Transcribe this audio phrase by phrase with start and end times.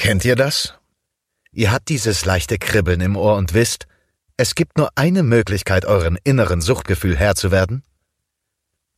[0.00, 0.72] Kennt ihr das?
[1.52, 3.86] Ihr habt dieses leichte Kribbeln im Ohr und wisst,
[4.38, 7.84] es gibt nur eine Möglichkeit, euren inneren Suchtgefühl Herr zu werden?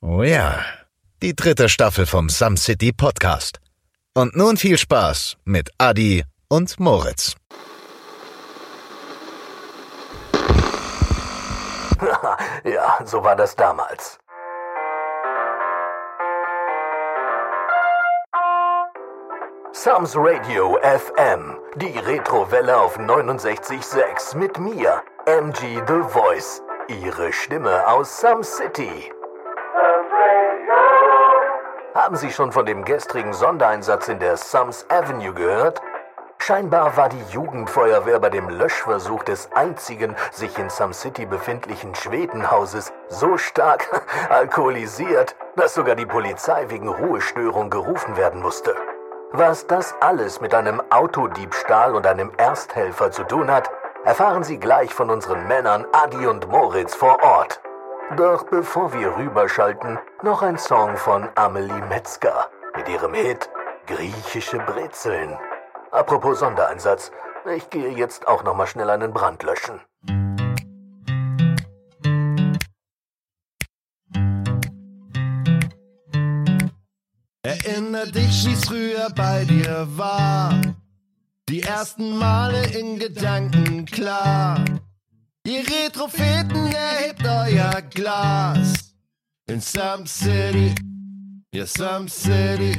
[0.01, 0.65] Oh ja,
[1.21, 3.59] die dritte Staffel vom Some City Podcast.
[4.15, 7.35] Und nun viel Spaß mit Adi und Moritz.
[12.65, 14.21] ja, so war das damals.
[19.75, 28.21] Sams Radio FM, die Retrowelle auf 69.6 mit mir, MG The Voice, ihre Stimme aus
[28.21, 29.11] Some City.
[31.95, 35.81] Haben Sie schon von dem gestrigen Sondereinsatz in der Sums Avenue gehört?
[36.37, 42.93] Scheinbar war die Jugendfeuerwehr bei dem Löschversuch des einzigen sich in Some City befindlichen Schwedenhauses
[43.09, 43.89] so stark
[44.29, 48.77] alkoholisiert, dass sogar die Polizei wegen Ruhestörung gerufen werden musste.
[49.35, 53.71] Was das alles mit einem Autodiebstahl und einem Ersthelfer zu tun hat,
[54.05, 57.59] erfahren Sie gleich von unseren Männern Adi und Moritz vor Ort.
[58.19, 63.49] Doch bevor wir rüberschalten, noch ein Song von Amelie Metzger mit ihrem Hit
[63.87, 65.39] Griechische Brezeln.
[65.93, 67.11] Apropos Sondereinsatz,
[67.57, 69.81] ich gehe jetzt auch noch mal schnell einen Brand löschen.
[77.53, 80.59] Erinner dich, wie's früher bei dir war.
[81.51, 84.65] Die ersten Male in Gedanken klar.
[85.47, 88.95] Ihr Retropheten erhebt euer Glas.
[89.47, 90.75] In Some City,
[91.53, 92.73] ja Some City.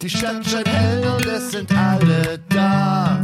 [0.00, 3.20] Die Stadt scheint hell und es sind alle da.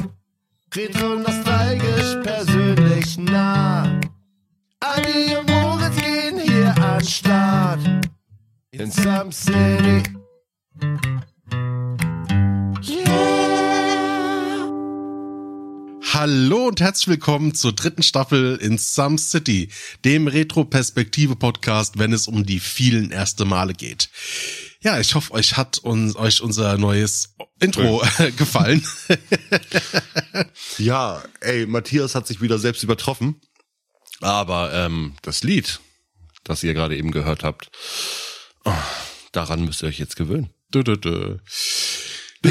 [0.74, 4.00] Retro nostalgisch, persönlich nah.
[4.80, 7.80] Adi und Moritz gehen hier an Start.
[8.72, 10.13] In Some City.
[16.14, 19.68] Hallo und herzlich willkommen zur dritten Staffel in Some City,
[20.04, 24.08] dem Retro-Perspektive-Podcast, wenn es um die vielen erste Male geht.
[24.80, 28.86] Ja, ich hoffe, euch hat uns, euch unser neues Intro äh, gefallen.
[30.78, 33.40] ja, ey, Matthias hat sich wieder selbst übertroffen.
[34.20, 35.80] Aber ähm, das Lied,
[36.44, 37.70] das ihr gerade eben gehört habt,
[38.64, 38.72] oh,
[39.32, 40.53] daran müsst ihr euch jetzt gewöhnen.
[40.74, 41.36] Dö, dö, dö.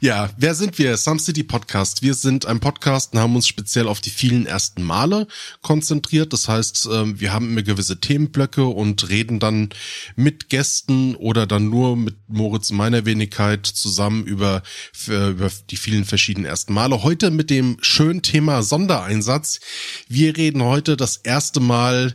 [0.00, 0.98] ja, wer sind wir?
[0.98, 2.02] Some City Podcast.
[2.02, 5.26] Wir sind ein Podcast und haben uns speziell auf die vielen ersten Male
[5.62, 6.34] konzentriert.
[6.34, 9.70] Das heißt, ähm, wir haben immer gewisse Themenblöcke und reden dann
[10.14, 14.62] mit Gästen oder dann nur mit Moritz meiner Wenigkeit zusammen über,
[15.08, 17.02] über die vielen verschiedenen ersten Male.
[17.02, 19.58] Heute mit dem schönen Thema Sondereinsatz.
[20.06, 22.14] Wir reden heute das erste Mal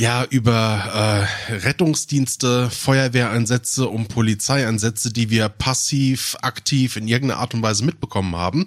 [0.00, 7.60] ja, über äh, Rettungsdienste, Feuerwehreinsätze und Polizeieinsätze, die wir passiv, aktiv in irgendeiner Art und
[7.60, 8.66] Weise mitbekommen haben.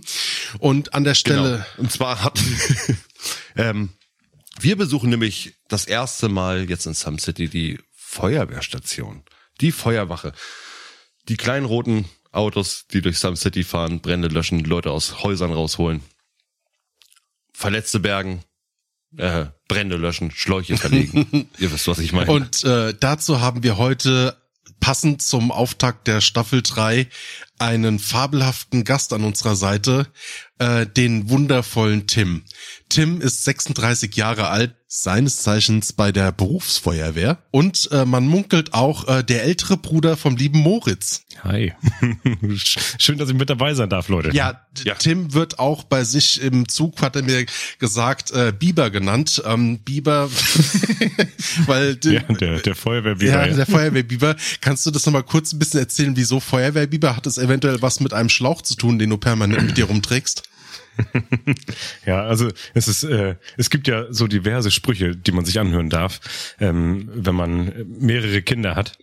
[0.60, 1.66] Und an der Stelle.
[1.72, 1.82] Genau.
[1.82, 2.40] Und zwar hat
[3.56, 3.90] ähm,
[4.60, 9.24] wir besuchen nämlich das erste Mal jetzt in Some City die Feuerwehrstation,
[9.60, 10.34] die Feuerwache.
[11.30, 16.04] Die kleinen roten Autos, die durch Some City fahren, Brände löschen, Leute aus Häusern rausholen,
[17.54, 18.44] Verletzte bergen,
[19.18, 21.50] äh, Brände löschen, Schläuche verlegen.
[21.58, 22.32] Ihr wisst, was ich meine.
[22.32, 24.38] Und äh, dazu haben wir heute
[24.80, 27.08] passend zum Auftakt der Staffel 3
[27.60, 30.08] einen fabelhaften Gast an unserer Seite,
[30.60, 32.44] äh, den wundervollen Tim.
[32.90, 39.08] Tim ist 36 Jahre alt, seines Zeichens bei der Berufsfeuerwehr und äh, man munkelt auch
[39.08, 41.24] äh, der ältere Bruder vom lieben Moritz.
[41.44, 41.74] Hi.
[43.00, 44.30] Schön, dass ich mit dabei sein darf, Leute.
[44.34, 47.48] Ja, ja, Tim wird auch bei sich im Zug, hat er mir
[47.80, 49.42] gesagt, äh, Biber genannt.
[49.48, 50.30] Ähm, Biber,
[51.66, 53.32] weil ja, der, der Feuerwehrbiber.
[53.32, 54.36] Ja, der Feuerwehrbiber.
[54.62, 57.16] Kannst du das nochmal kurz ein bisschen erzählen, wieso Feuerwehrbiber?
[57.18, 60.44] Hat es eventuell was mit einem Schlauch zu tun, den du permanent mit dir rumträgst?
[62.06, 65.90] ja, also es ist, äh, es gibt ja so diverse Sprüche, die man sich anhören
[65.90, 66.20] darf,
[66.60, 68.98] ähm, wenn man mehrere Kinder hat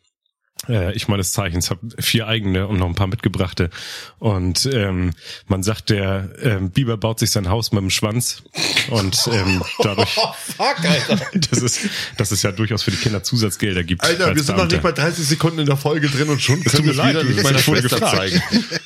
[0.69, 3.71] äh, ich meines Zeichens habe vier eigene und noch ein paar mitgebrachte.
[4.19, 5.13] Und ähm,
[5.47, 8.43] man sagt, der ähm, Biber baut sich sein Haus mit dem Schwanz.
[8.91, 10.17] Und ähm, dadurch.
[10.17, 11.21] Oh, fuck, Alter.
[11.51, 14.03] Das ist, das ist ja durchaus für die Kinder Zusatzgelder gibt.
[14.03, 16.87] Alter, wir sind noch nicht bei 30 Sekunden in der Folge drin und schon können
[16.87, 18.43] wir wieder nicht meiner Schwester zeigen.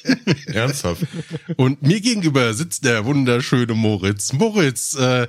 [0.47, 1.03] Ernsthaft.
[1.57, 4.33] Und mir gegenüber sitzt der wunderschöne Moritz.
[4.33, 5.27] Moritz, äh,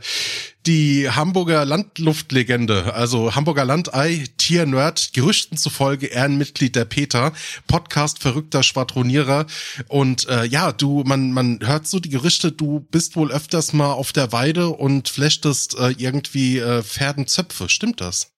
[0.68, 7.34] die Hamburger Landluftlegende, also Hamburger Landei, Tiernerd, Gerüchten zufolge Ehrenmitglied der Peter,
[7.68, 9.46] Podcast verrückter Schwadronierer
[9.88, 13.94] und äh, ja, du, man man hört so die Gerüchte, du bist wohl öfters mal
[13.94, 18.32] auf der Weide und flechtest äh, irgendwie äh, Pferdenzöpfe, stimmt das?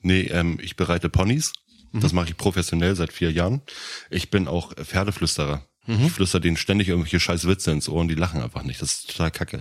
[0.00, 1.52] Nee, ähm, ich bereite Ponys.
[1.92, 2.00] Mhm.
[2.00, 3.62] Das mache ich professionell seit vier Jahren.
[4.10, 5.66] Ich bin auch Pferdeflüsterer.
[5.88, 8.82] Ich flüster denen ständig irgendwelche scheiß Witze ins Ohr und die lachen einfach nicht.
[8.82, 9.60] Das ist total kacke.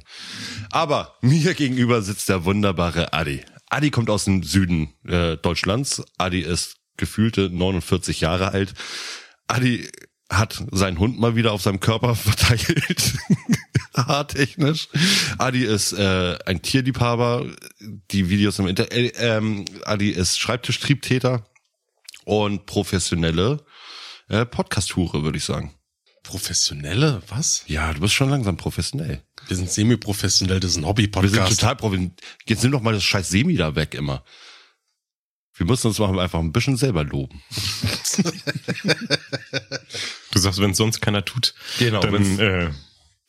[0.72, 3.42] Aber mir gegenüber sitzt der wunderbare Adi.
[3.70, 6.04] Adi kommt aus dem Süden äh, Deutschlands.
[6.18, 8.74] Adi ist gefühlte 49 Jahre alt.
[9.48, 9.88] Adi
[10.30, 13.14] hat seinen Hund mal wieder auf seinem Körper verteilt.
[13.96, 14.90] Haartechnisch.
[15.38, 17.46] Adi ist äh, ein Tierliebhaber.
[18.12, 18.94] Die Videos im Internet.
[18.94, 21.46] Äh, ähm, Adi ist Schreibtischtriebtäter
[22.26, 23.64] und professionelle
[24.28, 25.74] äh, Podcast-Hure, würde ich sagen.
[26.26, 27.22] Professionelle?
[27.30, 27.64] Was?
[27.68, 29.22] Ja, du bist schon langsam professionell.
[29.48, 31.60] Wir sind semi-professionell, das ist ein Wir sind Hobby-Podcast.
[31.60, 32.16] total professionell.
[32.48, 34.24] Jetzt nimm doch mal das scheiß Semi da weg immer.
[35.58, 37.42] Wir müssen uns mal einfach ein bisschen selber loben.
[40.32, 42.70] Du sagst, wenn es sonst keiner tut, Genau, dann äh,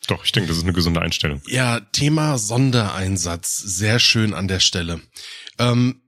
[0.08, 1.40] doch, ich denke, das ist eine gesunde Einstellung.
[1.46, 3.58] Ja, Thema Sondereinsatz.
[3.58, 5.00] Sehr schön an der Stelle.
[5.58, 6.00] Ähm,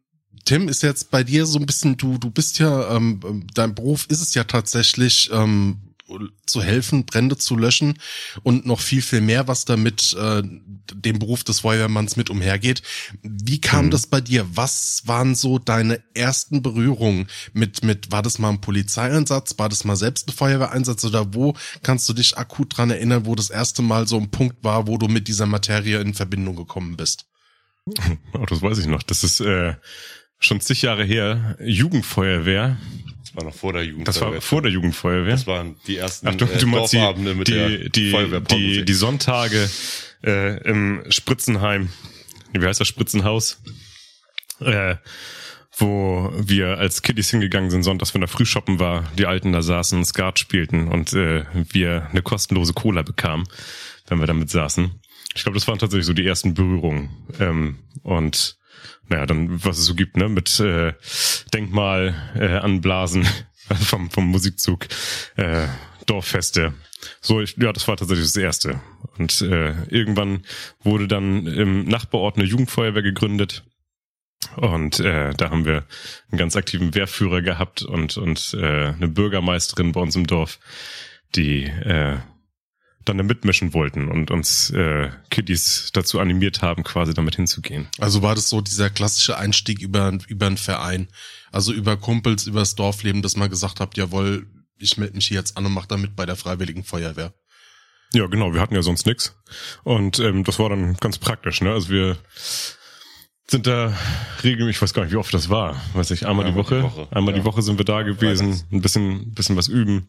[0.44, 4.06] Tim, ist jetzt bei dir so ein bisschen, du, du bist ja, ähm, dein Beruf
[4.08, 5.87] ist es ja tatsächlich, ähm,
[6.46, 7.98] zu helfen, Brände zu löschen
[8.42, 12.82] und noch viel, viel mehr, was damit äh, dem Beruf des Feuerwehrmanns mit umhergeht.
[13.22, 13.90] Wie kam Mhm.
[13.90, 14.46] das bei dir?
[14.54, 19.84] Was waren so deine ersten Berührungen mit, mit, war das mal ein Polizeieinsatz, war das
[19.84, 23.82] mal selbst ein Feuerwehreinsatz oder wo kannst du dich akut dran erinnern, wo das erste
[23.82, 27.26] Mal so ein Punkt war, wo du mit dieser Materie in Verbindung gekommen bist?
[28.34, 29.02] Oh, das weiß ich noch.
[29.02, 29.74] Das ist äh,
[30.38, 31.56] schon zig Jahre her.
[31.60, 32.76] Jugendfeuerwehr.
[33.20, 34.08] Das war noch vor der Jugend.
[34.08, 35.34] Das war vor der Jugendfeuerwehr.
[35.34, 37.90] Das waren die ersten Ach, du, äh, du meinst Dorfabende die, mit die, der die,
[37.90, 38.84] die, Feuerwehrpause.
[38.84, 39.70] die Sonntage
[40.24, 41.90] äh, im Spritzenheim.
[42.52, 43.60] Wie heißt das Spritzenhaus?
[44.60, 44.96] Äh,
[45.80, 49.62] wo wir als Kiddies hingegangen sind, sonntags, wenn der früh shoppen war, die Alten da
[49.62, 53.46] saßen, Skat spielten und äh, wir eine kostenlose Cola bekamen,
[54.08, 54.90] wenn wir damit saßen.
[55.34, 57.10] Ich glaube, das waren tatsächlich so die ersten Berührungen.
[57.38, 58.57] Ähm, und
[59.08, 60.92] naja, dann, was es so gibt, ne, mit äh,
[61.52, 63.26] Denkmal äh, anblasen
[63.80, 64.86] vom, vom Musikzug,
[65.36, 65.66] äh,
[66.06, 66.74] Dorffeste.
[67.20, 68.80] So, ich, ja, das war tatsächlich das Erste.
[69.18, 70.44] Und äh, irgendwann
[70.82, 73.64] wurde dann im Nachbarort eine Jugendfeuerwehr gegründet.
[74.56, 75.84] Und äh, da haben wir
[76.30, 80.58] einen ganz aktiven Wehrführer gehabt und, und äh, eine Bürgermeisterin bei uns im Dorf,
[81.34, 82.18] die äh,
[83.08, 87.88] dann da mitmischen wollten und uns äh, Kiddies dazu animiert haben, quasi damit hinzugehen.
[87.98, 91.08] Also war das so dieser klassische Einstieg über, über einen Verein,
[91.50, 94.46] also über Kumpels, über das Dorfleben, dass man gesagt habt, jawohl,
[94.78, 97.32] ich melde mich hier jetzt an und mach da mit bei der Freiwilligen Feuerwehr.
[98.14, 99.36] Ja, genau, wir hatten ja sonst nix
[99.84, 101.72] Und ähm, das war dann ganz praktisch, ne?
[101.72, 102.16] Also wir
[103.50, 103.96] sind da
[104.44, 105.80] regelmäßig, ich weiß gar nicht, wie oft das war.
[105.94, 107.40] Weiß ich, einmal, die, Einmal Woche, die Woche, Einmal ja.
[107.40, 110.08] die Woche sind wir da gewesen, ein bisschen, bisschen was üben.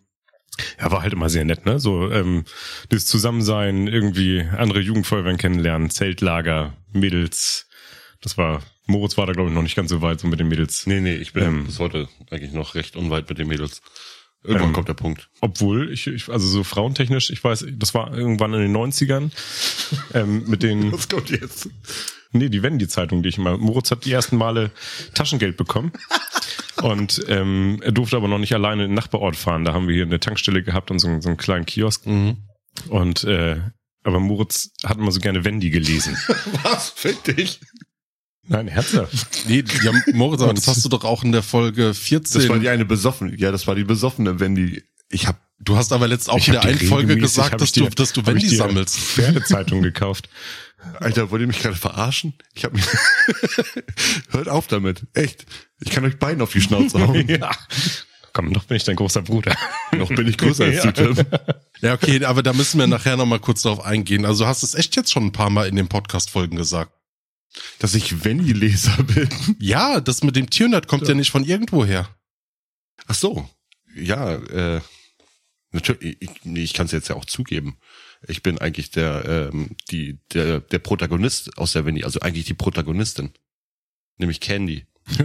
[0.79, 1.79] Ja, war halt immer sehr nett, ne?
[1.79, 2.43] So, ähm,
[2.89, 7.67] das Zusammensein, irgendwie andere Jugendfeuerwehren kennenlernen, Zeltlager, Mädels.
[8.21, 10.49] Das war, Moritz war da, glaube ich, noch nicht ganz so weit, so mit den
[10.49, 10.85] Mädels.
[10.85, 11.65] Nee, nee, ich bin Ähm.
[11.65, 13.81] bis heute eigentlich noch recht unweit mit den Mädels.
[14.43, 15.29] Irgendwann Ähm, kommt der Punkt.
[15.41, 19.31] Obwohl, ich, ich, also so frauentechnisch, ich weiß, das war irgendwann in den 90ern,
[20.13, 21.69] ähm, mit den, Was kommt jetzt?
[22.31, 23.57] Nee, die Wendy-Zeitung, die ich immer.
[23.57, 24.71] Moritz hat die ersten Male
[25.13, 25.91] Taschengeld bekommen.
[26.81, 29.65] und ähm, er durfte aber noch nicht alleine in den Nachbarort fahren.
[29.65, 32.05] Da haben wir hier eine Tankstelle gehabt und so, einen- so einen kleinen Kiosk.
[32.87, 33.59] Und äh,
[34.03, 36.15] aber Moritz hat immer so gerne Wendy gelesen.
[36.63, 36.89] Was?
[36.91, 37.59] Find dich?
[38.49, 39.13] Nein, herzhaft.
[39.47, 42.41] Nee, ja, Moritz, aber das hast du doch auch in der Folge 14.
[42.41, 43.35] Das war die eine besoffene.
[43.37, 44.83] Ja, das war die besoffene, wenn die.
[45.09, 45.39] Ich hab.
[45.59, 47.89] du hast aber letzt auch Ich in der einen Folge gesagt, dass ich dir- du,
[47.95, 48.97] dass du ich Wendy dir sammelst.
[48.97, 50.29] Pferdezeitung gekauft.
[50.99, 52.33] Alter, wollt ihr mich gerade verarschen?
[52.53, 52.85] Ich hab mich.
[54.29, 55.03] Hört auf damit.
[55.13, 55.45] Echt.
[55.81, 57.27] Ich kann euch beiden auf die Schnauze hauen.
[57.27, 57.51] ja.
[58.33, 59.55] Komm, noch bin ich dein großer Bruder.
[59.91, 61.25] Noch bin ich größer als du, Tim.
[61.81, 64.23] Ja, okay, aber da müssen wir nachher nochmal kurz drauf eingehen.
[64.25, 66.91] Also du hast es echt jetzt schon ein paar Mal in den Podcast-Folgen gesagt.
[67.79, 69.29] Dass ich Wendy-Leser bin.
[69.59, 71.13] Ja, das mit dem Tiernerd kommt ja.
[71.13, 72.09] nicht von irgendwo her.
[73.07, 73.49] Ach so.
[73.95, 74.81] Ja, äh.
[75.71, 77.77] Natürlich, ich, ich kann es jetzt ja auch zugeben.
[78.27, 82.55] Ich bin eigentlich der, ähm, die, der, der Protagonist aus der Wendy, also eigentlich die
[82.55, 83.31] Protagonistin.
[84.17, 84.87] Nämlich Candy.
[85.07, 85.23] Die,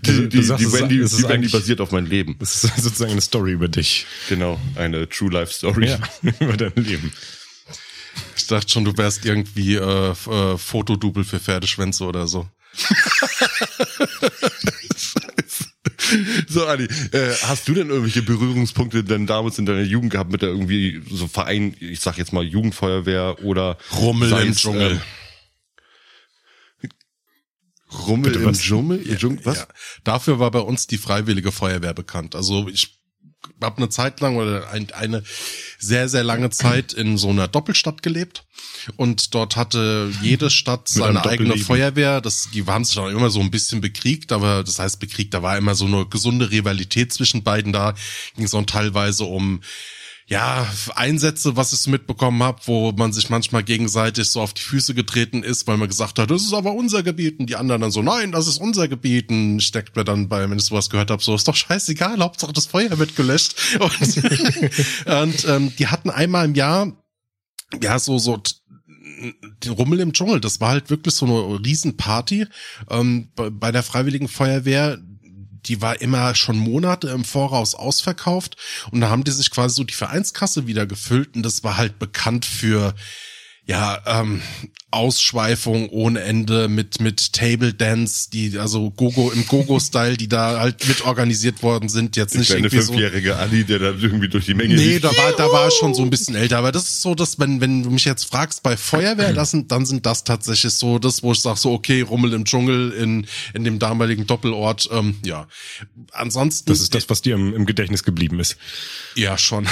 [0.02, 2.36] die, Du sagst, die Wendy, die Wendy eigentlich- basiert auf mein Leben.
[2.40, 4.06] Das ist sozusagen eine Story über dich.
[4.28, 5.88] Genau, eine True Life Story.
[5.88, 6.00] Ja,
[6.40, 7.12] über dein Leben.
[8.36, 12.48] Ich dachte schon, du wärst irgendwie äh, äh, Fotodouble für Pferdeschwänze oder so.
[16.48, 20.42] So, Adi, äh, hast du denn irgendwelche Berührungspunkte denn damals in deiner Jugend gehabt mit
[20.42, 25.00] der irgendwie so Verein, ich sag jetzt mal Jugendfeuerwehr oder Rummel im es, Dschungel.
[26.82, 26.88] äh,
[28.06, 28.60] Rummel Bitte im was?
[28.60, 29.16] Dschungel?
[29.16, 29.44] Dschungel?
[29.44, 29.58] Was?
[29.58, 29.68] Ja.
[30.04, 32.34] Dafür war bei uns die Freiwillige Feuerwehr bekannt.
[32.34, 33.01] Also ich
[33.60, 35.22] habe eine Zeit lang oder ein, eine
[35.78, 38.44] sehr, sehr lange Zeit in so einer Doppelstadt gelebt.
[38.96, 41.56] Und dort hatte jede Stadt seine eigene.
[41.56, 42.20] Feuerwehr.
[42.20, 45.42] Das, die haben sich auch immer so ein bisschen bekriegt, aber das heißt bekriegt, da
[45.42, 47.94] war immer so eine gesunde Rivalität zwischen beiden da.
[48.36, 49.60] Ging es auch teilweise um
[50.32, 54.62] ja, Einsätze, was ich so mitbekommen habe, wo man sich manchmal gegenseitig so auf die
[54.62, 57.38] Füße getreten ist, weil man gesagt hat, das ist aber unser Gebiet.
[57.38, 59.28] Und die anderen dann so, nein, das ist unser Gebiet.
[59.28, 62.54] Und steckt mir dann bei, wenn ich sowas gehört habe, so, ist doch scheißegal, Hauptsache
[62.54, 63.56] das Feuer wird gelöscht.
[63.78, 66.92] Und, und ähm, die hatten einmal im Jahr
[67.82, 68.40] ja so so
[69.64, 72.46] den Rummel im Dschungel, das war halt wirklich so eine Riesenparty
[72.90, 74.98] ähm, bei, bei der Freiwilligen Feuerwehr
[75.66, 78.56] die war immer schon Monate im Voraus ausverkauft.
[78.90, 81.36] Und da haben die sich quasi so die Vereinskasse wieder gefüllt.
[81.36, 82.94] Und das war halt bekannt für
[83.64, 84.42] ja, ähm,
[84.90, 90.58] Ausschweifung ohne Ende mit mit Table Dance, die also Gogo im Gogo Style, die da
[90.60, 94.44] halt mit organisiert worden sind, jetzt nicht irgendwie so fünfjährige Ali, der da irgendwie durch
[94.46, 95.00] die Menge Nee, lief.
[95.02, 97.60] da war da war schon so ein bisschen älter, aber das ist so, dass wenn
[97.60, 101.22] wenn du mich jetzt fragst bei Feuerwehr, das sind dann sind das tatsächlich so das,
[101.22, 105.46] wo ich sag so okay, Rummel im Dschungel in in dem damaligen Doppelort, ähm, ja.
[106.10, 108.56] Ansonsten Das ist das, was dir im, im Gedächtnis geblieben ist.
[109.14, 109.66] ja schon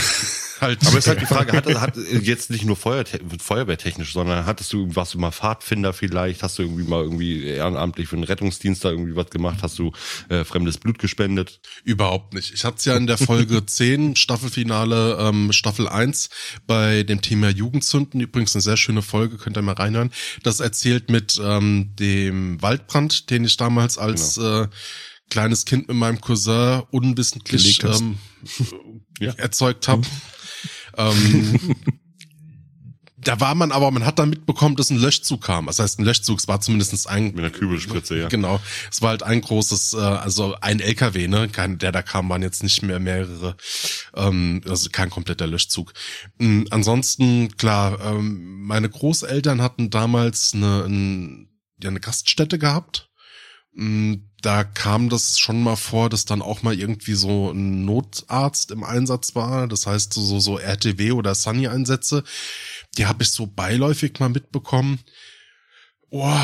[0.61, 3.05] halt Aber es ist halt die Frage, hat, hat jetzt nicht nur Feuer,
[3.38, 6.43] Feuerwehrtechnisch, sondern hattest du was mal Pfadfinder vielleicht?
[6.43, 9.59] Hast du irgendwie mal irgendwie ehrenamtlich für den Rettungsdienst da irgendwie was gemacht?
[9.62, 9.93] Hast du
[10.29, 11.61] äh, fremdes Blut gespendet?
[11.85, 12.52] Überhaupt nicht.
[12.55, 16.31] Ich hatte es ja in der Folge 10, Staffelfinale, ähm, Staffel 1,
[16.67, 18.21] bei dem Thema Jugendzünden.
[18.21, 20.11] Übrigens eine sehr schöne Folge, könnt ihr mal reinhören.
[20.43, 24.67] Das erzählt mit ähm, dem Waldbrand, den ich damals als äh,
[25.31, 28.19] kleines Kind mit meinem Cousin unwissentlich ähm,
[29.21, 29.33] Ja.
[29.35, 30.02] erzeugt habe.
[31.09, 31.76] Ähm,
[33.23, 35.66] da war man aber, man hat dann mitbekommen, dass ein Löschzug kam.
[35.66, 38.28] Das heißt, ein Löschzug, es war zumindest ein Mit einer Kübelspritze, ja.
[38.28, 38.61] Genau.
[38.90, 41.49] Es war halt ein großes, äh, also ein LKW, ne?
[41.49, 43.57] Kein, der da kam, waren jetzt nicht mehr mehrere,
[44.14, 45.92] ähm, also kein kompletter Löschzug.
[46.38, 51.49] Ähm, ansonsten, klar, ähm, meine Großeltern hatten damals eine, ein,
[51.83, 53.10] ja, eine Gaststätte gehabt.
[53.77, 58.71] Ähm, Da kam das schon mal vor, dass dann auch mal irgendwie so ein Notarzt
[58.71, 59.69] im Einsatz war.
[59.69, 62.25] Das heißt, so, so RTW oder Sunny-Einsätze.
[62.97, 65.00] Die habe ich so beiläufig mal mitbekommen.
[66.11, 66.35] Oh,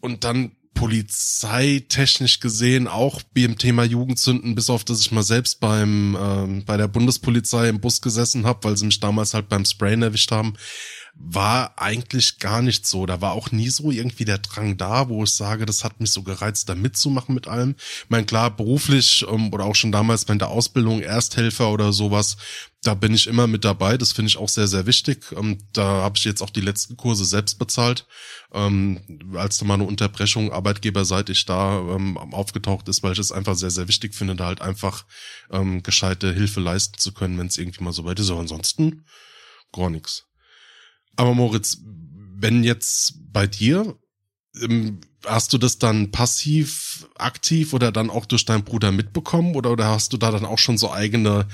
[0.00, 5.60] und dann polizeitechnisch gesehen auch wie im Thema Jugendzünden, bis auf dass ich mal selbst
[5.60, 9.64] beim ähm, bei der Bundespolizei im Bus gesessen habe, weil sie mich damals halt beim
[9.64, 10.54] Sprayen erwischt haben,
[11.22, 13.04] war eigentlich gar nicht so.
[13.04, 16.12] Da war auch nie so irgendwie der Drang da, wo ich sage, das hat mich
[16.12, 17.74] so gereizt, da mitzumachen mit allem.
[17.78, 22.38] Ich meine, klar, beruflich ähm, oder auch schon damals bei der Ausbildung, Ersthelfer oder sowas,
[22.82, 23.98] da bin ich immer mit dabei.
[23.98, 25.26] Das finde ich auch sehr, sehr wichtig.
[25.36, 28.06] Ähm, da habe ich jetzt auch die letzten Kurse selbst bezahlt.
[28.54, 29.00] Ähm,
[29.34, 31.78] als da mal eine Unterbrechung arbeitgeberseitig da
[32.32, 35.04] aufgetaucht ist, weil ich es einfach sehr, sehr wichtig finde, da halt einfach
[35.82, 38.30] gescheite Hilfe leisten zu können, wenn es irgendwie mal so weit ist.
[38.30, 39.04] Aber ansonsten
[39.72, 40.29] gar nichts.
[41.16, 41.78] Aber Moritz,
[42.36, 43.96] wenn jetzt bei dir,
[44.60, 49.70] ähm, hast du das dann passiv, aktiv oder dann auch durch deinen Bruder mitbekommen oder,
[49.70, 51.46] oder hast du da dann auch schon so eigene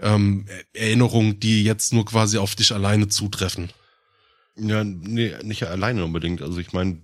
[0.00, 3.70] ähm, Erinnerungen, die jetzt nur quasi auf dich alleine zutreffen?
[4.56, 6.42] Ja, nee, nicht alleine unbedingt.
[6.42, 7.00] Also ich meine,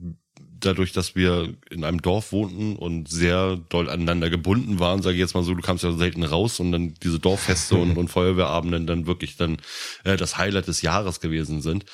[0.65, 5.21] dadurch, dass wir in einem Dorf wohnten und sehr doll aneinander gebunden waren, sage ich
[5.21, 8.87] jetzt mal so, du kamst ja selten raus und dann diese Dorffeste und, und Feuerwehrabenden
[8.87, 9.59] dann wirklich dann
[10.05, 11.85] äh, das Highlight des Jahres gewesen sind,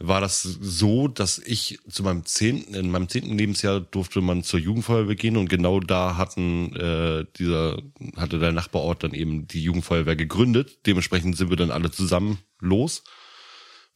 [0.00, 4.60] war das so, dass ich zu meinem zehnten, in meinem zehnten Lebensjahr durfte man zur
[4.60, 7.82] Jugendfeuerwehr gehen und genau da hatten äh, dieser
[8.16, 10.78] hatte der Nachbarort dann eben die Jugendfeuerwehr gegründet.
[10.86, 13.02] Dementsprechend sind wir dann alle zusammen los.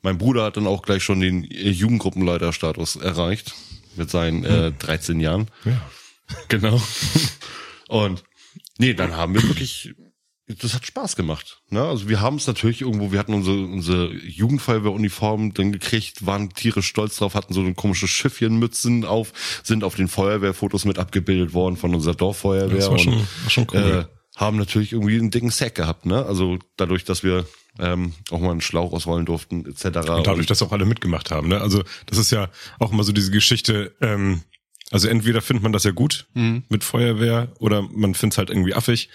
[0.02, 3.54] Mein Bruder hat dann auch gleich schon den äh, Jugendgruppenleiterstatus erreicht
[3.96, 5.48] mit seinen äh, 13 Jahren.
[5.64, 5.80] Ja.
[6.48, 6.80] Genau.
[7.88, 8.24] Und
[8.78, 9.92] nee, dann haben wir wirklich,
[10.46, 11.60] das hat Spaß gemacht.
[11.68, 11.82] Ne?
[11.82, 16.86] Also wir haben es natürlich irgendwo, wir hatten unsere, unsere Jugendfeuerwehruniform dann gekriegt, waren tierisch
[16.86, 21.76] stolz drauf, hatten so eine komische Schiffchenmützen auf, sind auf den Feuerwehrfotos mit abgebildet worden
[21.76, 22.78] von unserer Dorffeuerwehr.
[22.78, 24.06] Das war schon, und, war schon cool.
[24.08, 26.24] äh, haben natürlich irgendwie einen dicken Sack gehabt, ne?
[26.24, 27.46] Also dadurch, dass wir
[27.78, 30.08] ähm, auch mal einen Schlauch ausrollen durften, etc.
[30.10, 31.48] Und dadurch, dass auch alle mitgemacht haben.
[31.48, 31.60] Ne?
[31.60, 32.48] Also das ist ja
[32.78, 34.42] auch immer so diese Geschichte, ähm,
[34.90, 36.26] also entweder findet man das ja gut
[36.68, 39.08] mit Feuerwehr oder man findet es halt irgendwie affig.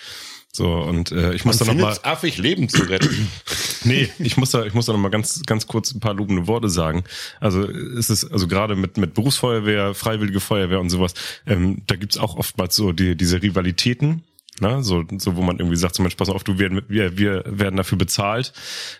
[0.51, 3.27] So, und äh, ich muss da noch mal, affig, Leben zu retten.
[3.83, 6.47] nee, ich muss da, ich muss da noch mal ganz, ganz kurz ein paar lobende
[6.47, 7.03] Worte sagen.
[7.39, 11.13] Also es ist, also gerade mit mit Berufsfeuerwehr, Freiwillige Feuerwehr und sowas,
[11.45, 14.23] ähm, da gibt's auch oftmals so die, diese Rivalitäten.
[14.59, 17.43] Na, so, so, wo man irgendwie sagt, zum Beispiel, pass auf, du werden, wir, wir
[17.45, 18.53] werden dafür bezahlt,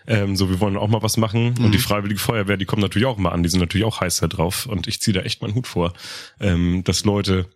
[0.06, 1.54] ähm, so, wir wollen auch mal was machen.
[1.58, 4.18] Und die Freiwillige Feuerwehr, die kommen natürlich auch mal an, die sind natürlich auch heiß
[4.18, 4.66] da drauf.
[4.66, 5.94] Und ich ziehe da echt meinen Hut vor,
[6.40, 7.46] ähm, dass Leute,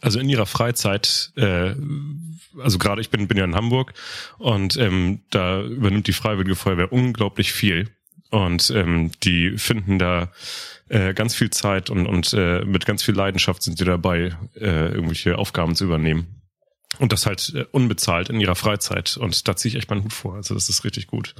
[0.00, 1.74] also in ihrer Freizeit, äh,
[2.58, 3.92] also gerade ich bin, bin ja in Hamburg
[4.38, 7.90] und ähm, da übernimmt die Freiwillige Feuerwehr unglaublich viel.
[8.30, 10.30] Und ähm, die finden da
[10.88, 14.92] äh, ganz viel Zeit und, und äh, mit ganz viel Leidenschaft sind sie dabei, äh,
[14.92, 16.37] irgendwelche Aufgaben zu übernehmen.
[16.98, 19.16] Und das halt äh, unbezahlt in ihrer Freizeit.
[19.16, 20.36] Und da ziehe ich echt meinen Hut vor.
[20.36, 21.34] Also das ist richtig gut.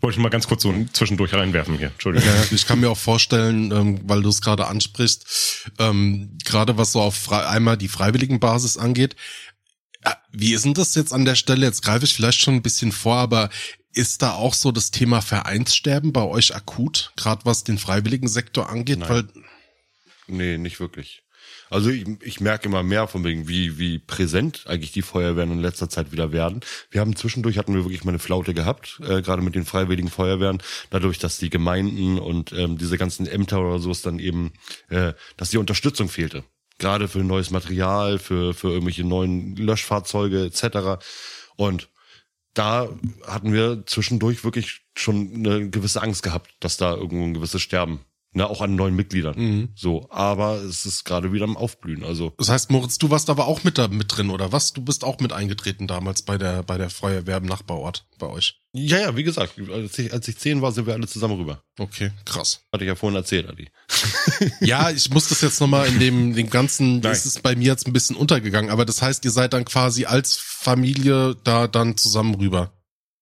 [0.00, 1.88] Wollte ich mal ganz kurz so zwischendurch reinwerfen hier.
[1.88, 2.26] Entschuldigung.
[2.26, 6.92] Ja, ich kann mir auch vorstellen, ähm, weil du es gerade ansprichst, ähm, gerade was
[6.92, 9.14] so auf frei, einmal die freiwilligen Basis angeht.
[10.02, 11.66] Äh, wie ist denn das jetzt an der Stelle?
[11.66, 13.50] Jetzt greife ich vielleicht schon ein bisschen vor, aber
[13.92, 18.70] ist da auch so das Thema Vereinssterben bei euch akut, gerade was den freiwilligen Sektor
[18.70, 19.00] angeht?
[19.00, 19.08] Nein.
[19.10, 19.28] Weil
[20.30, 21.24] Nee, nicht wirklich.
[21.70, 25.60] Also ich, ich merke immer mehr von wegen, wie, wie präsent eigentlich die Feuerwehren in
[25.60, 26.60] letzter Zeit wieder werden.
[26.90, 30.10] Wir haben zwischendurch hatten wir wirklich mal eine Flaute gehabt, äh, gerade mit den freiwilligen
[30.10, 30.60] Feuerwehren,
[30.90, 34.52] dadurch, dass die Gemeinden und ähm, diese ganzen Ämter oder so es dann eben,
[34.88, 36.42] äh, dass die Unterstützung fehlte.
[36.78, 41.04] Gerade für neues Material, für, für irgendwelche neuen Löschfahrzeuge etc.
[41.56, 41.88] Und
[42.52, 42.88] da
[43.26, 48.00] hatten wir zwischendurch wirklich schon eine gewisse Angst gehabt, dass da irgendwo ein gewisses Sterben
[48.32, 49.36] Ne, auch an neuen Mitgliedern.
[49.36, 49.68] Mhm.
[49.74, 52.04] So, aber es ist gerade wieder am Aufblühen.
[52.04, 54.72] Also das heißt, Moritz, du warst aber auch mit da mit drin oder was?
[54.72, 58.60] Du bist auch mit eingetreten damals bei der bei der Feuerwehr im Nachbarort bei euch.
[58.72, 61.64] ja, ja, wie gesagt, als ich, als ich zehn war, sind wir alle zusammen rüber.
[61.76, 62.60] Okay, krass.
[62.72, 63.68] Hatte ich ja vorhin erzählt, Adi.
[64.60, 67.86] Ja, ich muss das jetzt nochmal in dem, dem ganzen, das ist bei mir jetzt
[67.86, 72.34] ein bisschen untergegangen, aber das heißt, ihr seid dann quasi als Familie da dann zusammen
[72.36, 72.72] rüber.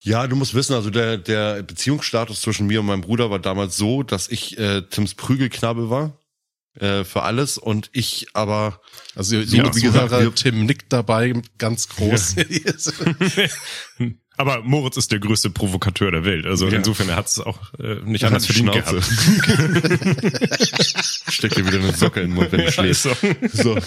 [0.01, 3.77] Ja, du musst wissen, also der, der Beziehungsstatus zwischen mir und meinem Bruder war damals
[3.77, 6.17] so, dass ich äh, Tims Prügelknabe war
[6.79, 8.81] äh, für alles und ich aber
[9.17, 12.37] Also ihr, So, liebe wie gesagt, wir- Tim nickt dabei, ganz groß.
[14.41, 16.47] Aber Moritz ist der größte Provokateur der Welt.
[16.47, 16.77] Also Ja.
[16.77, 19.01] insofern, er hat es auch äh, nicht Er anders hat die verdient Schnauze.
[19.41, 21.25] gehabt.
[21.29, 23.07] steck dir wieder eine Socke in den Mund, wenn du schläfst.
[23.09, 23.17] Also,
[23.53, 23.79] So.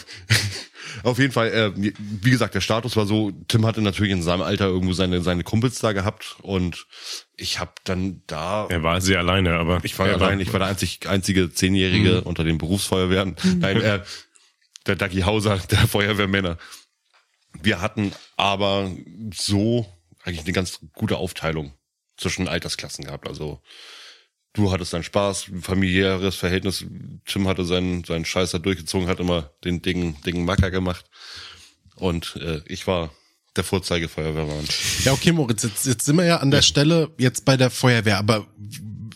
[1.03, 4.41] Auf jeden Fall, äh, wie gesagt, der Status war so, Tim hatte natürlich in seinem
[4.41, 6.85] Alter irgendwo seine, seine Kumpels da gehabt und
[7.35, 10.69] ich habe dann da er war sehr alleine, aber Ich war allein, ich war der
[10.69, 13.35] einzig, einzige Zehnjährige unter den Berufsfeuerwehren.
[13.59, 14.01] Nein, äh,
[14.85, 16.57] der Dagi Hauser der Feuerwehrmänner.
[17.61, 18.91] Wir hatten aber
[19.33, 19.85] so
[20.23, 21.73] eigentlich eine ganz gute Aufteilung
[22.17, 23.27] zwischen Altersklassen gehabt.
[23.27, 23.61] Also
[24.53, 26.85] du hattest deinen Spaß, familiäres Verhältnis.
[27.25, 31.05] Tim hatte seinen, seinen Scheißer durchgezogen, hat immer den Ding, Ding Macker gemacht.
[31.95, 33.11] Und äh, ich war
[33.55, 34.65] der Vorzeigefeuerwehrmann.
[35.03, 38.17] Ja, okay, Moritz, jetzt, jetzt sind wir ja an der Stelle jetzt bei der Feuerwehr,
[38.17, 38.47] aber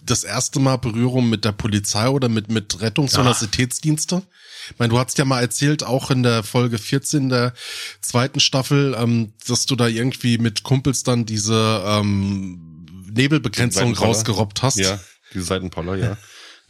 [0.04, 4.24] das erste Mal Berührung mit der Polizei oder mit, mit Rettungs- oder Sanitätsdienste?
[4.72, 7.54] Ich meine, du hast ja mal erzählt, auch in der Folge 14 der
[8.02, 14.78] zweiten Staffel, ähm, dass du da irgendwie mit Kumpels dann diese ähm, Nebelbegrenzung rausgerobbt hast.
[14.78, 15.00] Ja,
[15.36, 16.18] diese Seitenpoller, ja.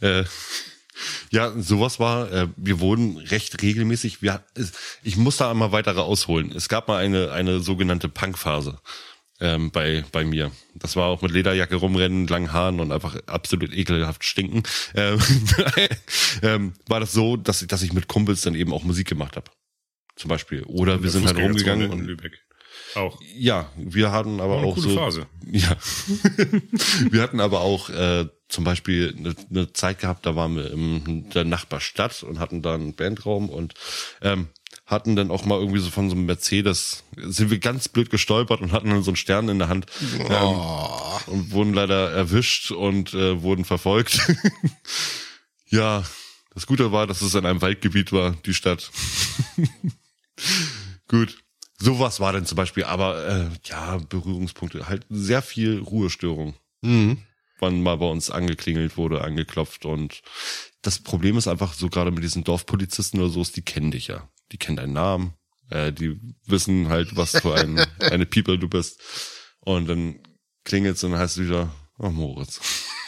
[0.00, 0.24] äh,
[1.30, 4.42] ja, sowas war, äh, wir wurden recht regelmäßig, wir,
[5.02, 6.52] ich muss da einmal weitere ausholen.
[6.52, 8.78] Es gab mal eine, eine sogenannte Punkphase
[9.40, 10.50] ähm, bei, bei mir.
[10.74, 14.62] Das war auch mit Lederjacke rumrennen, langen Haaren und einfach absolut ekelhaft stinken.
[14.94, 15.18] Ähm,
[16.42, 19.36] ähm, war das so, dass ich, dass ich mit Kumpels dann eben auch Musik gemacht
[19.36, 19.50] habe.
[20.16, 20.62] Zum Beispiel.
[20.64, 22.40] Oder wir sind halt rumgegangen und Lübeck.
[22.94, 23.20] Auch.
[23.34, 24.94] ja, wir hatten aber auch so.
[24.94, 25.26] Phase.
[25.50, 25.76] Ja.
[27.10, 31.30] wir hatten aber auch äh, zum Beispiel eine, eine Zeit gehabt, da waren wir in
[31.30, 33.74] der Nachbarstadt und hatten da einen Bandraum und
[34.22, 34.48] ähm,
[34.84, 38.60] hatten dann auch mal irgendwie so von so einem Mercedes, sind wir ganz blöd gestolpert
[38.60, 39.86] und hatten dann so einen Stern in der Hand
[40.18, 40.56] ähm,
[41.26, 44.20] und wurden leider erwischt und äh, wurden verfolgt.
[45.66, 46.04] ja,
[46.54, 48.90] das Gute war, dass es in einem Waldgebiet war, die Stadt.
[51.08, 51.36] Gut.
[51.78, 56.54] Sowas war denn zum Beispiel, aber äh, ja, Berührungspunkte, halt sehr viel Ruhestörung.
[56.80, 57.18] Mhm.
[57.58, 60.22] Wann mal bei uns angeklingelt wurde, angeklopft und
[60.82, 64.06] das Problem ist einfach so gerade mit diesen Dorfpolizisten oder so, ist, die kennen dich
[64.06, 64.28] ja.
[64.52, 65.34] Die kennen deinen Namen,
[65.70, 69.00] äh, die wissen halt, was für ein, eine People du bist.
[69.60, 70.20] Und dann
[70.64, 72.60] klingelt's und dann heißt es wieder, oh Moritz.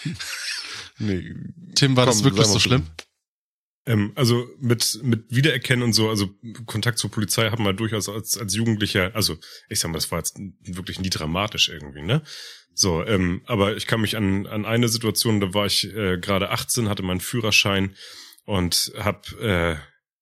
[0.98, 1.34] nee,
[1.76, 2.86] Tim, war das komm, wirklich sei mal so schlimm?
[3.86, 6.34] Ähm, also mit, mit Wiedererkennen und so, also
[6.66, 10.18] Kontakt zur Polizei haben wir durchaus als, als Jugendlicher, also ich sag mal, das war
[10.18, 12.22] jetzt wirklich nie dramatisch irgendwie, ne?
[12.80, 16.50] So, ähm, aber ich kann mich an, an eine Situation, da war ich äh, gerade
[16.50, 17.96] 18, hatte meinen Führerschein
[18.44, 19.74] und hab äh,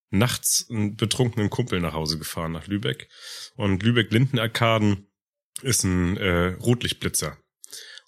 [0.08, 3.10] nachts einen betrunkenen Kumpel nach Hause gefahren, nach Lübeck.
[3.56, 5.06] Und Lübeck-Lindenarkaden
[5.60, 7.36] ist ein äh, Rotlichtblitzer.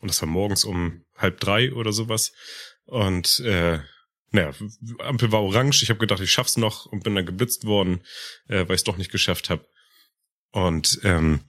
[0.01, 2.33] Und das war morgens um halb drei oder sowas.
[2.87, 3.81] Und äh,
[4.31, 4.55] naja,
[5.01, 5.83] Ampel war orange.
[5.83, 8.01] Ich habe gedacht, ich schaff's noch und bin dann geblitzt worden,
[8.47, 9.67] äh, weil ich es doch nicht geschafft habe.
[10.53, 11.43] Und ähm,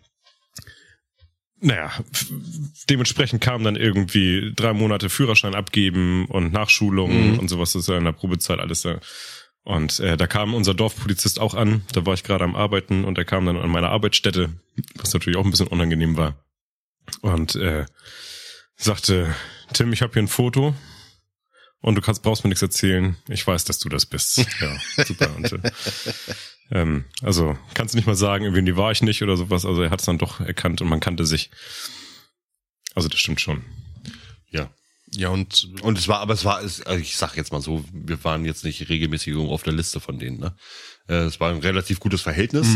[1.61, 1.91] naja,
[2.89, 7.39] dementsprechend kam dann irgendwie drei Monate Führerschein abgeben und Nachschulung Mhm.
[7.39, 7.73] und sowas.
[7.73, 8.99] Das ist ja in der Probezeit alles da.
[9.63, 11.83] Und äh, da kam unser Dorfpolizist auch an.
[11.91, 14.49] Da war ich gerade am Arbeiten und er kam dann an meine Arbeitsstätte,
[14.95, 16.43] was natürlich auch ein bisschen unangenehm war.
[17.21, 17.85] Und äh,
[18.77, 19.35] sagte,
[19.73, 20.73] Tim, ich habe hier ein Foto
[21.81, 23.17] und du kannst brauchst mir nichts erzählen.
[23.27, 24.37] Ich weiß, dass du das bist.
[24.61, 25.35] Ja, super.
[25.35, 25.59] Und, äh,
[26.71, 29.65] Ähm, also kannst du nicht mal sagen, irgendwie die war ich nicht oder sowas.
[29.65, 31.49] Also er hat es dann doch erkannt und man kannte sich.
[32.95, 33.63] Also das stimmt schon.
[34.49, 34.71] Ja.
[35.11, 37.83] Ja, und Und es war, aber es war, es, also ich sag jetzt mal so,
[37.91, 40.39] wir waren jetzt nicht regelmäßig irgendwo auf der Liste von denen.
[40.39, 40.55] Ne?
[41.07, 42.67] Äh, Es war ein relativ gutes Verhältnis,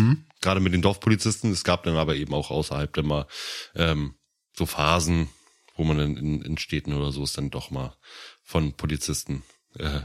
[0.41, 1.51] gerade mit den Dorfpolizisten.
[1.51, 3.27] Es gab dann aber eben auch außerhalb dann mal
[3.75, 4.15] ähm,
[4.58, 5.29] so Phasen,
[5.75, 7.95] wo man in, in, in Städten oder so ist dann doch mal
[8.43, 9.43] von Polizisten
[9.77, 9.99] äh,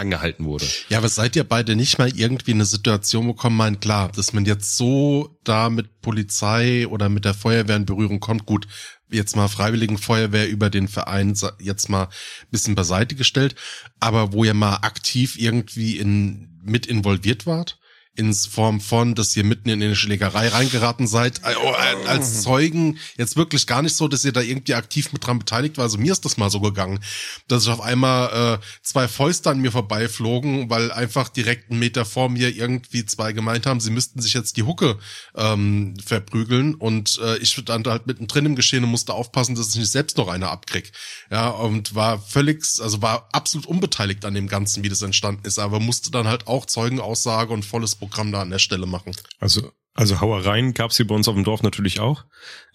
[0.00, 0.66] angehalten wurde.
[0.88, 4.32] Ja, aber seid ihr beide nicht mal irgendwie in eine Situation bekommen, meint klar, dass
[4.32, 8.66] man jetzt so da mit Polizei oder mit der Feuerwehr in Berührung kommt, gut,
[9.10, 13.54] jetzt mal Freiwilligen Feuerwehr über den Verein jetzt mal ein bisschen beiseite gestellt,
[13.98, 17.79] aber wo ihr mal aktiv irgendwie in, mit involviert wart?
[18.20, 22.42] In Form von, dass ihr mitten in eine Schlägerei reingeraten seid, äh, oh, äh, als
[22.42, 25.84] Zeugen, jetzt wirklich gar nicht so, dass ihr da irgendwie aktiv mit dran beteiligt war.
[25.84, 27.00] Also mir ist das mal so gegangen,
[27.48, 32.04] dass ich auf einmal äh, zwei Fäuste an mir vorbeiflogen, weil einfach direkt einen Meter
[32.04, 34.98] vor mir irgendwie zwei gemeint haben, sie müssten sich jetzt die Hucke
[35.34, 39.76] ähm, verprügeln und äh, ich stand halt mittendrin im Geschehen und musste aufpassen, dass ich
[39.76, 40.92] nicht selbst noch eine abkrieg.
[41.30, 45.58] Ja, und war völlig, also war absolut unbeteiligt an dem Ganzen, wie das entstanden ist,
[45.58, 49.12] aber musste dann halt auch Zeugenaussage und volles Programm da an der Stelle machen.
[49.38, 52.24] Also, also Hauereien gab's hier bei uns auf dem Dorf natürlich auch.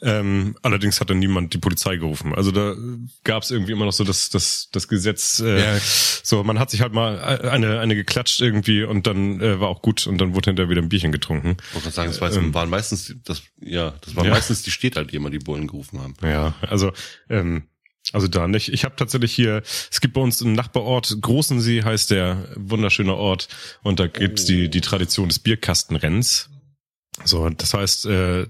[0.02, 2.36] Ähm, allerdings hat dann niemand die Polizei gerufen.
[2.36, 2.76] Also da
[3.24, 5.80] gab's irgendwie immer noch so das, das, das Gesetz, äh, Ja.
[6.24, 9.82] so man hat sich halt mal eine, eine geklatscht irgendwie und dann äh, war auch
[9.82, 11.56] gut und dann wurde hinterher wieder ein Bierchen getrunken.
[11.70, 12.54] Ich wollte sagen, das war, Ähm.
[12.54, 14.32] waren meistens, die- das, ja, das waren Ja.
[14.32, 16.16] meistens die Städter, die immer die Bullen gerufen haben.
[16.22, 16.92] Ja, also
[17.30, 17.64] ähm,
[18.14, 18.70] also da nicht.
[18.72, 23.48] Ich habe tatsächlich hier, es gibt bei uns im Nachbarort Großensee heißt der wunderschöne Ort
[23.82, 26.50] und da gibt's die die Tradition des Bierkastenrennens.
[27.24, 28.48] So, das heißt äh,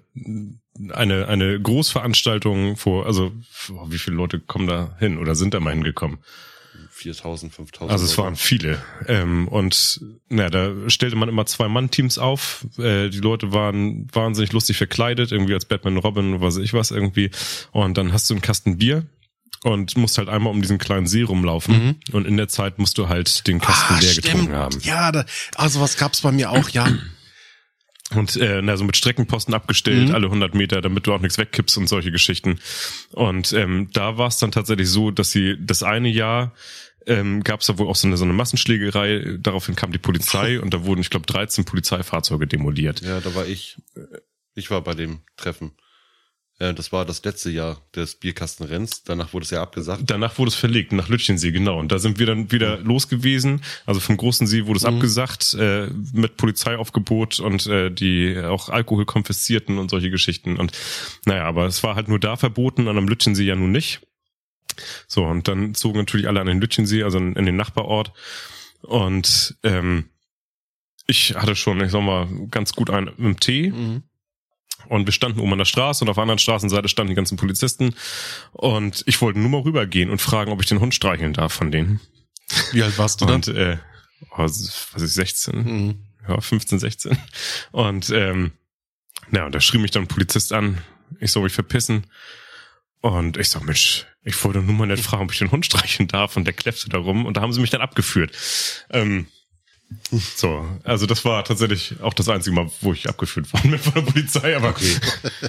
[0.91, 3.31] eine eine Großveranstaltung vor, also
[3.71, 6.19] oh, wie viele Leute kommen da hin oder sind da mal hingekommen?
[6.91, 7.91] 4000, 5000.
[7.91, 8.81] Also es waren viele.
[9.07, 12.65] Ähm, und na, da stellte man immer zwei Mann-Teams auf.
[12.77, 16.91] Äh, die Leute waren wahnsinnig lustig verkleidet, irgendwie als Batman Robin, was weiß ich was
[16.91, 17.31] irgendwie.
[17.71, 19.05] Und dann hast du einen Kasten Bier
[19.63, 21.99] und musst halt einmal um diesen kleinen See rumlaufen.
[22.11, 24.79] Und in der Zeit musst du halt den Kasten leer getrunken haben.
[24.81, 26.87] Ja, da, also was gab's bei mir auch, ja.
[28.11, 31.75] Und äh, na, so mit Streckenposten abgestellt, alle 100 Meter, damit du auch nichts wegkippst
[31.79, 32.59] und solche Geschichten.
[33.13, 36.53] Und ähm, da war es dann tatsächlich so, dass sie das eine Jahr
[37.07, 39.37] ähm, gab es da wohl auch so eine, so eine Massenschlägerei.
[39.39, 43.01] Daraufhin kam die Polizei und da wurden, ich glaube, 13 Polizeifahrzeuge demoliert.
[43.01, 43.77] Ja, da war ich.
[44.53, 45.71] Ich war bei dem Treffen.
[46.57, 49.03] Ja, das war das letzte Jahr des Bierkastenrenns.
[49.03, 50.03] Danach wurde es ja abgesagt.
[50.05, 51.77] Danach wurde es verlegt nach Lütchensee, genau.
[51.79, 53.61] Und da sind wir dann wieder los gewesen.
[53.85, 59.05] Also vom großen See wurde es abgesagt, äh, mit Polizeiaufgebot und äh, die auch Alkohol
[59.05, 60.55] konfiszierten und solche Geschichten.
[60.55, 60.71] Und
[61.25, 63.99] naja, aber es war halt nur da verboten, und am Lütchensee ja nun nicht.
[65.07, 68.13] So, und dann zogen natürlich alle an den Lütchensee, also in, in den Nachbarort.
[68.81, 70.05] Und ähm,
[71.05, 73.73] ich hatte schon, ich sag mal, ganz gut einen im Tee.
[74.87, 77.37] Und wir standen oben an der Straße und auf der anderen Straßenseite standen die ganzen
[77.37, 77.95] Polizisten.
[78.51, 81.71] Und ich wollte nur mal rübergehen und fragen, ob ich den Hund streicheln darf von
[81.71, 81.99] denen.
[82.71, 83.35] Wie alt warst du dann?
[83.35, 83.77] Und äh,
[84.31, 85.55] oh, was ist ich, 16?
[85.55, 85.95] Mhm.
[86.27, 87.17] Ja, 15, 16.
[87.71, 88.51] Und ähm,
[89.29, 90.79] na, und da schrie mich dann ein Polizist an.
[91.19, 92.07] Ich soll mich verpissen.
[93.01, 96.07] Und ich sag, Mensch, ich wollte nur mal nicht fragen, ob ich den Hund streicheln
[96.07, 96.37] darf.
[96.37, 97.25] Und der kläffte da rum.
[97.25, 98.35] Und da haben sie mich dann abgeführt.
[98.89, 99.27] Ähm,
[100.35, 103.93] so, also das war tatsächlich auch das einzige Mal, wo ich abgeführt worden bin von
[103.93, 104.55] der Polizei.
[104.55, 104.95] Aber Okay.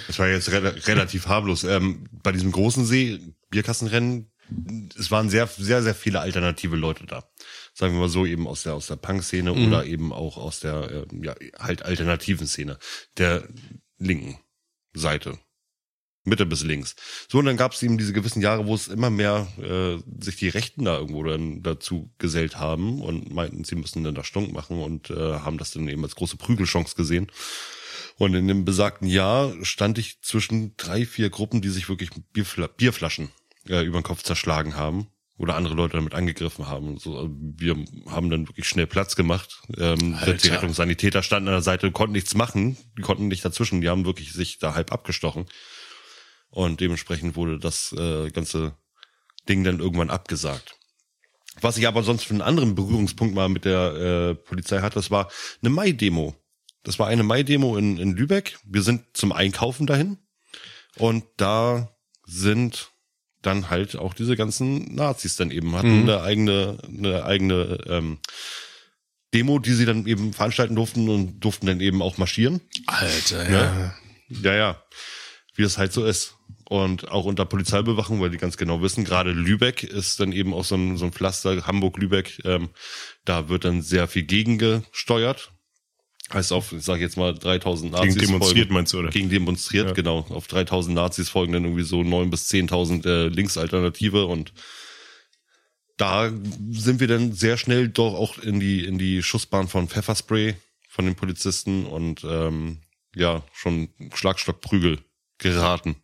[0.07, 1.65] Das war jetzt rela relativ harmlos.
[1.65, 3.21] Ähm, bei diesem großen See,
[3.51, 4.31] Bierkassenrennen,
[4.97, 7.25] es waren sehr, sehr, sehr viele alternative Leute da.
[7.75, 10.91] Sagen wir mal so, eben aus der, aus der Punk-Szene oder eben auch aus der,
[10.91, 12.79] äh, ja, halt alternativen Szene.
[13.19, 13.49] Der
[13.99, 14.39] linken
[14.95, 15.39] Seite.
[16.27, 16.97] Mitte bis links.
[17.29, 20.37] So, und dann gab es eben diese gewissen Jahre, wo es immer mehr äh, sich
[20.37, 24.53] die Rechten da irgendwo dann dazu gesellt haben und meinten, sie müssten dann da Stunk
[24.53, 27.29] machen und äh, haben das dann eben als große Prügelchance gesehen.
[28.19, 32.67] Und in dem besagten Jahr stand ich zwischen drei, vier Gruppen, die sich wirklich Bierfla
[32.67, 33.31] Bierflaschen
[33.69, 35.09] äh, über den Kopf zerschlagen haben
[35.39, 36.99] oder andere Leute damit angegriffen haben.
[36.99, 39.61] So, also wir haben dann wirklich schnell Platz gemacht.
[39.77, 43.89] Ähm, die Rettungssanitäter standen an der Seite, konnten nichts machen, die konnten nicht dazwischen, die
[43.89, 45.47] haben wirklich sich da halb abgestochen.
[46.57, 48.79] Und dementsprechend wurde das äh, ganze
[49.47, 50.79] Ding dann irgendwann abgesagt.
[51.61, 55.11] Was ich aber sonst für einen anderen Berührungspunkt mal mit der äh, Polizei hatte, das
[55.11, 56.35] war eine Mai-Demo.
[56.83, 58.59] Das war eine Mai-Demo in, in Lübeck.
[58.65, 60.17] Wir sind zum Einkaufen dahin.
[60.97, 62.89] Und da sind
[63.43, 68.19] dann halt auch diese ganzen Nazis dann eben hatten eine eigene, eine eigene ähm,
[69.35, 72.63] Demo, die sie dann eben veranstalten durften und durften dann eben auch marschieren.
[72.87, 73.95] Alter, Ja.
[74.29, 74.83] Ja, ja.
[75.55, 76.36] Wie es halt so ist.
[76.69, 80.65] Und auch unter Polizeibewachung, weil die ganz genau wissen, gerade Lübeck ist dann eben auch
[80.65, 82.71] so ein, so ein Pflaster, Hamburg-Lübeck, ähm,
[83.25, 85.53] da wird dann sehr viel gegengesteuert.
[86.33, 88.15] heißt auf, ich sag jetzt mal 3000 Nazis.
[88.17, 89.11] Gegen demonstriert folgen, meinst du, oder?
[89.11, 89.93] Gegen demonstriert, Ja.
[89.93, 90.27] genau.
[90.31, 94.53] Auf 3000 Nazis folgen dann irgendwie so 9 bis 10.000 äh, Linksalternative und
[95.97, 96.31] da
[96.73, 100.57] sind wir dann sehr schnell doch auch in die, in die Schussbahn von Pfefferspray
[100.89, 102.81] von den Polizisten und ähm,
[103.15, 104.99] ja, schon Schlagstockprügel
[105.39, 105.97] geraten.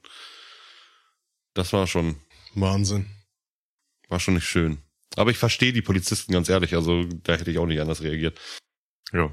[1.54, 2.16] Das war schon,
[2.54, 3.06] Wahnsinn.
[4.08, 4.82] war schon nicht schön.
[5.16, 8.40] Aber ich verstehe die Polizisten ganz ehrlich, also da hätte ich auch nicht anders reagiert.
[9.12, 9.30] Ja.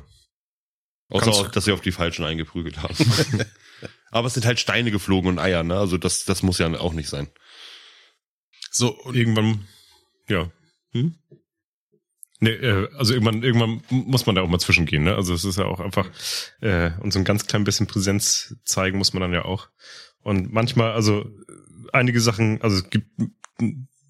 [1.09, 2.95] Außer, auch, dass sie auf die Falschen eingeprügelt haben.
[4.11, 5.77] Aber es sind halt Steine geflogen und Eier, ne?
[5.77, 7.29] Also das, das muss ja auch nicht sein.
[8.71, 9.67] So, und Irgendwann,
[10.27, 10.51] ja.
[10.91, 11.15] Hm?
[12.41, 15.15] Nee, äh, also irgendwann, irgendwann muss man da auch mal zwischengehen, ne?
[15.15, 16.09] Also es ist ja auch einfach,
[16.61, 19.69] äh, und so ein ganz klein bisschen Präsenz zeigen muss man dann ja auch.
[20.21, 21.29] Und manchmal, also
[21.93, 23.07] einige Sachen, also es gibt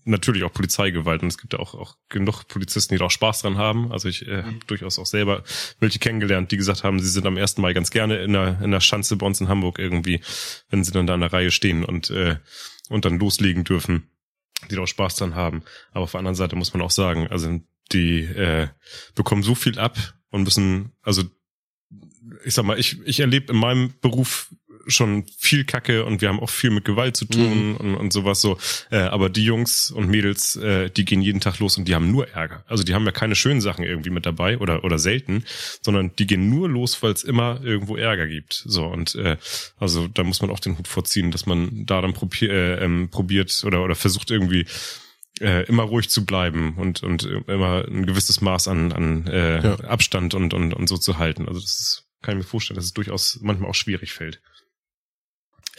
[0.05, 3.41] natürlich auch Polizeigewalt und es gibt ja auch, auch genug Polizisten, die da auch Spaß
[3.41, 3.91] dran haben.
[3.91, 5.43] Also ich äh, habe durchaus auch selber
[5.79, 7.57] welche kennengelernt, die gesagt haben, sie sind am 1.
[7.57, 10.21] Mai ganz gerne in der, in der Schanze bei uns in Hamburg irgendwie,
[10.69, 12.37] wenn sie dann da in der Reihe stehen und, äh,
[12.89, 14.09] und dann loslegen dürfen
[14.69, 15.63] die da auch Spaß dran haben.
[15.91, 17.59] Aber auf der anderen Seite muss man auch sagen, also
[17.91, 18.67] die äh,
[19.15, 19.97] bekommen so viel ab
[20.29, 21.23] und müssen, also
[22.43, 24.53] ich sag mal, ich, ich erlebe in meinem Beruf
[24.89, 28.41] schon viel Kacke und wir haben auch viel mit Gewalt zu tun und, und sowas
[28.41, 28.57] so.
[28.91, 32.11] Äh, aber die Jungs und Mädels, äh, die gehen jeden Tag los und die haben
[32.11, 32.63] nur Ärger.
[32.67, 35.45] Also die haben ja keine schönen Sachen irgendwie mit dabei oder oder selten,
[35.81, 38.63] sondern die gehen nur los, weil es immer irgendwo Ärger gibt.
[38.65, 39.37] So und äh,
[39.77, 43.09] also da muss man auch den Hut vorziehen, dass man da dann probier, äh, ähm,
[43.09, 44.65] probiert oder oder versucht irgendwie
[45.41, 49.79] äh, immer ruhig zu bleiben und und immer ein gewisses Maß an an äh, Ja.
[49.81, 51.47] Abstand und und und so zu halten.
[51.47, 54.41] Also das ist, kann ich mir vorstellen, dass es durchaus manchmal auch schwierig fällt.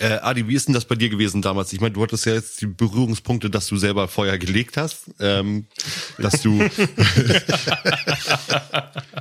[0.00, 1.74] Äh, Adi, wie ist denn das bei dir gewesen damals?
[1.74, 5.66] Ich meine, du hattest ja jetzt die Berührungspunkte, dass du selber Feuer gelegt hast, ähm,
[6.16, 6.58] dass du,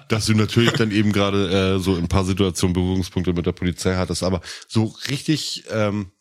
[0.08, 3.52] dass du natürlich dann eben gerade äh, so in ein paar Situationen Berührungspunkte mit der
[3.52, 4.40] Polizei hattest, aber
[4.70, 6.14] so richtig ähm,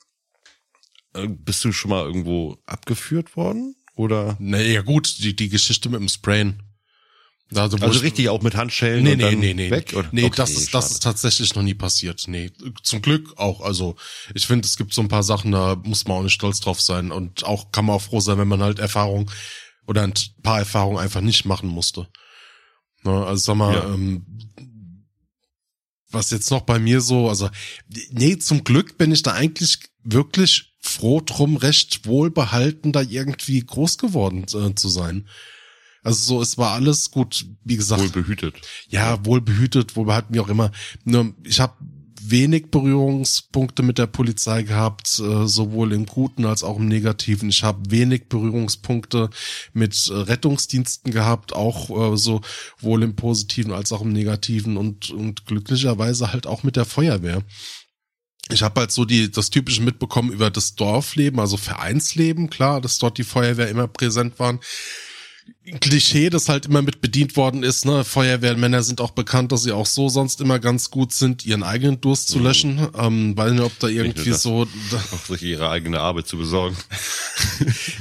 [1.14, 3.76] äh, bist du schon mal irgendwo abgeführt worden?
[3.94, 4.36] Oder?
[4.40, 6.67] nee, ja gut, die, die Geschichte mit dem Sprayen.
[7.54, 9.70] Also, Also ich- richtig auch mit Handschellen Nee, und nee, dann nee, nee.
[9.70, 9.94] weg?
[9.96, 10.08] Oder?
[10.12, 12.24] Nee, Okay, das ist, das ist tatsächlich noch nie passiert.
[12.28, 12.50] Nee,
[12.82, 13.62] zum Glück auch.
[13.62, 13.96] Also,
[14.34, 16.80] ich finde, es gibt so ein paar Sachen, da muss man auch nicht stolz drauf
[16.80, 17.10] sein.
[17.10, 19.30] Und auch kann man auch froh sein, wenn man halt Erfahrung
[19.86, 22.06] oder ein paar Erfahrungen einfach nicht machen musste.
[23.04, 23.94] Ne, also, sag mal, Ja.
[23.94, 24.26] ähm,
[26.10, 27.48] was jetzt noch bei mir so, also,
[28.10, 33.98] nee, zum Glück bin ich da eigentlich wirklich froh drum, recht wohlbehalten, da irgendwie groß
[33.98, 35.28] geworden äh, zu sein.
[36.08, 38.54] Also so, es war alles gut, wie gesagt Wohl behütet.
[38.88, 40.72] ja, wohl behütet, wohlbehalten, wie auch immer.
[41.04, 41.74] Nur, ich habe
[42.22, 47.50] wenig Berührungspunkte mit der Polizei gehabt, äh, sowohl im Guten als auch im Negativen.
[47.50, 49.28] Ich habe wenig Berührungspunkte
[49.74, 55.44] mit äh, Rettungsdiensten gehabt, auch äh, sowohl im Positiven als auch im Negativen und, und
[55.44, 57.42] glücklicherweise halt auch mit der Feuerwehr.
[58.50, 62.96] Ich habe halt so die das typische mitbekommen über das Dorfleben, also Vereinsleben, klar, dass
[62.96, 64.60] dort die Feuerwehr immer präsent waren.
[65.80, 68.02] Klischee, das halt immer mit bedient worden ist, ne?
[68.04, 72.00] Feuerwehrmänner sind auch bekannt, dass sie auch so sonst immer ganz gut sind, ihren eigenen
[72.00, 72.88] Durst zu löschen.
[72.96, 74.42] Ähm, weiß nicht, ob da irgendwie das.
[74.42, 74.66] so.
[75.12, 76.76] Auch sich ihre eigene Arbeit zu besorgen.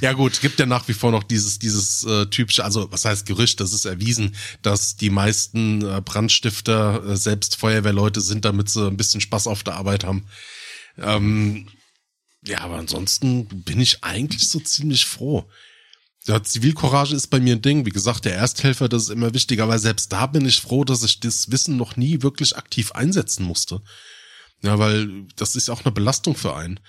[0.01, 3.25] Ja gut, gibt ja nach wie vor noch dieses, dieses äh, typische, also was heißt
[3.25, 8.87] Gerücht, das ist erwiesen, dass die meisten äh, Brandstifter äh, selbst Feuerwehrleute sind, damit sie
[8.87, 10.25] ein bisschen Spaß auf der Arbeit haben.
[10.99, 11.67] Ähm,
[12.45, 15.49] ja, aber ansonsten bin ich eigentlich so ziemlich froh.
[16.27, 17.85] Ja, Zivilcourage ist bei mir ein Ding.
[17.85, 21.03] Wie gesagt, der Ersthelfer, das ist immer wichtig, aber selbst da bin ich froh, dass
[21.03, 23.81] ich das Wissen noch nie wirklich aktiv einsetzen musste.
[24.61, 26.81] Ja, weil das ist auch eine Belastung für einen.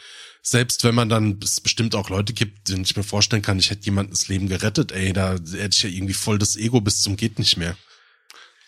[0.42, 3.70] Selbst wenn man dann, es bestimmt auch Leute gibt, denen ich mir vorstellen kann, ich
[3.70, 7.03] hätte jemanden das Leben gerettet, ey, da hätte ich ja irgendwie voll das Ego bis
[7.03, 7.77] zum geht nicht mehr.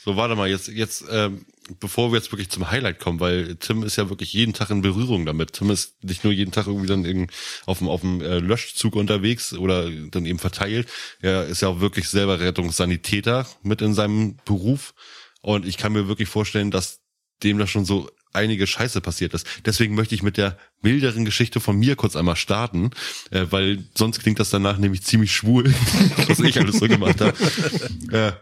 [0.05, 1.47] So, warte mal, jetzt, jetzt, ähm,
[1.79, 4.83] bevor wir jetzt wirklich zum Highlight kommen, weil Tim ist ja wirklich jeden Tag in
[4.83, 5.53] Berührung damit.
[5.53, 7.29] Tim ist nicht nur jeden Tag irgendwie dann in,
[7.67, 10.89] auf dem, auf dem äh, Löschzug unterwegs oder dann eben verteilt.
[11.21, 14.95] Er ist ja auch wirklich selber Rettungssanitäter mit in seinem Beruf.
[15.43, 17.01] Und ich kann mir wirklich vorstellen, dass
[17.43, 19.47] dem da schon so einige Scheiße passiert ist.
[19.65, 22.91] Deswegen möchte ich mit der milderen Geschichte von mir kurz einmal starten,
[23.31, 25.65] äh, weil sonst klingt das danach nämlich ziemlich schwul,
[26.29, 27.35] was ich alles so gemacht habe.
[28.13, 28.33] Äh,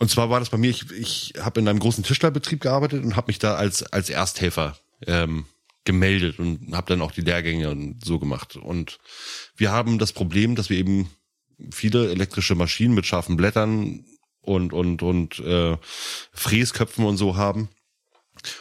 [0.00, 3.16] und zwar war das bei mir, ich, ich habe in einem großen Tischlerbetrieb gearbeitet und
[3.16, 5.44] habe mich da als, als Ersthelfer ähm,
[5.84, 8.56] gemeldet und habe dann auch die Lehrgänge und so gemacht.
[8.56, 8.98] Und
[9.56, 11.10] wir haben das Problem, dass wir eben
[11.70, 14.06] viele elektrische Maschinen mit scharfen Blättern
[14.40, 15.76] und, und, und äh,
[16.32, 17.68] Fräsköpfen und so haben.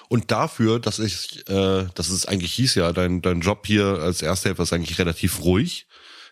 [0.10, 4.21] Und dafür, dass ich, äh, dass es eigentlich hieß ja, dein, dein Job hier als
[4.21, 5.88] Ersthelfer ist eigentlich relativ ruhig,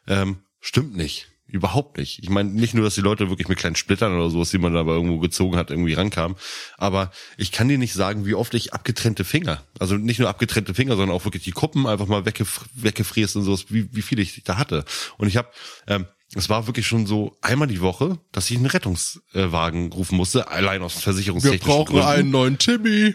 [0.06, 1.30] ähm, stimmt nicht.
[1.50, 2.20] Überhaupt nicht.
[2.22, 4.74] Ich meine, nicht nur, dass die Leute wirklich mit kleinen Splittern oder sowas, die man
[4.74, 6.36] da aber irgendwo gezogen hat, irgendwie rankamen.
[6.78, 10.74] Aber ich kann dir nicht sagen, wie oft ich abgetrennte Finger, also nicht nur abgetrennte
[10.74, 14.20] Finger, sondern auch wirklich die Kuppen einfach mal weggef weggefräst und sowas, wie, wie viel
[14.20, 14.84] ich da hatte.
[15.18, 15.50] Und ich habe,
[15.88, 16.06] ähm,
[16.36, 20.82] es war wirklich schon so einmal die Woche, dass ich einen Rettungswagen rufen musste, allein
[20.82, 22.08] aus Wir versicherungstechnischen brauchen Gründen.
[22.08, 23.14] einen neuen Timmy.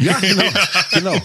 [0.00, 0.42] Ja, genau,
[0.92, 1.22] genau.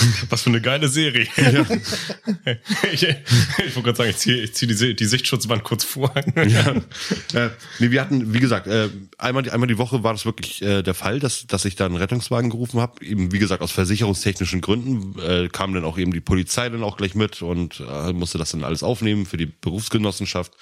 [0.30, 1.26] Was für eine geile Serie.
[2.92, 6.12] ich ich wollte gerade sagen, ich ziehe zieh die, die Sichtschutzwand kurz vor.
[6.36, 6.74] ja.
[7.34, 10.62] äh, nee, wir hatten, wie gesagt, äh, einmal, die- einmal die Woche war das wirklich
[10.62, 13.04] äh, der Fall, dass, dass ich da einen Rettungswagen gerufen habe.
[13.04, 16.96] Eben, wie gesagt, aus versicherungstechnischen Gründen äh, kam dann auch eben die Polizei dann auch
[16.96, 20.52] gleich mit und äh, musste das dann alles aufnehmen für die Berufsgenossenschaft.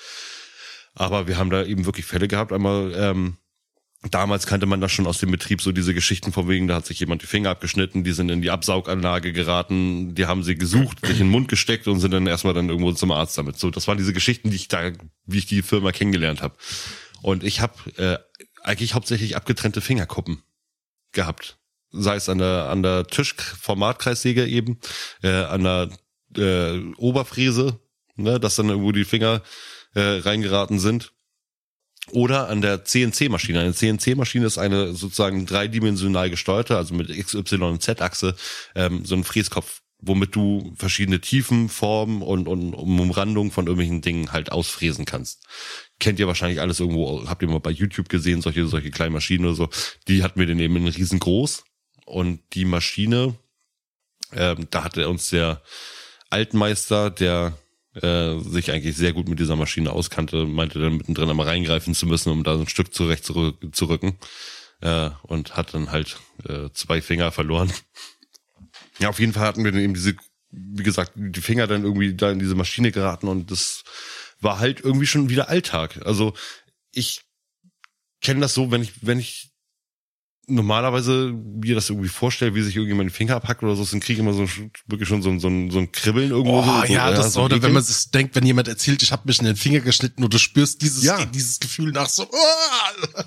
[0.95, 2.53] Aber wir haben da eben wirklich Fälle gehabt.
[2.53, 3.37] Einmal, ähm,
[4.03, 6.87] damals kannte man das schon aus dem Betrieb, so diese Geschichten von wegen, da hat
[6.87, 11.05] sich jemand die Finger abgeschnitten, die sind in die Absauganlage geraten, die haben sie gesucht,
[11.05, 13.59] sich in den Mund gesteckt und sind dann erstmal dann irgendwo zum Arzt damit.
[13.59, 14.93] So, das waren diese Geschichten, die ich da,
[15.27, 16.57] wie ich die Firma kennengelernt habe.
[17.23, 18.19] Und ich habe äh,
[18.63, 20.43] eigentlich hauptsächlich abgetrennte Fingerkuppen
[21.13, 21.59] gehabt.
[21.91, 24.79] Sei es an der an der Tischformatkreissäge eben,
[25.23, 25.91] äh, an der
[26.37, 27.81] äh, Oberfräse,
[28.15, 29.43] ne, dass dann irgendwo die Finger
[29.95, 31.13] äh, reingeraten sind.
[32.13, 33.61] Oder an der CNC-Maschine.
[33.61, 38.35] Eine CNC-Maschine ist eine sozusagen dreidimensional gesteuerte, also mit X, Y und Z-Achse,
[38.75, 44.33] ähm, so ein Fräskopf, womit du verschiedene Tiefen, Formen und, und Umrandungen von irgendwelchen Dingen
[44.33, 45.45] halt ausfräsen kannst.
[45.99, 49.45] Kennt ihr wahrscheinlich alles irgendwo, habt ihr mal bei YouTube gesehen, solche, solche kleinen Maschinen
[49.45, 49.69] oder so.
[50.07, 51.65] Die hatten wir dann eben in riesengroß.
[52.07, 53.35] Und die Maschine,
[54.33, 55.63] ähm, da hatte uns der
[56.31, 57.59] Altmeister, der
[57.95, 62.07] äh, sich eigentlich sehr gut mit dieser Maschine auskannte, meinte dann mittendrin einmal reingreifen zu
[62.07, 64.19] müssen, um da ein Stück zurecht zu, zu rücken.
[64.81, 67.73] Äh, und hat dann halt äh, zwei Finger verloren.
[69.01, 70.15] Ja, auf jeden Fall hatten wir dann eben diese,
[70.51, 73.83] wie gesagt, die Finger dann irgendwie da in diese Maschine geraten und das
[74.41, 76.01] war halt irgendwie schon wieder Alltag.
[76.05, 76.35] Also
[76.93, 77.23] ich
[78.21, 79.48] kenne das so, wenn ich, wenn ich
[80.49, 84.15] normalerweise mir das irgendwie vorstelle, wie sich irgendjemand den Finger abhackt oder so, dann kriege
[84.15, 84.49] ich immer so
[84.87, 86.61] wirklich schon so, ein- so, ein- so ein Kribbeln irgendwo.
[86.61, 87.67] Oh, so, so, ja, das so ein oder Ekel.
[87.69, 90.33] wenn man sich denkt, wenn jemand erzählt, ich habe mich in den Finger geschnitten und
[90.33, 91.25] du spürst dieses, Ja.
[91.27, 92.25] dieses Gefühl nach so.
[92.25, 93.27] Ah,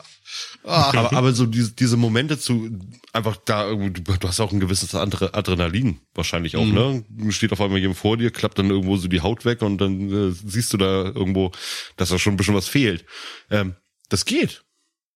[0.63, 0.89] ah.
[0.97, 2.69] aber, aber so diese, diese Momente zu
[3.13, 7.03] einfach da irgendwie, du, du hast auch ein gewisses andere Adrenalin wahrscheinlich auch, ne?
[7.29, 10.09] Steht auf einmal jemand vor dir, klappt dann irgendwo so die Haut weg und dann
[10.31, 11.51] äh, siehst du da irgendwo,
[11.97, 13.05] dass da schon ein bisschen was fehlt.
[13.49, 13.75] Ähm,
[14.09, 14.63] das geht.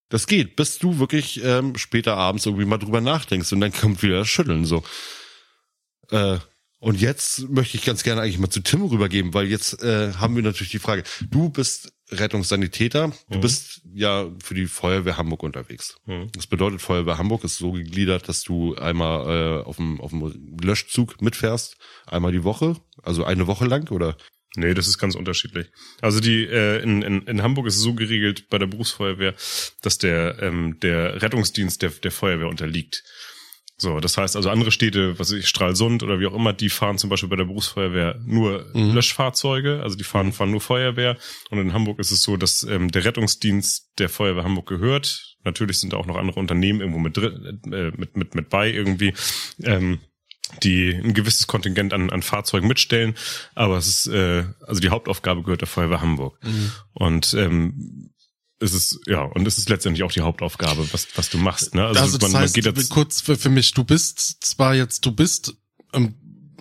[0.10, 4.04] Das geht, bis du wirklich ähm, später abends irgendwie mal drüber nachdenkst und dann kommt
[4.04, 4.84] wieder das Schütteln so.
[6.12, 6.38] Äh,
[6.80, 10.36] und jetzt möchte ich ganz gerne eigentlich mal zu Tim rübergeben, weil jetzt äh, haben
[10.36, 15.98] wir natürlich die Frage, du bist Rettungssanitäter, du bist ja für die Feuerwehr Hamburg unterwegs.
[16.06, 16.32] Mhm.
[16.34, 20.60] Das bedeutet, Feuerwehr Hamburg ist so gegliedert, dass du einmal äh, auf dem auf dem
[20.62, 24.15] Löschzug mitfährst, einmal die Woche, also eine Woche lang oder
[24.58, 25.68] Nee, das ist ganz unterschiedlich.
[26.02, 29.34] Also die äh, in, in, in Hamburg ist es so geregelt bei der Berufsfeuerwehr,
[29.82, 33.04] dass der ähm, der Rettungsdienst der der Feuerwehr unterliegt.
[33.78, 36.70] So, das heißt also andere Städte, was weiß ich Stralsund oder wie auch immer, die
[36.70, 41.18] fahren zum Beispiel bei der Berufsfeuerwehr nur Löschfahrzeuge, also die fahren fahren nur Feuerwehr.
[41.50, 45.36] Und in Hamburg ist es so, dass ähm, der Rettungsdienst der Feuerwehr Hamburg gehört.
[45.44, 48.72] Natürlich sind da auch noch andere Unternehmen irgendwo mit drin, äh, mit mit mit bei
[48.72, 49.13] irgendwie.
[49.62, 50.00] Ähm,
[50.63, 53.15] die ein gewisses Kontingent an, an Fahrzeugen mitstellen,
[53.55, 56.39] aber es ist, äh, also die Hauptaufgabe gehört der Feuerwehr Hamburg.
[56.93, 58.12] Und ähm,
[58.60, 61.75] es ist, ja, und es ist letztendlich auch die Hauptaufgabe, was, was du machst.
[61.75, 61.86] Ne?
[61.86, 65.55] Also, das heißt, kurz für, für mich, du bist zwar jetzt, du bist
[65.93, 66.15] ähm,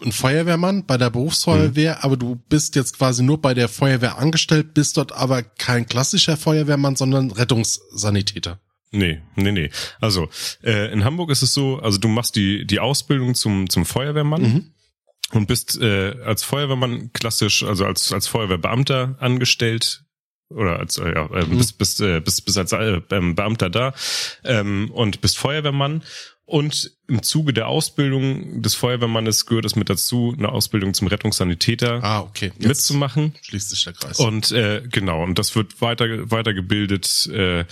[0.04, 2.02] ein Feuerwehrmann bei der Berufsfeuerwehr, Mhm.
[2.02, 6.36] aber du bist jetzt quasi nur bei der Feuerwehr angestellt, bist dort aber kein klassischer
[6.36, 8.60] Feuerwehrmann, sondern Rettungssanitäter.
[8.94, 9.70] Nee, nee, nee.
[10.00, 10.28] Also
[10.62, 14.42] äh, in Hamburg ist es so, also du machst die, die Ausbildung zum, zum Feuerwehrmann
[14.42, 14.72] Mhm.
[15.33, 20.04] und bist äh, als Feuerwehrmann klassisch, also als, als Feuerwehrbeamter angestellt
[20.50, 23.94] oder als äh, ja, äh, bist, bist, äh, bist, bist als äh, ähm, Beamter da
[24.44, 26.02] ähm, und bist Feuerwehrmann.
[26.46, 32.04] Und im Zuge der Ausbildung des Feuerwehrmannes gehört es mit dazu, eine Ausbildung zum Rettungssanitäter
[32.04, 32.52] Ah, okay.
[32.59, 33.35] Jetzt mitzumachen.
[33.40, 34.18] Schließt sich der Kreis.
[34.18, 37.64] Und äh, genau, und das wird weiter weitergebildet äh,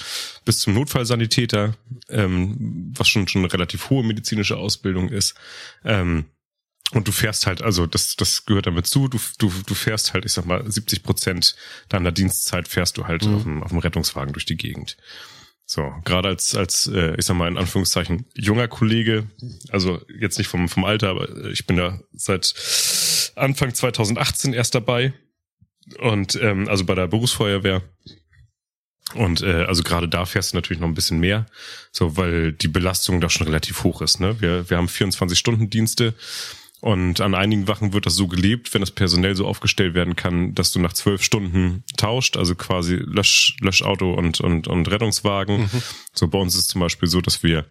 [0.47, 1.75] bis zum Notfallsanitäter,
[2.09, 5.35] ähm, was schon schon eine relativ hohe medizinische Ausbildung ist.
[5.85, 6.25] Ähm,
[6.93, 9.09] und du fährst halt, also das das gehört damit zu.
[9.09, 11.57] Du du du fährst halt, ich sag mal, 70 Prozent
[11.91, 14.97] deiner Dienstzeit fährst du halt auf, dem, auf dem Rettungswagen durch die Gegend.
[15.75, 19.25] So, gerade als, als äh, ich sag mal in Anführungszeichen, junger Kollege,
[19.71, 25.15] also jetzt nicht vom, vom Alter, aber ich bin ja seit Anfang 2018 erst dabei.
[25.99, 27.81] Und ähm, also bei der Berufsfeuerwehr.
[29.15, 31.47] Und äh, also gerade da fährst du natürlich noch ein bisschen mehr,
[31.91, 34.21] so weil die Belastung da schon relativ hoch ist.
[34.21, 34.43] Ne?
[34.43, 36.13] Wir, wir haben 24-Stunden-Dienste
[36.83, 40.53] Und an einigen Wachen wird das so gelebt, wenn das personell so aufgestellt werden kann,
[40.53, 45.61] dass du nach zwölf Stunden tauscht, also quasi Lösch, Löschauto und, und, und Rettungswagen.
[45.61, 45.83] Mhm.
[46.13, 47.71] So bei uns ist es zum Beispiel so, dass wir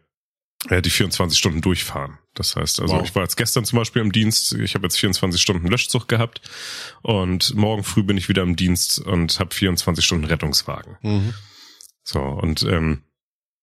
[0.69, 2.19] äh, die 24 Stunden durchfahren.
[2.35, 3.03] Das heißt, also wow.
[3.03, 6.39] ich war jetzt gestern zum Beispiel im Dienst, ich habe jetzt 24 Stunden Löschzug gehabt
[7.01, 10.97] und morgen früh bin ich wieder im Dienst und habe 24 Stunden Rettungswagen.
[11.01, 11.33] Mhm.
[12.05, 13.03] So, und ähm,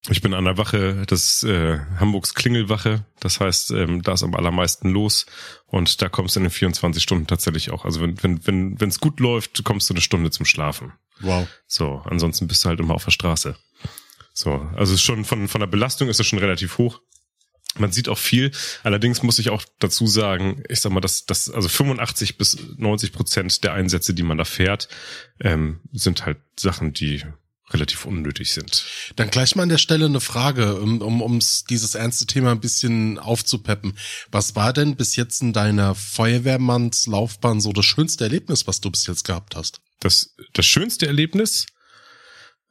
[0.09, 3.05] ich bin an der Wache des äh, Hamburgs Klingelwache.
[3.21, 5.27] Das heißt, ähm, da ist am allermeisten los
[5.67, 7.85] und da kommst du in den 24 Stunden tatsächlich auch.
[7.85, 10.93] Also wenn wenn wenn wenn es gut läuft, kommst du eine Stunde zum Schlafen.
[11.21, 11.49] Wow.
[11.67, 13.57] So, ansonsten bist du halt immer auf der Straße.
[14.33, 17.01] So, also schon von von der Belastung ist es schon relativ hoch.
[17.77, 18.51] Man sieht auch viel.
[18.83, 23.13] Allerdings muss ich auch dazu sagen, ich sag mal, dass das also 85 bis 90
[23.13, 24.89] Prozent der Einsätze, die man da fährt,
[25.41, 27.23] ähm, sind halt Sachen, die
[27.71, 28.85] relativ unnötig sind.
[29.17, 32.61] Dann gleich mal an der Stelle eine Frage, um, um ums dieses ernste Thema ein
[32.61, 33.97] bisschen aufzupeppen.
[34.31, 39.07] Was war denn bis jetzt in deiner Feuerwehrmannslaufbahn so das schönste Erlebnis, was du bis
[39.07, 39.81] jetzt gehabt hast?
[40.01, 41.67] Das, das schönste Erlebnis?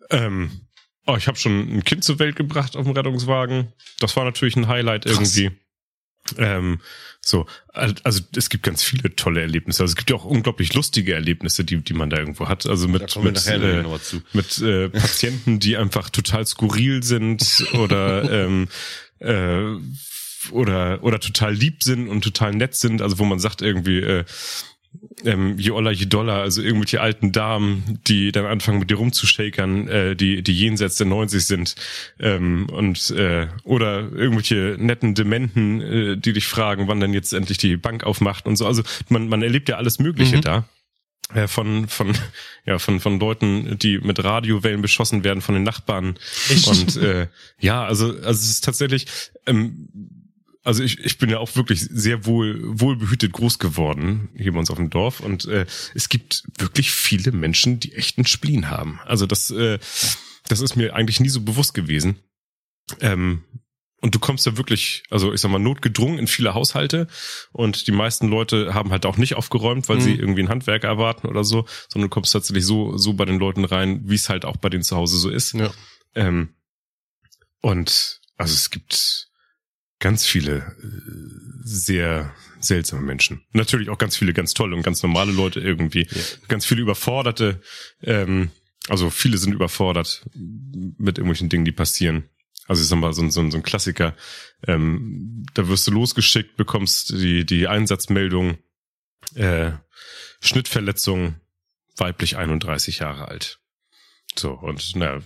[0.09, 0.67] Ähm,
[1.05, 3.73] oh, ich habe schon ein Kind zur Welt gebracht auf dem Rettungswagen.
[3.99, 5.37] Das war natürlich ein Highlight Krass.
[5.37, 5.57] irgendwie.
[6.37, 6.79] Ähm,
[7.21, 9.83] so, also es gibt ganz viele tolle Erlebnisse.
[9.83, 12.65] Also es gibt ja auch unglaublich lustige Erlebnisse, die, die man da irgendwo hat.
[12.65, 13.83] Also mit, mit, äh,
[14.33, 18.69] mit äh, Patienten, die einfach total skurril sind oder ähm,
[19.19, 19.75] äh,
[20.51, 23.01] oder oder total lieb sind und total nett sind.
[23.01, 24.23] Also wo man sagt irgendwie, äh,
[25.23, 29.87] ähm, je oller, je doller, also irgendwelche alten Damen, die dann anfangen mit dir rumzushakern,
[29.87, 31.75] äh, die, die jenseits der 90 sind,
[32.19, 37.57] ähm, und, äh, oder irgendwelche netten Dementen, äh, die dich fragen, wann denn jetzt endlich
[37.57, 38.67] die Bank aufmacht und so.
[38.67, 40.41] Also man, man erlebt ja alles Mögliche mhm.
[40.41, 40.65] da
[41.33, 42.13] äh, von von
[42.65, 46.17] ja von von Leuten, die mit Radiowellen beschossen werden von den Nachbarn
[46.49, 46.67] Echt?
[46.67, 47.27] und äh,
[47.59, 49.07] ja also also es ist tatsächlich
[49.45, 49.89] ähm,
[50.67, 54.69] also ich, ich bin ja auch wirklich sehr wohl wohlbehütet groß geworden hier bei uns
[54.69, 55.65] auf dem Dorf und äh,
[55.95, 58.99] es gibt wirklich viele Menschen, die echt einen Spleen haben.
[59.05, 59.79] Also das äh,
[60.49, 62.19] das ist mir eigentlich nie so bewusst gewesen.
[62.99, 63.43] Ähm,
[64.01, 67.07] und du kommst ja wirklich, also ich sag mal, notgedrungen in viele Haushalte
[67.53, 70.01] und die meisten Leute haben halt auch nicht aufgeräumt, weil mhm.
[70.01, 73.39] sie irgendwie einen Handwerker erwarten oder so, sondern du kommst tatsächlich so, so bei den
[73.39, 75.53] Leuten rein, wie es halt auch bei denen zu Hause so ist.
[75.53, 75.71] Ja.
[76.13, 76.49] Ähm,
[77.61, 79.26] und also es gibt
[79.99, 83.43] ganz viele äh, sehr seltsame Menschen.
[83.53, 86.07] Natürlich auch ganz viele ganz tolle und ganz normale Leute irgendwie.
[86.09, 86.21] Ja.
[86.47, 87.61] Ganz viele überforderte.
[88.01, 88.51] Ähm,
[88.89, 92.29] also viele sind überfordert mit irgendwelchen Dingen, die passieren.
[92.67, 94.15] Also ich sag mal, so, ein so, ein so ein Klassiker.
[94.65, 98.57] Ähm, da wirst du losgeschickt, bekommst die, die Einsatzmeldung,
[99.35, 99.71] äh,
[100.41, 101.35] Schnittverletzung,
[101.95, 103.59] weiblich 31 Jahre alt.
[104.37, 105.21] So, und naja,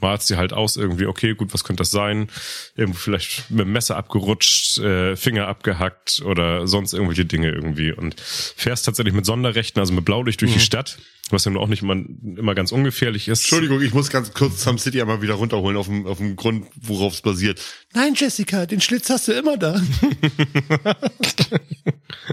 [0.00, 2.28] malst dir halt aus irgendwie, okay, gut, was könnte das sein?
[2.76, 8.20] Irgendwo vielleicht mit dem Messer abgerutscht, äh, Finger abgehackt oder sonst irgendwelche Dinge irgendwie und
[8.20, 10.58] fährst tatsächlich mit Sonderrechten, also mit Blaulicht durch mhm.
[10.58, 10.98] die Stadt,
[11.30, 13.40] was ja nur auch nicht immer, immer ganz ungefährlich ist.
[13.40, 16.66] Entschuldigung, ich muss ganz kurz Sam City einmal wieder runterholen auf dem, auf dem Grund,
[16.76, 17.60] worauf es basiert.
[17.92, 19.80] Nein, Jessica, den Schlitz hast du immer da.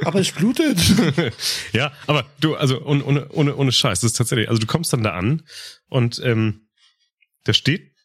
[0.03, 0.77] aber es blutet.
[1.73, 5.03] ja, aber du, also ohne, ohne, ohne Scheiß, das ist tatsächlich, also du kommst dann
[5.03, 5.43] da an
[5.89, 6.64] und ähm,
[7.45, 7.95] da steht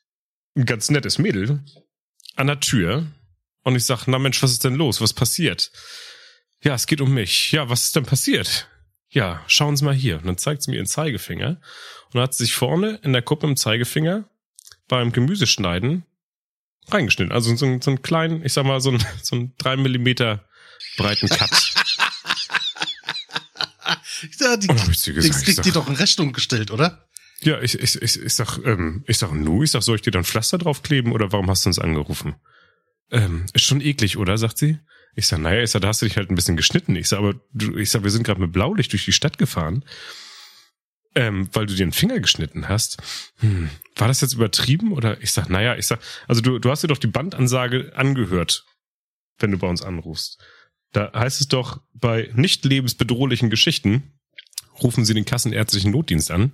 [0.57, 1.65] ein ganz nettes Mädel
[2.37, 3.07] an der Tür
[3.63, 5.01] und ich sag, na Mensch, was ist denn los?
[5.01, 5.73] Was passiert?
[6.63, 7.53] Ja, es geht um mich.
[7.53, 8.69] Ja, was ist denn passiert?
[9.09, 10.19] Ja, schauen Sie mal hier.
[10.19, 13.23] Und dann zeigt sie mir ihren Zeigefinger und dann hat sie sich vorne in der
[13.23, 14.29] Kuppe im Zeigefinger
[14.89, 16.05] beim Gemüseschneiden
[16.89, 17.33] reingeschnitten.
[17.33, 20.45] Also so, so einen kleinen, ich sag mal, so einen, so einen drei Millimeter
[20.97, 21.51] breiten Cut.
[24.39, 27.09] ja, die, die, die kriegt die doch in Rechnung gestellt, oder?
[27.43, 30.11] Ja, ich, ich, ich, ich sag, ähm, ich sag, nu, ich sag, soll ich dir
[30.11, 32.35] dann Pflaster draufkleben oder warum hast du uns angerufen?
[33.11, 34.37] Ähm, ist schon eklig, oder?
[34.39, 34.79] sagt sie.
[35.17, 36.95] Ich sag, naja, ich sag, da hast du dich halt ein bisschen geschnitten.
[36.97, 39.85] Ich sag, aber du, ich sag, wir sind gerade mit Blaulicht durch die Stadt gefahren,
[41.15, 42.99] ähm, weil du dir den Finger geschnitten hast.
[43.39, 44.93] Hm, war das jetzt übertrieben?
[44.93, 48.65] Oder ich sag, naja, ich sag, also du, du hast dir doch die Bandansage angehört,
[49.39, 50.41] wenn du bei uns anrufst.
[50.93, 54.20] Da heißt es doch bei nicht lebensbedrohlichen Geschichten,
[54.83, 56.53] rufen Sie den kassenärztlichen Notdienst an,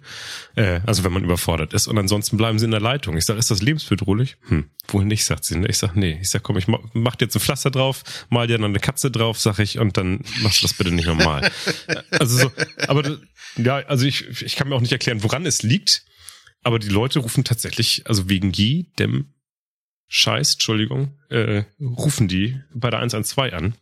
[0.55, 3.17] äh, also wenn man überfordert ist, und ansonsten bleiben Sie in der Leitung.
[3.17, 4.37] Ich sage, ist das lebensbedrohlich?
[4.49, 5.59] Hm, wohl nicht, sagt sie.
[5.67, 6.19] Ich sag, nee.
[6.21, 8.81] Ich sag, komm, ich mach, mach dir jetzt ein Pflaster drauf, mal dir dann eine
[8.81, 11.51] Katze drauf, sag ich, und dann machst du das bitte nicht normal.
[12.11, 12.53] also so,
[12.89, 13.19] aber
[13.57, 16.05] ja, also ich, ich kann mir auch nicht erklären, woran es liegt,
[16.63, 19.35] aber die Leute rufen tatsächlich, also wegen jedem
[20.09, 23.75] Scheiß, Entschuldigung, äh, rufen die bei der 112 an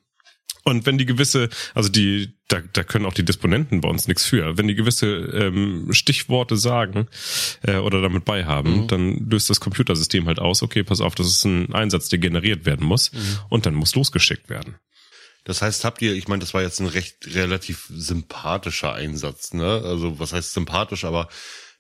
[0.65, 4.27] und wenn die gewisse, also die, da, da können auch die Disponenten bei uns nichts
[4.27, 4.59] für.
[4.59, 7.09] Wenn die gewisse ähm, Stichworte sagen
[7.63, 8.89] äh, oder damit beihaben, mhm.
[8.89, 12.67] dann löst das Computersystem halt aus, okay, pass auf, das ist ein Einsatz, der generiert
[12.67, 13.39] werden muss mhm.
[13.49, 14.77] und dann muss losgeschickt werden.
[15.45, 19.83] Das heißt, habt ihr, ich meine, das war jetzt ein recht relativ sympathischer Einsatz, ne?
[19.85, 21.29] Also was heißt sympathisch, aber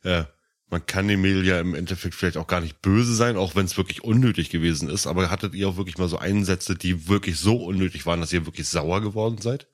[0.03, 0.25] äh,
[0.69, 3.67] man kann dem Mädel ja im Endeffekt vielleicht auch gar nicht böse sein, auch wenn
[3.67, 5.07] es wirklich unnötig gewesen ist.
[5.07, 8.47] Aber hattet ihr auch wirklich mal so Einsätze, die wirklich so unnötig waren, dass ihr
[8.47, 9.67] wirklich sauer geworden seid?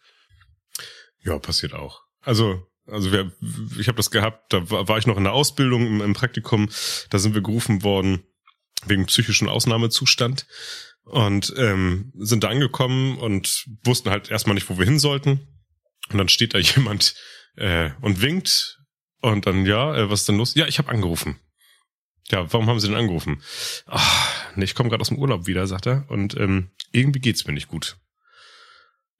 [1.22, 2.02] Ja, passiert auch.
[2.22, 3.30] Also also wir,
[3.78, 6.68] ich habe das gehabt, da war ich noch in der Ausbildung im, im Praktikum,
[7.10, 8.24] da sind wir gerufen worden
[8.86, 10.46] wegen psychischen Ausnahmezustand
[11.04, 15.46] und ähm, sind da angekommen und wussten halt erstmal nicht, wo wir hin sollten.
[16.10, 17.14] Und dann steht da jemand
[17.56, 18.78] äh, und winkt
[19.20, 20.54] und dann, ja, äh, was ist denn los?
[20.54, 21.38] Ja, ich habe angerufen.
[22.30, 23.42] Ja, warum haben Sie denn angerufen?
[23.86, 26.04] Ach, nee, ich komme gerade aus dem Urlaub wieder, sagt er.
[26.08, 27.96] Und ähm, irgendwie geht's mir nicht gut.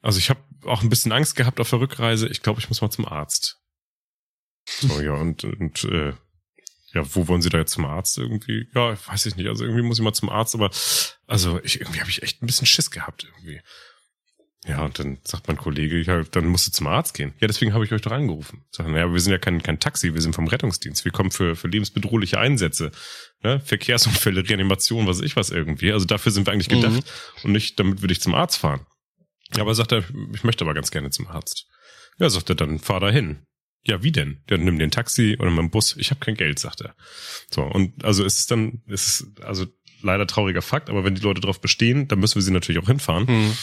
[0.01, 2.29] Also ich habe auch ein bisschen Angst gehabt auf der Rückreise.
[2.29, 3.59] Ich glaube, ich muss mal zum Arzt.
[4.67, 6.13] So, ja, und, und äh,
[6.93, 8.69] ja, wo wollen Sie da jetzt zum Arzt irgendwie?
[8.75, 9.49] Ja, weiß ich nicht.
[9.49, 10.71] Also irgendwie muss ich mal zum Arzt, aber
[11.27, 13.61] also ich, irgendwie habe ich echt ein bisschen Schiss gehabt irgendwie.
[14.67, 17.33] Ja, und dann sagt mein Kollege, ja, dann musst du zum Arzt gehen.
[17.41, 18.65] Ja, deswegen habe ich euch doch angerufen.
[18.71, 21.07] Sagen, naja, wir sind ja kein, kein Taxi, wir sind vom Rettungsdienst.
[21.07, 22.91] Wir kommen für, für lebensbedrohliche Einsätze.
[23.43, 23.61] Ne?
[23.61, 25.93] Verkehrsunfälle, Reanimation, was weiß ich was irgendwie.
[25.93, 27.45] Also dafür sind wir eigentlich gedacht mhm.
[27.45, 28.85] und nicht, damit wir dich zum Arzt fahren.
[29.59, 31.67] Aber sagt er, ich möchte aber ganz gerne zum Arzt.
[32.19, 33.47] Ja, sagt er, dann fahr da hin.
[33.83, 34.43] Ja, wie denn?
[34.49, 35.97] Ja, nimm den Taxi oder mit dem Bus.
[35.97, 36.95] Ich habe kein Geld, sagt er.
[37.51, 39.67] So, und also es ist dann, es ist also
[40.03, 42.89] leider trauriger Fakt, aber wenn die Leute darauf bestehen, dann müssen wir sie natürlich auch
[42.89, 43.25] hinfahren.
[43.25, 43.57] Mhm.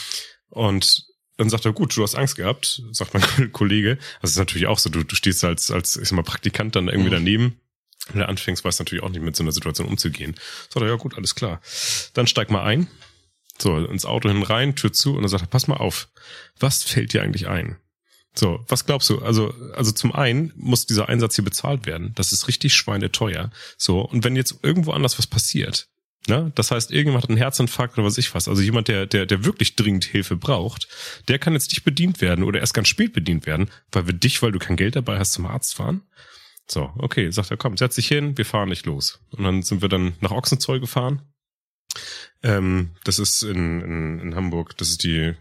[0.49, 1.05] Und
[1.37, 3.99] dann sagt er, gut, du hast Angst gehabt, sagt mein Kollege.
[4.21, 6.87] Das ist natürlich auch so, du, du stehst als, als, ich sag mal, Praktikant dann
[6.87, 7.15] irgendwie mhm.
[7.15, 7.61] daneben.
[8.09, 10.35] Wenn du anfängst, weißt du natürlich auch nicht mit so einer Situation umzugehen.
[10.69, 11.61] Sagt er, ja gut, alles klar.
[12.13, 12.87] Dann steig mal ein.
[13.59, 16.09] So, ins Auto hin rein, Tür zu und dann sagt er, pass mal auf,
[16.59, 17.77] was fällt dir eigentlich ein?
[18.35, 19.19] So, was glaubst du?
[19.19, 22.11] Also, also zum einen muss dieser Einsatz hier bezahlt werden.
[22.15, 23.49] Das ist richtig schweineteuer.
[23.77, 25.87] So, und wenn jetzt irgendwo anders was passiert,
[26.27, 29.25] ne, das heißt, irgendjemand hat einen Herzinfarkt oder was ich was, also jemand, der, der,
[29.25, 30.87] der wirklich dringend Hilfe braucht,
[31.27, 34.41] der kann jetzt nicht bedient werden oder erst ganz spät bedient werden, weil wir dich,
[34.43, 36.03] weil du kein Geld dabei hast, zum Arzt fahren.
[36.69, 39.19] So, okay, sagt er, komm, setz dich hin, wir fahren nicht los.
[39.31, 41.21] Und dann sind wir dann nach Ochsenzoll gefahren,
[42.43, 45.33] ähm, das ist in, in, in Hamburg, das ist die,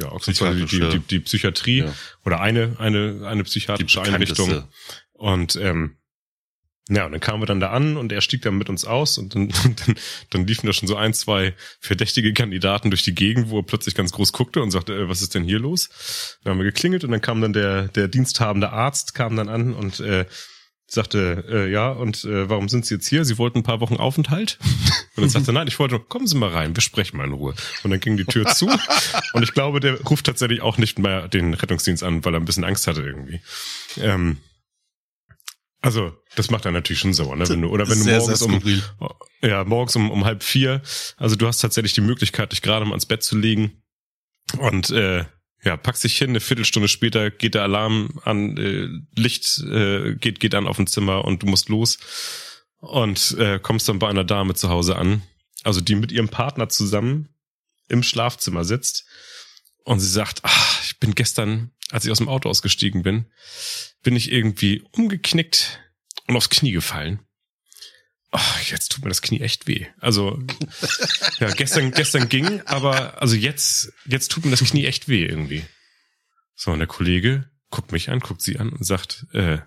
[0.00, 1.94] ja, auch die, die, die, Psychiatrie ja.
[2.24, 4.64] oder eine, eine, eine psychiatrische Einrichtung.
[5.12, 5.96] Und ähm,
[6.90, 9.18] ja, und dann kamen wir dann da an und er stieg dann mit uns aus
[9.18, 9.94] und dann, dann,
[10.30, 13.94] dann liefen da schon so ein, zwei verdächtige Kandidaten durch die Gegend, wo er plötzlich
[13.94, 16.38] ganz groß guckte und sagte, äh, was ist denn hier los?
[16.42, 19.74] Dann haben wir geklingelt und dann kam dann der, der diensthabende Arzt, kam dann an
[19.74, 20.24] und äh,
[20.90, 23.24] sagte, äh, ja, und äh, warum sind Sie jetzt hier?
[23.24, 24.58] Sie wollten ein paar Wochen Aufenthalt?
[25.16, 27.54] Und dann sagte, nein, ich wollte, kommen Sie mal rein, wir sprechen mal in Ruhe.
[27.82, 28.66] Und dann ging die Tür zu
[29.34, 32.46] und ich glaube, der ruft tatsächlich auch nicht mehr den Rettungsdienst an, weil er ein
[32.46, 33.40] bisschen Angst hatte irgendwie.
[33.98, 34.38] Ähm,
[35.80, 37.48] also, das macht er natürlich schon sauer, ne?
[37.48, 38.62] Wenn du, oder wenn du sehr, morgens sehr um,
[39.42, 40.82] ja, morgens um, um halb vier,
[41.16, 43.82] also du hast tatsächlich die Möglichkeit, dich gerade mal ins Bett zu legen
[44.58, 45.24] und äh,
[45.68, 48.88] ja, packst dich hin, eine Viertelstunde später geht der Alarm an, äh,
[49.20, 51.98] Licht äh, geht, geht an auf dem Zimmer und du musst los
[52.78, 55.22] und äh, kommst dann bei einer Dame zu Hause an,
[55.64, 57.28] also die mit ihrem Partner zusammen
[57.86, 59.04] im Schlafzimmer sitzt
[59.84, 63.26] und sie sagt, ach, ich bin gestern, als ich aus dem Auto ausgestiegen bin,
[64.02, 65.80] bin ich irgendwie umgeknickt
[66.28, 67.20] und aufs Knie gefallen.
[68.30, 69.86] Ach, jetzt tut mir das Knie echt weh.
[70.00, 70.38] Also
[71.38, 75.64] ja, gestern gestern ging, aber also jetzt jetzt tut mir das Knie echt weh irgendwie.
[76.54, 79.58] So und der Kollege guckt mich an, guckt sie an und sagt, äh,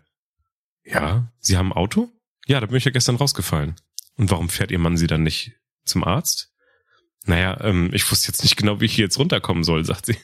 [0.84, 2.12] ja, Sie haben ein Auto?
[2.48, 3.76] Ja, da bin ich ja gestern rausgefallen.
[4.16, 5.54] Und warum fährt Ihr Mann Sie dann nicht
[5.86, 6.52] zum Arzt?
[7.26, 10.18] Naja, ähm, ich wusste jetzt nicht genau, wie ich hier jetzt runterkommen soll, sagt sie.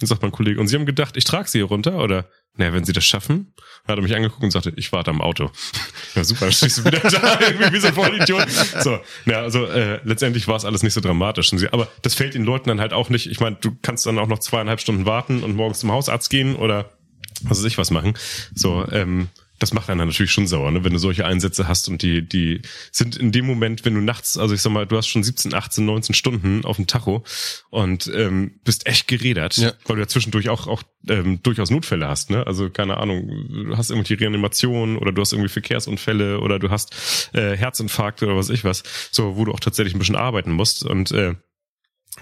[0.00, 2.26] Sagt mein Kollege, und Sie haben gedacht, ich trage Sie hier runter, oder?
[2.56, 3.52] Naja, wenn Sie das schaffen,
[3.84, 5.50] dann hat er mich angeguckt und sagte, ich warte am Auto.
[6.14, 8.48] Ja, super, dann stehst du wieder da, irgendwie wie so Vollidiot.
[8.80, 11.52] So, ja, also äh, letztendlich war es alles nicht so dramatisch.
[11.70, 13.30] Aber das fällt den Leuten dann halt auch nicht.
[13.30, 16.56] Ich meine, du kannst dann auch noch zweieinhalb Stunden warten und morgens zum Hausarzt gehen
[16.56, 16.90] oder
[17.42, 18.14] was weiß ich was machen.
[18.54, 19.28] So, ähm,
[19.58, 20.84] das macht einen natürlich schon sauer, ne?
[20.84, 24.38] wenn du solche Einsätze hast und die, die sind in dem Moment, wenn du nachts,
[24.38, 27.24] also ich sag mal, du hast schon 17, 18, 19 Stunden auf dem Tacho
[27.70, 29.72] und ähm, bist echt gerädert, ja.
[29.86, 32.46] weil du ja zwischendurch auch, auch ähm, durchaus Notfälle hast, ne?
[32.46, 37.30] Also keine Ahnung, du hast irgendwelche Reanimationen oder du hast irgendwie Verkehrsunfälle oder du hast
[37.34, 40.84] äh, Herzinfarkte oder was ich was, so wo du auch tatsächlich ein bisschen arbeiten musst
[40.84, 41.34] und äh,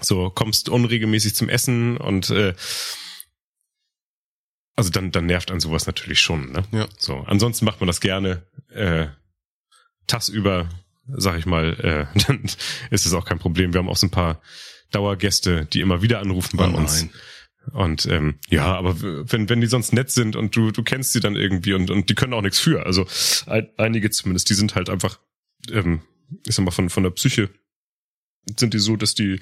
[0.01, 2.53] so kommst unregelmäßig zum Essen und äh,
[4.77, 6.63] also dann, dann nervt an sowas natürlich schon, ne?
[6.71, 6.87] Ja.
[6.97, 7.17] So.
[7.25, 9.07] Ansonsten macht man das gerne äh,
[10.05, 10.69] tagsüber,
[11.07, 11.73] sag ich mal,
[12.15, 12.43] äh, dann
[12.91, 13.73] ist es auch kein Problem.
[13.73, 14.41] Wir haben auch so ein paar
[14.91, 17.07] Dauergäste, die immer wieder anrufen bei oh uns.
[17.73, 21.19] Und ähm, ja, aber wenn, wenn die sonst nett sind und du, du kennst sie
[21.19, 22.85] dann irgendwie und, und die können auch nichts für.
[22.85, 23.05] Also
[23.47, 25.19] ein, einige zumindest, die sind halt einfach,
[25.71, 26.01] ähm,
[26.45, 27.49] ich sag mal, von, von der Psyche
[28.57, 29.39] sind die so, dass die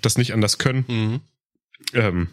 [0.00, 0.84] das nicht anders können.
[0.88, 1.20] Mhm.
[1.92, 2.28] Ähm,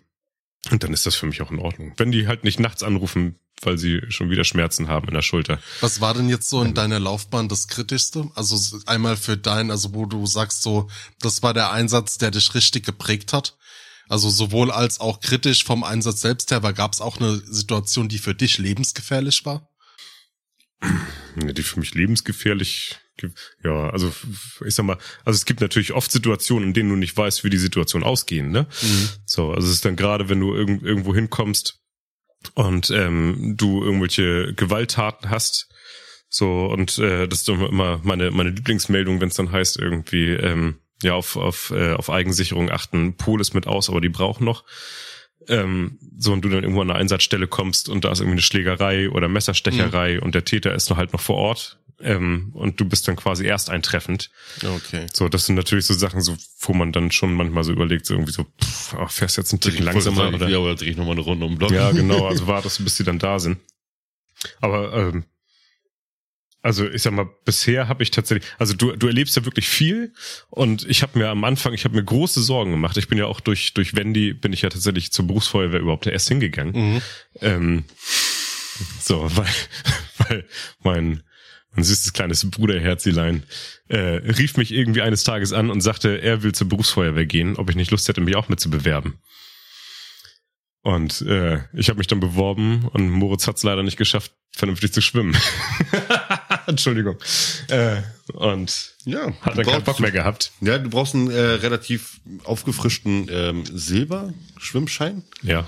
[0.71, 1.93] und dann ist das für mich auch in Ordnung.
[1.97, 5.59] Wenn die halt nicht nachts anrufen, weil sie schon wieder Schmerzen haben in der Schulter.
[5.81, 8.29] Was war denn jetzt so in deiner Laufbahn das Kritischste?
[8.35, 10.89] Also einmal für dein, also wo du sagst so,
[11.19, 13.57] das war der Einsatz, der dich richtig geprägt hat.
[14.07, 18.07] Also sowohl als auch kritisch vom Einsatz selbst her, weil gab es auch eine Situation,
[18.07, 19.69] die für dich lebensgefährlich war?
[21.41, 22.99] Ja, die für mich lebensgefährlich.
[23.63, 24.13] Ja, also
[24.65, 27.49] ich sag mal, also es gibt natürlich oft Situationen, in denen du nicht weißt, wie
[27.49, 28.67] die Situation ausgehen, ne?
[28.81, 29.09] Mhm.
[29.25, 31.79] So, also es ist dann gerade, wenn du irgend, irgendwo hinkommst
[32.53, 35.69] und ähm, du irgendwelche Gewalttaten hast,
[36.29, 40.79] so und äh, das ist immer meine meine Lieblingsmeldung, wenn es dann heißt irgendwie ähm,
[41.01, 44.65] ja auf auf äh, auf Eigensicherung achten, Pol ist mit aus, aber die brauchen noch
[45.47, 48.41] ähm, so und du dann irgendwo an eine Einsatzstelle kommst und da ist irgendwie eine
[48.41, 50.23] Schlägerei oder Messerstecherei mhm.
[50.23, 53.45] und der Täter ist noch halt noch vor Ort ähm, und du bist dann quasi
[53.45, 54.29] erst eintreffend.
[54.63, 55.07] Okay.
[55.13, 58.13] So, das sind natürlich so Sachen, so wo man dann schon manchmal so überlegt, so
[58.13, 60.49] irgendwie so, pff, ach, fährst jetzt ein Tick langsamer sagen, oder?
[60.49, 61.71] Ja, oder drehe ich nochmal eine Runde um Block.
[61.71, 63.59] Ja, genau, also wartest bis die dann da sind.
[64.61, 65.25] Aber ähm,
[66.65, 70.13] also ich sag mal, bisher habe ich tatsächlich, also du, du erlebst ja wirklich viel
[70.49, 72.97] und ich habe mir am Anfang, ich habe mir große Sorgen gemacht.
[72.97, 76.27] Ich bin ja auch durch durch Wendy bin ich ja tatsächlich zur Berufsfeuerwehr überhaupt erst
[76.27, 76.93] hingegangen.
[76.95, 77.01] Mhm.
[77.41, 77.83] Ähm,
[78.99, 79.47] so, weil
[80.17, 80.45] weil
[80.81, 81.23] mein
[81.75, 83.43] mein süßes kleines Bruderherzilein
[83.87, 87.69] äh, rief mich irgendwie eines Tages an und sagte, er will zur Berufsfeuerwehr gehen, ob
[87.69, 89.19] ich nicht Lust hätte, mich auch mit zu bewerben.
[90.81, 94.93] Und äh, ich habe mich dann beworben und Moritz hat es leider nicht geschafft, vernünftig
[94.93, 95.35] zu schwimmen.
[96.67, 97.17] Entschuldigung.
[97.69, 98.03] Äh,
[98.33, 100.51] und ja, hat dann keinen Bock mehr gehabt.
[100.61, 105.23] Ja, du brauchst einen äh, relativ aufgefrischten ähm, Silber-Schwimmschein.
[105.41, 105.67] Ja.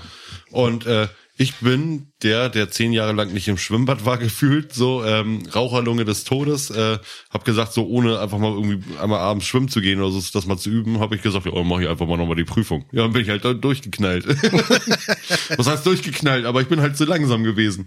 [0.50, 1.08] Und äh,
[1.40, 6.04] ich bin der, der zehn Jahre lang nicht im Schwimmbad war, gefühlt, so ähm, Raucherlunge
[6.04, 6.70] des Todes.
[6.70, 6.98] Äh,
[7.30, 10.46] hab gesagt, so ohne einfach mal irgendwie einmal abends schwimmen zu gehen oder so, das
[10.46, 12.84] mal zu üben, habe ich gesagt, ja, mach ich einfach mal nochmal die Prüfung.
[12.90, 14.26] Ja, dann bin ich halt durchgeknallt.
[15.56, 16.44] Was heißt durchgeknallt?
[16.44, 17.86] Aber ich bin halt zu langsam gewesen.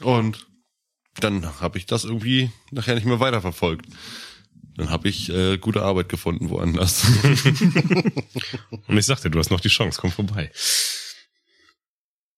[0.00, 0.46] Und
[1.20, 3.84] dann habe ich das irgendwie nachher nicht mehr weiterverfolgt.
[4.76, 7.04] Dann habe ich äh, gute Arbeit gefunden woanders.
[8.86, 10.50] Und ich sagte, du hast noch die Chance, komm vorbei.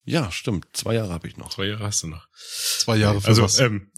[0.04, 0.66] Ja, stimmt.
[0.72, 1.50] Zwei Jahre habe ich noch.
[1.50, 2.28] Zwei Jahre hast du noch.
[2.34, 3.60] Zwei Jahre für also, was?
[3.60, 3.92] Ähm,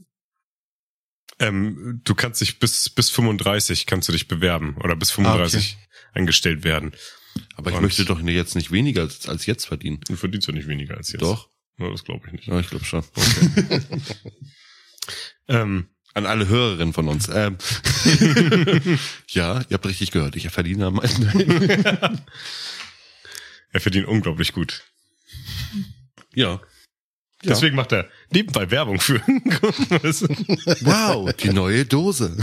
[1.38, 5.82] ähm, du kannst dich bis bis 35 kannst du dich bewerben oder bis 35 ah,
[5.82, 5.88] okay.
[6.12, 6.94] eingestellt werden.
[7.56, 10.00] Aber ich Und möchte doch jetzt nicht weniger als, als jetzt verdienen.
[10.06, 11.22] Du verdienst ja nicht weniger als jetzt.
[11.22, 11.48] Doch.
[11.78, 12.46] Ja, das glaube ich nicht.
[12.46, 13.02] Ja, ich glaube schon.
[13.14, 13.80] Okay.
[15.48, 17.28] ähm, An alle Hörerinnen von uns.
[17.32, 17.58] Ähm,
[19.28, 20.36] ja, ihr habt richtig gehört.
[20.36, 21.26] Ich verdiene am meisten.
[23.70, 24.84] er verdient unglaublich gut.
[26.34, 26.60] Ja.
[27.42, 29.20] Deswegen macht er nebenbei Werbung für.
[30.80, 32.36] wow, die neue Dose.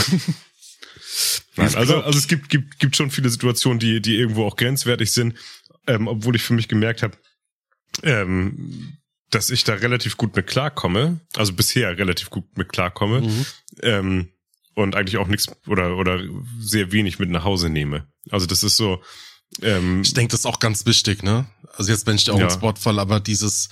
[1.55, 5.11] Nein, also, also es gibt, gibt, gibt schon viele Situationen, die, die irgendwo auch grenzwertig
[5.11, 5.37] sind,
[5.87, 7.17] ähm, obwohl ich für mich gemerkt habe,
[8.03, 8.97] ähm,
[9.29, 13.45] dass ich da relativ gut mit klarkomme, also bisher relativ gut mit klarkomme mhm.
[13.81, 14.29] ähm,
[14.75, 16.21] und eigentlich auch nichts oder oder
[16.59, 18.07] sehr wenig mit nach Hause nehme.
[18.29, 19.01] Also das ist so,
[19.61, 21.45] ähm, ich denke, das ist auch ganz wichtig, ne?
[21.75, 22.45] Also jetzt, wenn ich dir auch ja.
[22.45, 23.69] ins Wort falle, aber dieses,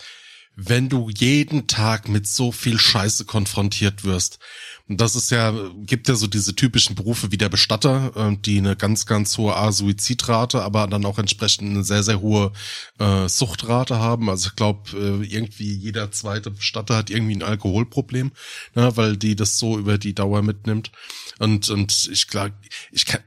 [0.56, 4.40] wenn du jeden Tag mit so viel Scheiße konfrontiert wirst.
[4.88, 5.54] Und das ist ja,
[5.86, 9.56] gibt ja so diese typischen Berufe wie der Bestatter, äh, die eine ganz, ganz hohe
[9.56, 12.52] A Suizidrate, aber dann auch entsprechend eine sehr, sehr hohe
[12.98, 14.30] äh, Suchtrate haben.
[14.30, 18.32] Also ich glaube, äh, irgendwie jeder zweite Bestatter hat irgendwie ein Alkoholproblem,
[18.74, 20.92] ne, weil die das so über die Dauer mitnimmt.
[21.38, 22.56] Und, und ich glaube,
[22.92, 23.22] ich kann,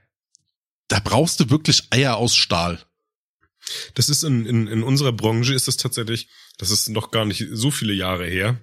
[0.93, 2.79] da brauchst du wirklich Eier aus Stahl.
[3.95, 6.29] Das ist in, in, in unserer Branche ist das tatsächlich,
[6.59, 8.61] das ist noch gar nicht so viele Jahre her,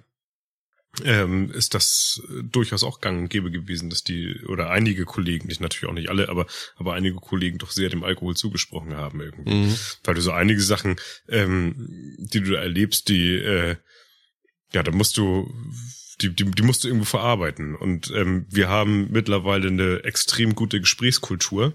[1.02, 5.60] ähm, ist das durchaus auch gang und gäbe gewesen, dass die, oder einige Kollegen, nicht
[5.60, 9.52] natürlich auch nicht alle, aber, aber einige Kollegen doch sehr dem Alkohol zugesprochen haben irgendwie.
[9.52, 9.76] Mhm.
[10.04, 11.74] Weil du so einige Sachen, ähm,
[12.18, 13.74] die du da erlebst, die, äh,
[14.72, 15.52] ja, da musst du,
[16.20, 17.74] die, die, die musst du irgendwo verarbeiten.
[17.74, 21.74] Und ähm, wir haben mittlerweile eine extrem gute Gesprächskultur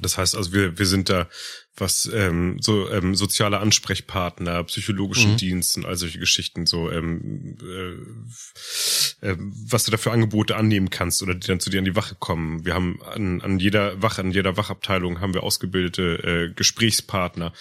[0.00, 1.28] das heißt also, wir, wir sind da,
[1.76, 5.36] was ähm, so ähm, soziale Ansprechpartner, psychologischen mhm.
[5.36, 11.22] Dienst und all solche Geschichten, so ähm, äh, äh, was du dafür Angebote annehmen kannst
[11.22, 12.64] oder die dann zu dir an die Wache kommen.
[12.64, 17.52] Wir haben an, an jeder Wache, an jeder Wachabteilung haben wir ausgebildete äh, Gesprächspartner,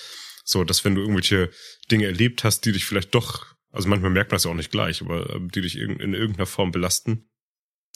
[0.44, 1.50] so dass wenn du irgendwelche
[1.92, 4.72] Dinge erlebt hast, die dich vielleicht doch, also manchmal merkt man das ja auch nicht
[4.72, 7.30] gleich, aber äh, die dich in, in irgendeiner Form belasten,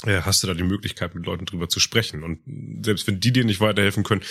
[0.05, 2.23] äh, hast du da die Möglichkeit, mit Leuten drüber zu sprechen.
[2.23, 2.39] Und
[2.83, 4.23] selbst wenn die dir nicht weiterhelfen können,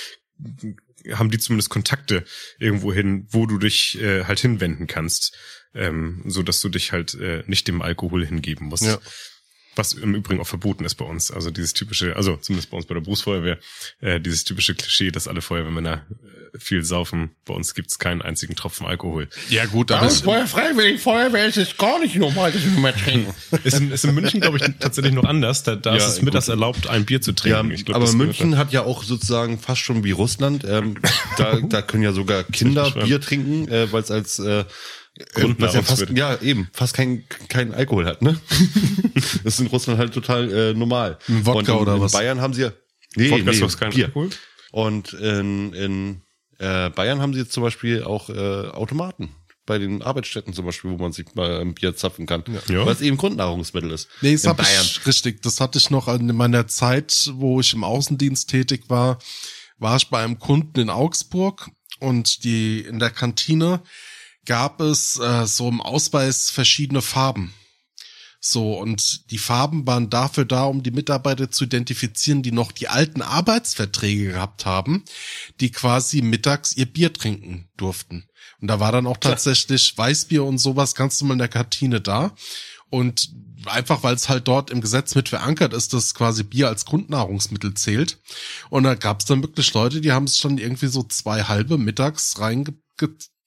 [1.12, 2.24] haben die zumindest Kontakte
[2.58, 5.36] irgendwo hin, wo du dich äh, halt hinwenden kannst,
[5.74, 8.84] ähm, so dass du dich halt äh, nicht dem Alkohol hingeben musst.
[8.84, 8.98] Ja.
[9.78, 11.30] Was im Übrigen auch verboten ist bei uns.
[11.30, 13.58] Also dieses typische, also zumindest bei uns bei der Berufsfeuerwehr,
[14.00, 16.04] äh, dieses typische Klischee, dass alle Feuerwehrmänner
[16.54, 17.30] äh, viel saufen.
[17.44, 19.28] Bei uns gibt's keinen einzigen Tropfen Alkohol.
[19.48, 22.94] Ja gut, aber es, Feuer freiwillig, Feuerwehr ist es gar nicht normal, dass wir mehr
[22.96, 23.32] trinken.
[23.64, 25.62] ist, in, ist in München, glaube ich, tatsächlich noch anders.
[25.62, 26.54] Da, da Ja, ist es mittags gut.
[26.54, 27.70] erlaubt, ein Bier zu Ja, trinken.
[27.70, 30.64] Ich glaub, aber München hat ja auch sozusagen fast schon wie Russland.
[30.68, 30.96] Ähm,
[31.38, 32.90] da, da können ja sogar Kinder.
[32.90, 34.64] Bier trinken, äh, weil es als äh,
[35.34, 35.66] Grundnahrungsmittel.
[35.66, 38.22] was ja fast, ja eben fast kein kein Alkohol hat.
[38.22, 38.38] Ne,
[39.44, 41.18] das ist in Russland halt total äh, normal.
[41.28, 42.12] Ein Wodka Und in, oder in was?
[42.12, 42.72] Bayern haben sie ja
[43.16, 44.06] nee, Wodka ist nee, was kein Bier.
[44.06, 44.30] Alkohol?
[44.70, 46.22] Und in, in
[46.58, 48.32] äh, Bayern haben sie jetzt zum Beispiel auch äh,
[48.68, 49.30] Automaten
[49.64, 52.86] bei den Arbeitsstätten zum Beispiel, wo man sich mal ein Bier zapfen kann, Ja.
[52.86, 54.08] weil es eben Grundnahrungsmittel ist.
[54.22, 57.74] Nee, das in hab ich, richtig, das hatte ich noch in meiner Zeit, wo ich
[57.74, 59.18] im Außendienst tätig war,
[59.78, 61.68] war ich bei einem Kunden in Augsburg
[62.00, 63.82] und die in der Kantine
[64.46, 67.52] gab es äh, so im Ausweis verschiedene Farben.
[68.40, 72.88] So, und die Farben waren dafür da, um die Mitarbeiter zu identifizieren, die noch die
[72.88, 75.04] alten Arbeitsverträge gehabt haben,
[75.60, 78.28] die quasi mittags ihr Bier trinken durften.
[78.60, 82.34] Und da war dann auch tatsächlich Weißbier und sowas ganz normal in der Kantine da.
[82.90, 83.30] Und
[83.66, 87.74] einfach, weil es halt dort im Gesetz mit verankert ist, dass quasi Bier als Grundnahrungsmittel
[87.74, 88.18] zählt.
[88.70, 91.76] Und da gab es dann wirklich Leute, die haben es schon irgendwie so zwei halbe
[91.76, 92.40] mittags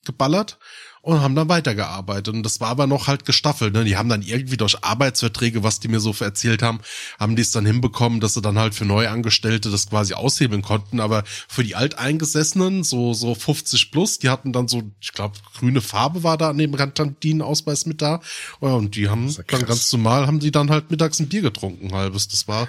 [0.01, 0.57] reingeballert
[1.01, 2.33] und haben dann weitergearbeitet.
[2.33, 3.73] Und das war aber noch halt gestaffelt.
[3.73, 3.83] Ne?
[3.83, 6.79] Die haben dann irgendwie durch Arbeitsverträge, was die mir so erzählt haben,
[7.19, 10.99] haben die es dann hinbekommen, dass sie dann halt für Neuangestellte das quasi aushebeln konnten.
[10.99, 15.81] Aber für die Alteingesessenen, so, so 50 plus, die hatten dann so, ich glaube, grüne
[15.81, 18.21] Farbe war da an dem Kantinenausweis mit da.
[18.61, 21.93] Ja, und die haben dann ganz normal, haben die dann halt mittags ein Bier getrunken,
[21.93, 22.27] halbes.
[22.27, 22.67] Das war,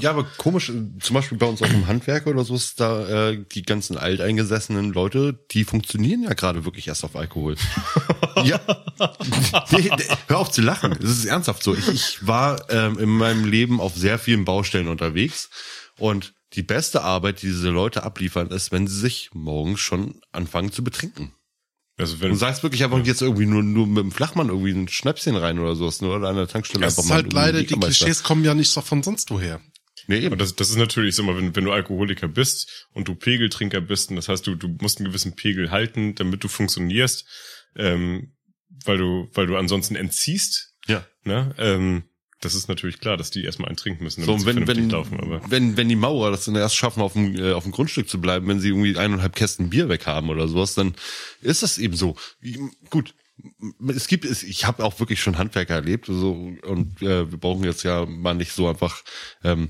[0.00, 3.44] Ja, aber komisch, zum Beispiel bei uns auch im Handwerk oder so ist da äh,
[3.52, 7.41] die ganzen alteingesessenen Leute, die funktionieren ja gerade wirklich erst auf Alkohol.
[8.44, 8.60] ja.
[9.70, 10.92] Nee, nee, hör auf zu lachen.
[10.92, 11.74] Es ist ernsthaft so.
[11.74, 15.50] Ich, ich war ähm, in meinem Leben auf sehr vielen Baustellen unterwegs
[15.98, 20.70] und die beste Arbeit, die diese Leute abliefern, ist, wenn sie sich morgens schon anfangen
[20.72, 21.32] zu betrinken.
[21.98, 24.88] Also wenn, Und sagst wirklich einfach jetzt irgendwie nur, nur mit dem Flachmann irgendwie ein
[24.88, 27.62] Schnäpschen rein oder sowas, nur oder an der Tankstelle es einfach ist mal halt leider,
[27.62, 27.74] die.
[27.74, 29.60] Klischees kommen ja nicht so von sonst woher.
[30.06, 30.32] Nee, eben.
[30.32, 34.10] Und das, das ist natürlich, mal, wenn, wenn du Alkoholiker bist und du Pegeltrinker bist,
[34.10, 37.26] und das heißt, du, du musst einen gewissen Pegel halten, damit du funktionierst,
[37.76, 38.32] ähm,
[38.84, 41.06] weil du, weil du ansonsten entziehst, ja.
[41.24, 41.54] ne?
[41.58, 42.04] Ähm,
[42.40, 44.82] das ist natürlich klar, dass die erstmal einen trinken müssen, So, damit sie wenn, vernünftig
[44.84, 45.42] wenn, laufen, aber.
[45.48, 48.20] wenn, wenn die Maurer das dann erst schaffen, auf dem, äh, auf dem Grundstück zu
[48.20, 50.94] bleiben, wenn sie irgendwie eineinhalb Kästen Bier weg haben oder sowas, dann
[51.40, 52.16] ist das eben so.
[52.40, 52.58] Ich-
[52.90, 53.14] Gut,
[53.88, 57.64] es gibt, es, ich habe auch wirklich schon Handwerker erlebt, so und äh, wir brauchen
[57.64, 59.02] jetzt ja mal nicht so einfach.
[59.44, 59.68] Ähm,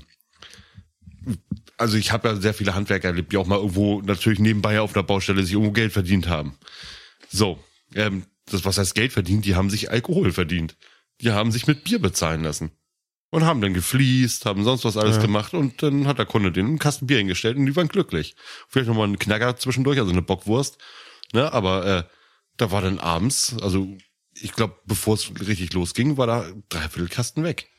[1.77, 4.93] also ich habe ja sehr viele Handwerker erlebt, die auch mal irgendwo natürlich nebenbei auf
[4.93, 6.57] der Baustelle sich irgendwo Geld verdient haben.
[7.29, 7.59] So,
[7.95, 10.77] ähm, das was heißt Geld verdient, die haben sich Alkohol verdient.
[11.21, 12.71] Die haben sich mit Bier bezahlen lassen.
[13.29, 16.69] Und haben dann gefliest, haben sonst was alles gemacht und dann hat der Kunde denen
[16.69, 18.35] einen Kasten Bier hingestellt und die waren glücklich.
[18.67, 20.77] Vielleicht nochmal einen Knacker zwischendurch, also eine Bockwurst.
[21.33, 22.03] Ne, aber äh,
[22.57, 23.87] da war dann abends, also
[24.35, 27.69] ich glaube, bevor es richtig losging, war da dreiviertel Kasten weg.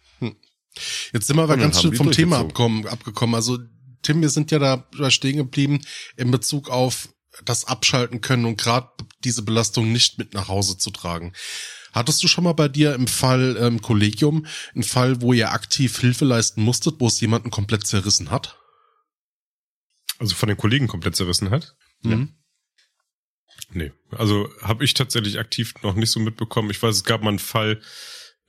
[1.12, 3.34] Jetzt sind wir aber ganz schön vom Thema abkommen, abgekommen.
[3.34, 3.58] Also,
[4.02, 5.80] Tim, wir sind ja da stehen geblieben
[6.16, 7.08] in Bezug auf
[7.44, 8.90] das Abschalten können und gerade
[9.24, 11.32] diese Belastung nicht mit nach Hause zu tragen.
[11.92, 15.98] Hattest du schon mal bei dir im Fall ähm, Kollegium einen Fall, wo ihr aktiv
[15.98, 18.58] Hilfe leisten musstet, wo es jemanden komplett zerrissen hat?
[20.18, 21.76] Also von den Kollegen komplett zerrissen hat?
[22.02, 22.34] Mhm.
[23.72, 23.92] Nee.
[24.10, 26.70] Also habe ich tatsächlich aktiv noch nicht so mitbekommen.
[26.70, 27.80] Ich weiß, es gab mal einen Fall,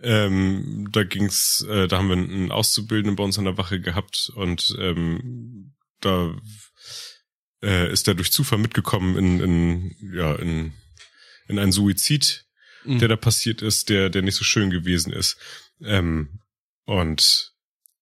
[0.02, 4.32] ähm, da ging's, äh, da haben wir einen Auszubildenden bei uns an der Wache gehabt
[4.36, 6.36] und ähm, da
[7.64, 10.74] äh, ist der durch Zufall mitgekommen in, in ja in
[11.48, 12.46] in einen Suizid,
[12.86, 13.00] Mhm.
[13.00, 15.38] der da passiert ist, der der nicht so schön gewesen ist.
[15.82, 16.39] Ähm,
[16.86, 17.54] und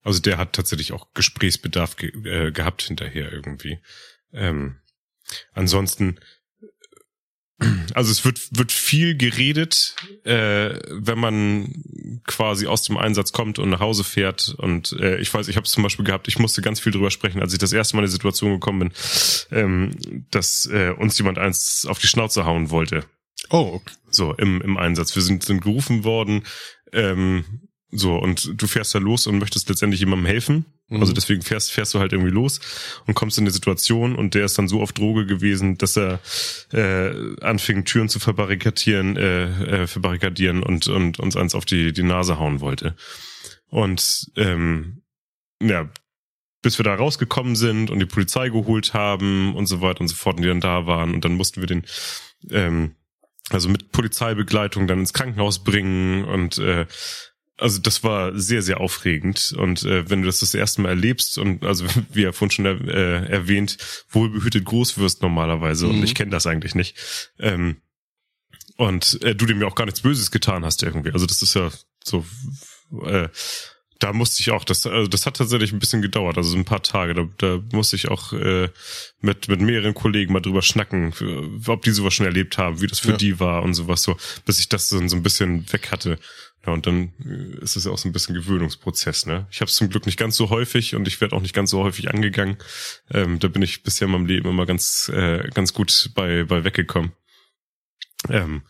[0.02, 3.80] also der hat tatsächlich auch Gesprächsbedarf ge äh, gehabt hinterher irgendwie.
[4.34, 4.82] Ähm,
[5.54, 6.20] ansonsten,
[7.94, 13.70] also es wird wird viel geredet, äh, wenn man quasi aus dem Einsatz kommt und
[13.70, 14.56] nach Hause fährt.
[14.58, 17.12] Und äh, ich weiß, ich habe es zum Beispiel gehabt, ich musste ganz viel drüber
[17.12, 18.92] sprechen, als ich das erste Mal in die Situation gekommen bin,
[19.52, 23.06] ähm, dass äh, uns jemand eins auf die Schnauze hauen wollte.
[23.50, 23.94] Oh, okay.
[24.10, 25.16] So, im, im Einsatz.
[25.16, 26.44] Wir sind, sind gerufen worden,
[26.92, 27.44] ähm,
[27.96, 30.66] so, und du fährst da los und möchtest letztendlich jemandem helfen.
[30.94, 31.02] Mhm.
[31.02, 32.60] Also deswegen fährst, fährst du halt irgendwie los
[33.06, 36.20] und kommst in eine Situation und der ist dann so auf Droge gewesen, dass er
[36.72, 42.04] äh, anfing, Türen zu verbarrikadieren, äh, äh, verbarrikadieren und, und uns eins auf die, die
[42.04, 42.96] Nase hauen wollte.
[43.70, 45.02] Und ähm,
[45.62, 45.90] ja,
[46.62, 50.16] bis wir da rausgekommen sind und die Polizei geholt haben und so weiter und so
[50.16, 51.86] fort und die dann da waren und dann mussten wir den
[52.52, 52.96] ähm,
[53.50, 56.86] also mit Polizeibegleitung dann ins Krankenhaus bringen und äh,
[57.58, 59.54] also das war sehr, sehr aufregend.
[59.58, 62.66] Und äh, wenn du das das erste Mal erlebst und also wie er vorhin schon
[62.66, 63.78] äh, erwähnt,
[64.10, 65.96] wohlbehütet groß wirst normalerweise Mhm.
[65.96, 66.98] und ich kenne das eigentlich nicht.
[67.40, 67.78] Ähm,
[68.78, 71.12] und äh, du dem ja auch gar nichts Böses getan hast irgendwie.
[71.12, 71.70] Also das ist ja
[72.04, 72.26] so,
[73.06, 73.30] äh,
[74.04, 76.66] da musste ich auch, das, also das hat tatsächlich ein bisschen gedauert, also so ein
[76.66, 77.14] paar Tage.
[77.14, 78.68] Da, da musste ich auch äh,
[79.22, 82.88] mit, mit mehreren Kollegen mal drüber schnacken, für, ob die sowas schon erlebt haben, wie
[82.88, 83.18] das für Ja.
[83.18, 86.20] die war und sowas so, bis ich das dann so ein bisschen weg hatte.
[86.66, 89.48] Ja, und dann äh, ist es ja auch so ein bisschen Gewöhnungsprozess, ne?
[89.52, 91.70] Ich habe es zum Glück nicht ganz so häufig und ich werde auch nicht ganz
[91.72, 92.58] so häufig angegangen.
[93.10, 96.66] Ähm, da bin ich bisher in meinem Leben immer ganz, äh, ganz gut bei, bei
[96.66, 97.14] weggekommen.
[98.30, 98.64] Ähm,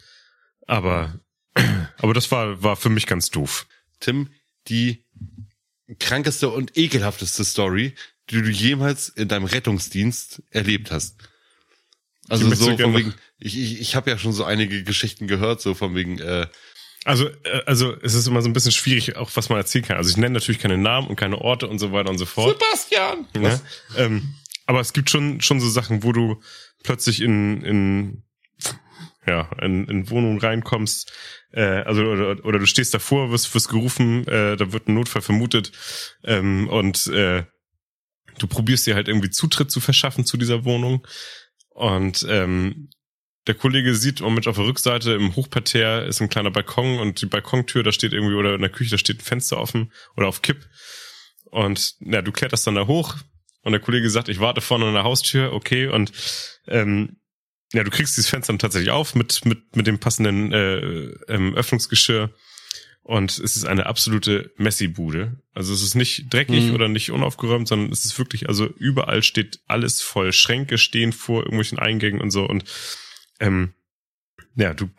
[0.68, 1.20] aber,
[1.98, 3.66] aber das war, war für mich ganz doof.
[4.00, 4.30] Tim,
[4.68, 5.03] die
[6.00, 7.96] krankeste und ekelhafteste Story,
[8.30, 11.18] die du jemals in deinem Rettungsdienst erlebt hast.
[12.30, 15.28] Also Die so von gerne wegen, ich, ich, ich habe ja schon so einige Geschichten
[15.28, 16.48] gehört, so von wegen, äh,
[17.06, 19.98] Also, äh, also es ist immer so ein bisschen schwierig, auch was man erzählen kann.
[19.98, 22.60] Also ich nenne natürlich keine Namen und keine Orte und so weiter und so fort.
[22.60, 23.28] Sebastian!
[23.36, 23.60] Ne?
[23.98, 24.36] Ähm,
[24.66, 26.42] aber es gibt schon schon so Sachen, wo du
[26.84, 28.23] plötzlich in in
[29.26, 31.12] ja in, in Wohnungen reinkommst,
[31.52, 35.22] äh, also oder, oder du stehst davor, wirst wirst gerufen, äh, da wird ein Notfall
[35.22, 35.72] vermutet
[36.24, 37.44] ähm, und äh,
[38.40, 41.06] du probierst dir halt irgendwie Zutritt zu verschaffen zu dieser Wohnung
[41.70, 42.90] und ähm,
[43.48, 47.22] der Kollege sieht im Moment auf der Rückseite im Hochparterre ist ein kleiner Balkon und
[47.22, 50.28] die Balkontür, da steht irgendwie, oder in der Küche, da steht ein Fenster offen oder
[50.28, 50.66] auf Kipp.
[51.52, 53.18] Und ja, du kletterst dann da hoch
[53.64, 56.12] und der Kollege sagt, ich warte vorne an der Haustür, okay, und
[56.68, 57.18] ähm,
[57.74, 60.78] ja, du kriegst dieses Fenster dann tatsächlich auf mit, mit, mit dem passenden äh,
[61.28, 62.34] ähm, Öffnungsgeschirr.
[63.02, 65.42] Und es ist eine absolute Messi-Bude.
[65.54, 66.74] Also es ist nicht dreckig Mhm.
[66.74, 70.32] oder nicht unaufgeräumt, sondern es ist wirklich, also überall steht alles voll.
[70.32, 72.46] Schränke stehen vor irgendwelchen Eingängen und so.
[72.46, 72.64] Und
[73.42, 73.74] ähm,
[74.56, 74.90] ja, du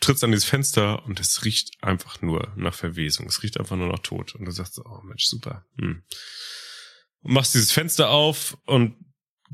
[0.00, 3.26] trittst an dieses Fenster und es riecht einfach nur nach Verwesung.
[3.26, 4.34] Es riecht einfach nur nach Tod.
[4.34, 5.66] Und du sagst so, oh Mensch, super.
[5.78, 6.02] Hm.
[7.20, 8.96] Und machst dieses Fenster auf und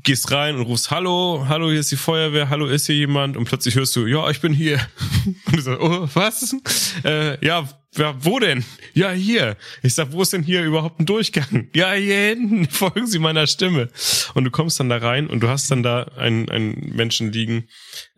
[0.03, 3.37] gehst rein und rufst, hallo, hallo, hier ist die Feuerwehr, hallo, ist hier jemand?
[3.37, 4.79] Und plötzlich hörst du, ja, ich bin hier.
[5.45, 6.55] Und du sagst, oh, was?
[7.03, 8.63] Äh, ja, ja, wo denn?
[8.93, 9.57] Ja, hier.
[9.81, 11.69] Ich sag, wo ist denn hier überhaupt ein Durchgang?
[11.73, 13.89] Ja, hier hinten, folgen Sie meiner Stimme.
[14.33, 17.67] Und du kommst dann da rein und du hast dann da einen, einen Menschen liegen,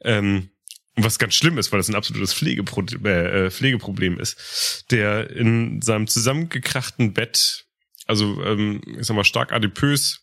[0.04, 0.50] ähm,
[0.96, 6.08] was ganz schlimm ist, weil das ein absolutes Pflegepro äh, Pflegeproblem ist, der in seinem
[6.08, 7.66] zusammengekrachten Bett,
[8.08, 10.22] also ähm, ich sag mal stark adipös,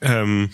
[0.00, 0.50] ähm,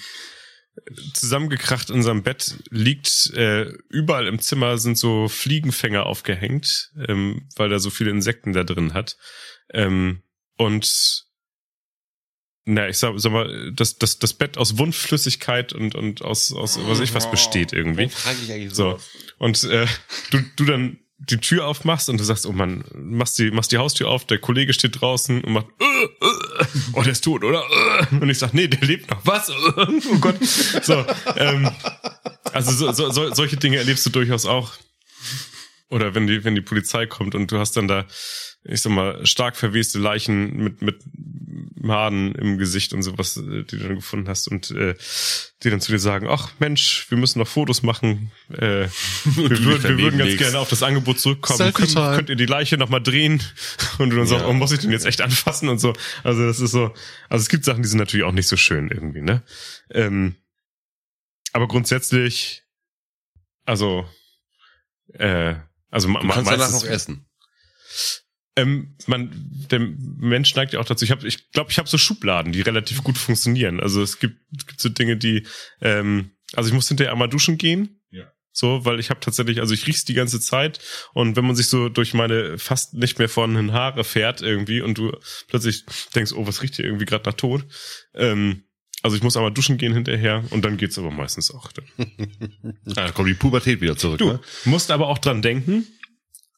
[1.14, 3.32] zusammengekracht in seinem Bett liegt.
[3.34, 8.64] Äh, überall im Zimmer sind so Fliegenfänger aufgehängt, ähm, weil er so viele Insekten da
[8.64, 9.16] drin hat.
[9.72, 10.22] Ähm,
[10.56, 11.26] und
[12.64, 16.78] na, ich sag, sag mal, das, das, das Bett aus Wundflüssigkeit und, und aus, aus
[16.86, 18.08] was ich was besteht irgendwie.
[18.70, 18.98] So.
[19.38, 19.86] Und äh,
[20.30, 23.78] du, du dann die Tür aufmachst und du sagst, oh Mann, machst die, machst die
[23.78, 26.41] Haustür auf, der Kollege steht draußen und macht, äh, äh,
[26.92, 27.64] oh, der ist tot, oder?
[28.10, 29.24] Und ich sag, nee, der lebt noch.
[29.24, 29.50] Was?
[29.76, 30.36] Oh Gott.
[30.42, 31.04] So,
[31.36, 31.70] ähm,
[32.52, 34.72] also so, so, so, solche Dinge erlebst du durchaus auch.
[35.88, 38.06] Oder wenn die, wenn die Polizei kommt und du hast dann da,
[38.64, 41.00] ich sag mal, stark verweste Leichen mit, mit
[41.74, 44.94] Maden im Gesicht und sowas, äh, die du dann gefunden hast und äh,
[45.64, 48.30] die dann zu dir sagen, ach Mensch, wir müssen noch Fotos machen.
[48.52, 48.86] Äh,
[49.24, 50.38] wir, würden, wir würden ganz legst.
[50.38, 51.56] gerne auf das Angebot zurückkommen.
[51.56, 52.04] Selfie-Time.
[52.04, 53.42] Könnt, könnt ihr die Leiche nochmal drehen?
[53.98, 54.48] Und du dann sagst, Ja.
[54.48, 55.92] oh, muss ich den jetzt echt anfassen und so.
[56.22, 56.94] Also das ist so,
[57.28, 59.42] also es gibt Sachen, die sind natürlich auch nicht so schön irgendwie, ne?
[59.90, 60.36] Ähm,
[61.52, 62.62] aber grundsätzlich,
[63.64, 64.06] also,
[65.14, 65.56] äh,
[65.90, 67.26] also Du kannst danach meistens- noch essen.
[68.56, 69.30] Ähm, man,
[69.70, 71.04] der Mensch neigt ja auch dazu.
[71.04, 73.80] Ich habe, ich glaube, ich habe so Schubladen, die relativ gut funktionieren.
[73.80, 75.46] Also es gibt, es gibt so Dinge, die,
[75.80, 78.00] ähm, also ich muss hinterher einmal duschen gehen.
[78.10, 78.24] Ja.
[78.52, 80.80] So, weil ich habe tatsächlich, also ich riech's die ganze Zeit
[81.14, 84.98] und wenn man sich so durch meine fast nicht mehr vorhandenen Haare fährt irgendwie und
[84.98, 85.16] du
[85.48, 85.84] plötzlich
[86.14, 87.64] denkst, oh, was riecht hier irgendwie gerade nach Tod?
[88.14, 88.64] Ähm,
[89.02, 91.72] also ich muss einmal duschen gehen hinterher und dann geht's aber meistens auch.
[91.72, 91.86] Dann.
[92.90, 94.18] Ah, da kommt die Pubertät wieder zurück.
[94.18, 94.40] Du Ne?
[94.66, 95.86] musst aber auch dran denken,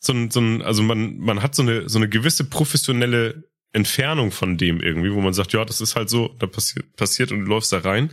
[0.04, 4.30] so ein, so ein, also man, man hat so eine, so eine gewisse professionelle Entfernung
[4.30, 7.40] von dem irgendwie, wo man sagt, ja, das ist halt so, da passiert, passiert und
[7.40, 8.10] du läufst da rein.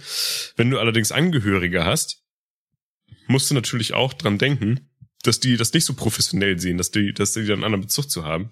[0.55, 2.23] Wenn du allerdings Angehörige hast,
[3.27, 4.89] musst du natürlich auch dran denken,
[5.23, 8.09] dass die das nicht so professionell sehen, dass die, dass die dann einen anderen Bezug
[8.09, 8.49] zu haben.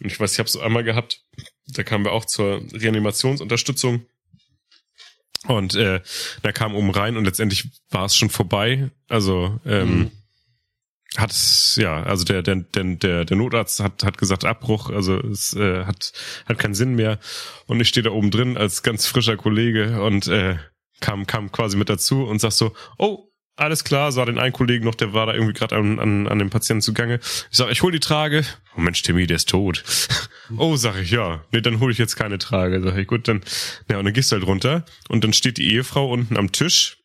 [0.00, 1.22] Und ich weiß, ich habe so einmal gehabt,
[1.66, 4.06] da kamen wir auch zur Reanimationsunterstützung.
[5.46, 6.00] Und äh,
[6.42, 8.90] da kam oben rein und letztendlich war es schon vorbei.
[9.08, 10.10] Also ähm, Mhm.
[11.16, 11.34] Hat
[11.76, 16.12] ja, also der, der, der, der, Notarzt hat, hat gesagt Abbruch, also es äh, hat,
[16.46, 17.18] hat keinen Sinn mehr.
[17.66, 20.56] Und ich stehe da oben drin als ganz frischer Kollege und äh,
[21.00, 23.24] kam, kam quasi mit dazu und sag so, oh,
[23.56, 26.38] alles klar, sah den einen Kollegen noch, der war da irgendwie gerade an, an, an
[26.38, 27.20] dem Patienten zugange.
[27.22, 28.44] Ich sag, ich hol die Trage
[28.78, 29.82] oh Mensch, Timmy, der ist tot.
[30.56, 31.44] oh, sag ich, ja.
[31.52, 32.80] Nee, dann hole ich jetzt keine Trage.
[32.82, 33.42] Sag ich, gut, dann,
[33.90, 36.98] ja, und dann gehst du halt runter und dann steht die Ehefrau unten am Tisch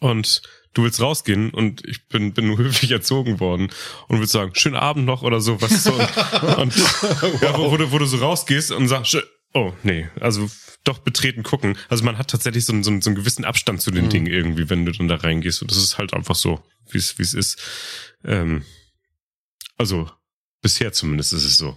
[0.00, 0.42] und
[0.74, 3.70] du willst rausgehen und ich bin, bin nur höflich erzogen worden
[4.08, 5.92] und willst sagen, schönen Abend noch oder so, was so.
[5.92, 6.74] und
[7.42, 9.16] ja, wo, wo, du, wo du so rausgehst und sagst,
[9.54, 10.48] oh, nee, also
[10.84, 11.76] doch betreten gucken.
[11.88, 14.10] Also man hat tatsächlich so, einen- so, so einen gewissen Abstand zu den Mhm.
[14.10, 15.60] Dingen irgendwie, wenn du dann da reingehst.
[15.62, 17.58] Und das ist halt einfach so, wie es wie es ist.
[18.24, 18.64] Ähm,
[19.76, 20.10] also
[20.62, 21.76] bisher zumindest ist es so.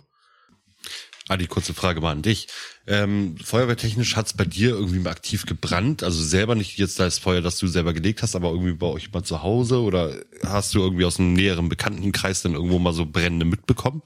[1.27, 2.47] Adi, kurze Frage mal an dich.
[2.87, 6.03] Ähm, feuerwehrtechnisch hat's bei dir irgendwie mal aktiv gebrannt?
[6.03, 9.11] Also selber nicht jetzt das Feuer, das du selber gelegt hast, aber irgendwie bei euch
[9.11, 9.81] mal zu Hause?
[9.81, 14.01] Oder hast du irgendwie aus einem näheren Bekanntenkreis dann irgendwo mal so Brände mitbekommen?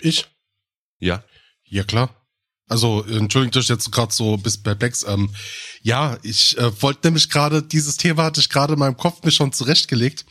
[0.00, 0.26] Ich?
[1.00, 1.24] Ja.
[1.64, 2.14] Ja, klar.
[2.68, 5.02] Also, entschuldigt euch jetzt gerade so bis perplex.
[5.02, 5.30] Ähm,
[5.82, 9.30] ja, ich äh, wollte nämlich gerade, dieses Thema hatte ich gerade in meinem Kopf mir
[9.30, 10.26] schon zurechtgelegt.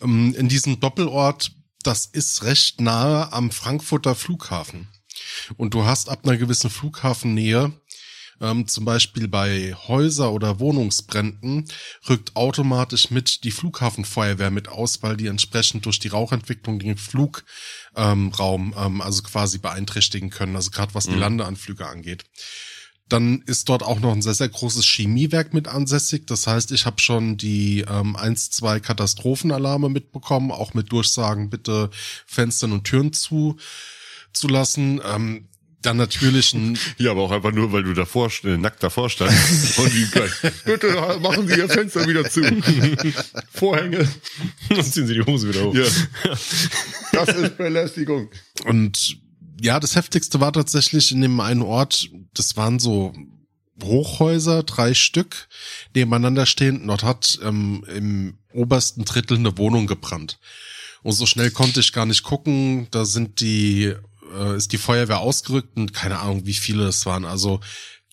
[0.00, 1.50] Ähm, in diesem Doppelort,
[1.86, 4.88] das ist recht nahe am Frankfurter Flughafen.
[5.56, 7.72] Und du hast ab einer gewissen Flughafennähe,
[8.40, 11.64] ähm, zum Beispiel bei Häuser- oder Wohnungsbränden,
[12.08, 17.42] rückt automatisch mit die Flughafenfeuerwehr mit aus, weil die entsprechend durch die Rauchentwicklung den Flugraum
[17.96, 22.24] ähm, ähm, also quasi beeinträchtigen können, also gerade was die Landeanflüge angeht.
[23.08, 26.26] Dann ist dort auch noch ein sehr, sehr großes Chemiewerk mit ansässig.
[26.26, 31.90] Das heißt, ich habe schon die ähm, 1, 2 Katastrophenalarme mitbekommen, auch mit Durchsagen, bitte
[32.26, 33.56] Fenstern und Türen zu,
[34.32, 35.00] zu lassen.
[35.04, 35.48] Ähm,
[35.86, 39.78] dann natürlich ein Ja, aber auch einfach nur, weil du davor, äh, nackt davor standst.
[39.78, 40.32] Und die gleich,
[40.64, 42.42] bitte machen Sie Ihr Fenster wieder zu.
[43.52, 44.08] Vorhänge.
[44.68, 45.74] Dann ziehen sie die Hose wieder hoch.
[45.74, 45.84] Ja.
[47.12, 48.28] Das ist Belästigung.
[48.64, 49.18] Und
[49.60, 53.12] ja, das heftigste war tatsächlich in dem einen Ort, das waren so
[53.82, 55.48] Hochhäuser, drei Stück,
[55.94, 56.88] nebeneinander stehend.
[56.88, 60.38] Dort hat ähm, im obersten Drittel eine Wohnung gebrannt.
[61.02, 62.88] Und so schnell konnte ich gar nicht gucken.
[62.90, 63.94] Da sind die,
[64.34, 67.24] äh, ist die Feuerwehr ausgerückt und keine Ahnung, wie viele es waren.
[67.24, 67.60] Also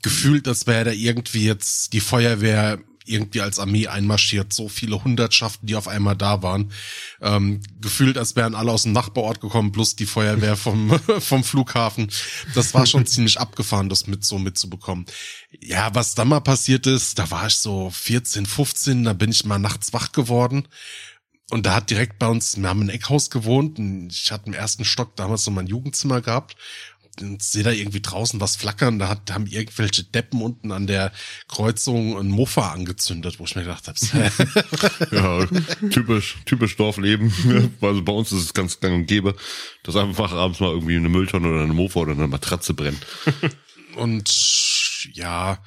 [0.02, 4.54] gefühlt, als wäre da irgendwie jetzt die Feuerwehr irgendwie als Armee einmarschiert.
[4.54, 6.72] So viele Hundertschaften, die auf einmal da waren.
[7.22, 12.10] Ähm, gefühlt, als wären alle aus dem Nachbarort gekommen, plus die Feuerwehr vom, vom Flughafen.
[12.54, 15.06] Das war schon ziemlich abgefahren, das mit so mitzubekommen.
[15.62, 19.46] Ja, was dann mal passiert ist, da war ich so 14, 15, da bin ich
[19.46, 20.68] mal nachts wach geworden.
[21.52, 24.54] Und da hat direkt bei uns, wir haben ein Eckhaus gewohnt, und ich hatte im
[24.54, 26.56] ersten Stock damals noch mein Jugendzimmer gehabt
[27.40, 31.12] sehe da irgendwie draußen was flackern, da hat, haben irgendwelche Deppen unten an der
[31.48, 34.00] Kreuzung ein Mofa angezündet, wo ich mir gedacht habe,
[35.12, 35.46] Ja,
[35.90, 37.32] typisch, typisch Dorfleben.
[37.82, 39.36] Also bei uns ist es ganz gang und gäbe,
[39.84, 43.06] dass einfach abends mal irgendwie eine Mülltonne oder eine Mofa oder eine Matratze brennt.
[43.96, 45.60] und ja,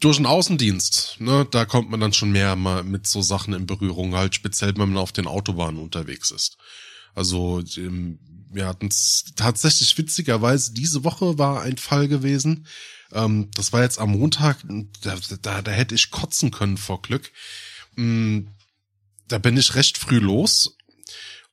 [0.00, 3.66] durch den Außendienst, ne, da kommt man dann schon mehr mal mit so Sachen in
[3.66, 6.58] Berührung, halt speziell, wenn man auf den Autobahnen unterwegs ist.
[7.14, 7.62] Also
[8.50, 12.66] wir hatten es tatsächlich witzigerweise, diese Woche war ein Fall gewesen.
[13.12, 14.58] Ähm, das war jetzt am Montag,
[15.02, 17.32] da, da, da hätte ich kotzen können vor Glück.
[17.96, 18.48] Mm,
[19.28, 20.76] Da bin ich recht früh los.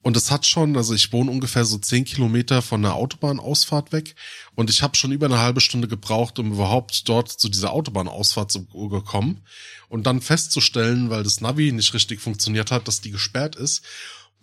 [0.03, 4.15] Und es hat schon, also ich wohne ungefähr so zehn Kilometer von der Autobahnausfahrt weg.
[4.53, 8.51] Und ich habe schon über eine halbe Stunde gebraucht, um überhaupt dort zu dieser Autobahnausfahrt
[8.51, 9.45] zu gekommen.
[9.87, 13.81] Und dann festzustellen, weil das Navi nicht richtig funktioniert hat, dass die gesperrt ist.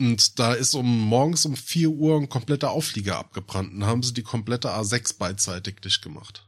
[0.00, 3.74] Und da ist um morgens um 4 Uhr ein kompletter Auflieger abgebrannt.
[3.74, 6.46] Und haben sie die komplette A6 beidseitig dicht gemacht.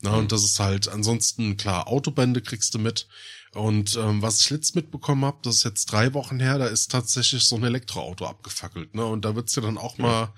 [0.00, 3.08] Na, und das ist halt, ansonsten, klar, Autobände kriegst du mit.
[3.52, 6.92] Und ähm, was ich letzt mitbekommen habe, das ist jetzt drei Wochen her, da ist
[6.92, 8.94] tatsächlich so ein Elektroauto abgefackelt.
[8.94, 9.04] Ne?
[9.04, 10.32] Und da wird's ja dann auch mal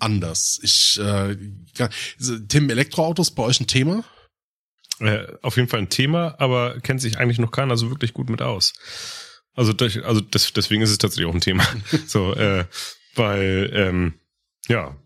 [0.00, 0.58] anders.
[0.64, 1.36] Ich, äh,
[1.76, 1.88] ja,
[2.48, 4.02] Tim, Elektroautos bei euch ein Thema?
[4.98, 8.28] Äh, auf jeden Fall ein Thema, aber kennt sich eigentlich noch keiner so wirklich gut
[8.28, 8.72] mit aus.
[9.54, 11.64] Also, durch, also das, deswegen ist es tatsächlich auch ein Thema.
[12.06, 12.64] so, äh,
[13.14, 14.14] weil, ähm,
[14.68, 14.96] ja,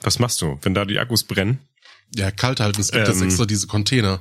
[0.00, 1.58] was machst du, wenn da die Akkus brennen?
[2.14, 2.80] Ja, kalt halten.
[2.80, 4.20] Es gibt jetzt Ähm, extra diese Container.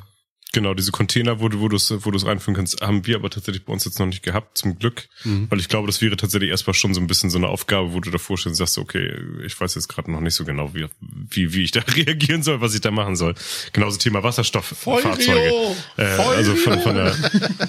[0.55, 3.17] Genau, diese Container, wo du, wo du es, wo du es reinführen kannst, haben wir
[3.17, 5.09] aber tatsächlich bei uns jetzt noch nicht gehabt, zum Glück.
[5.25, 5.51] Mhm.
[5.51, 7.99] Weil ich glaube, das wäre tatsächlich erstmal schon so ein bisschen so eine Aufgabe, wo
[7.99, 10.87] du davor stehst und sagst, okay, ich weiß jetzt gerade noch nicht so genau, wie,
[11.01, 13.35] wie, wie ich da reagieren soll, was ich da machen soll.
[13.73, 15.75] Genauso Thema Wasserstofffahrzeuge.
[15.97, 17.15] Äh, also von, von der,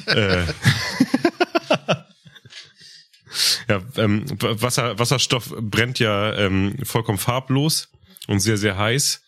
[0.06, 0.46] äh,
[3.68, 7.88] ja, ähm, Wasser, Wasserstoff brennt ja ähm, vollkommen farblos
[8.26, 9.22] und sehr, sehr heiß.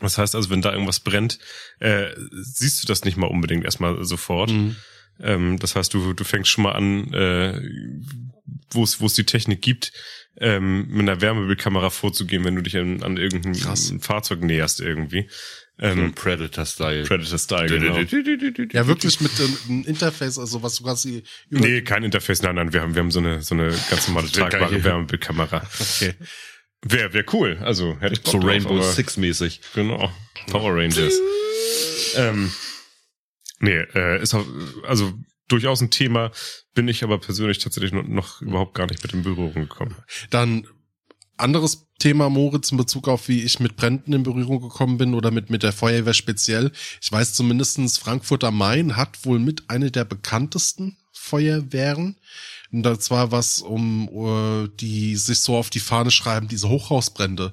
[0.00, 1.38] Das heißt also, wenn da irgendwas brennt,
[1.78, 4.50] äh, siehst du das nicht mal unbedingt erstmal sofort.
[4.50, 4.76] Mhm.
[5.20, 7.60] Ähm, das heißt, du, du fängst schon mal an, äh,
[8.70, 9.92] wo es die Technik gibt,
[10.38, 13.92] ähm, mit einer Wärmebildkamera vorzugehen, wenn du dich an, an irgendein Krass.
[14.00, 15.28] Fahrzeug näherst irgendwie.
[15.82, 17.02] Ähm, Predator-Style.
[17.04, 17.98] Predator-Style, genau.
[18.72, 22.54] Ja, wirklich mit ähm, einem Interface, also was du quasi über Nee, kein Interface, nein,
[22.54, 25.66] nein, wir haben, wir haben so eine, so eine ganz normale tragbare Wärmebildkamera.
[25.80, 26.14] Okay.
[26.84, 29.60] Wäre wär cool, also hätte ich so drauf, Rainbow aber- Six mäßig.
[29.74, 30.12] Genau.
[30.50, 31.14] Power Rangers.
[32.16, 32.52] ähm,
[33.58, 34.46] nee, äh, ist auch,
[34.86, 35.12] also
[35.48, 36.30] durchaus ein Thema,
[36.74, 39.96] bin ich aber persönlich tatsächlich noch, noch überhaupt gar nicht mit in Berührung gekommen.
[40.30, 40.66] Dann
[41.42, 45.30] anderes Thema, Moritz, in Bezug auf wie ich mit Bränden in Berührung gekommen bin oder
[45.30, 46.72] mit, mit der Feuerwehr speziell.
[47.00, 52.16] Ich weiß zumindestens Frankfurt am Main hat wohl mit eine der bekanntesten Feuerwehren.
[52.72, 57.52] Und das war was, um äh, die sich so auf die Fahne schreiben, diese Hochhausbrände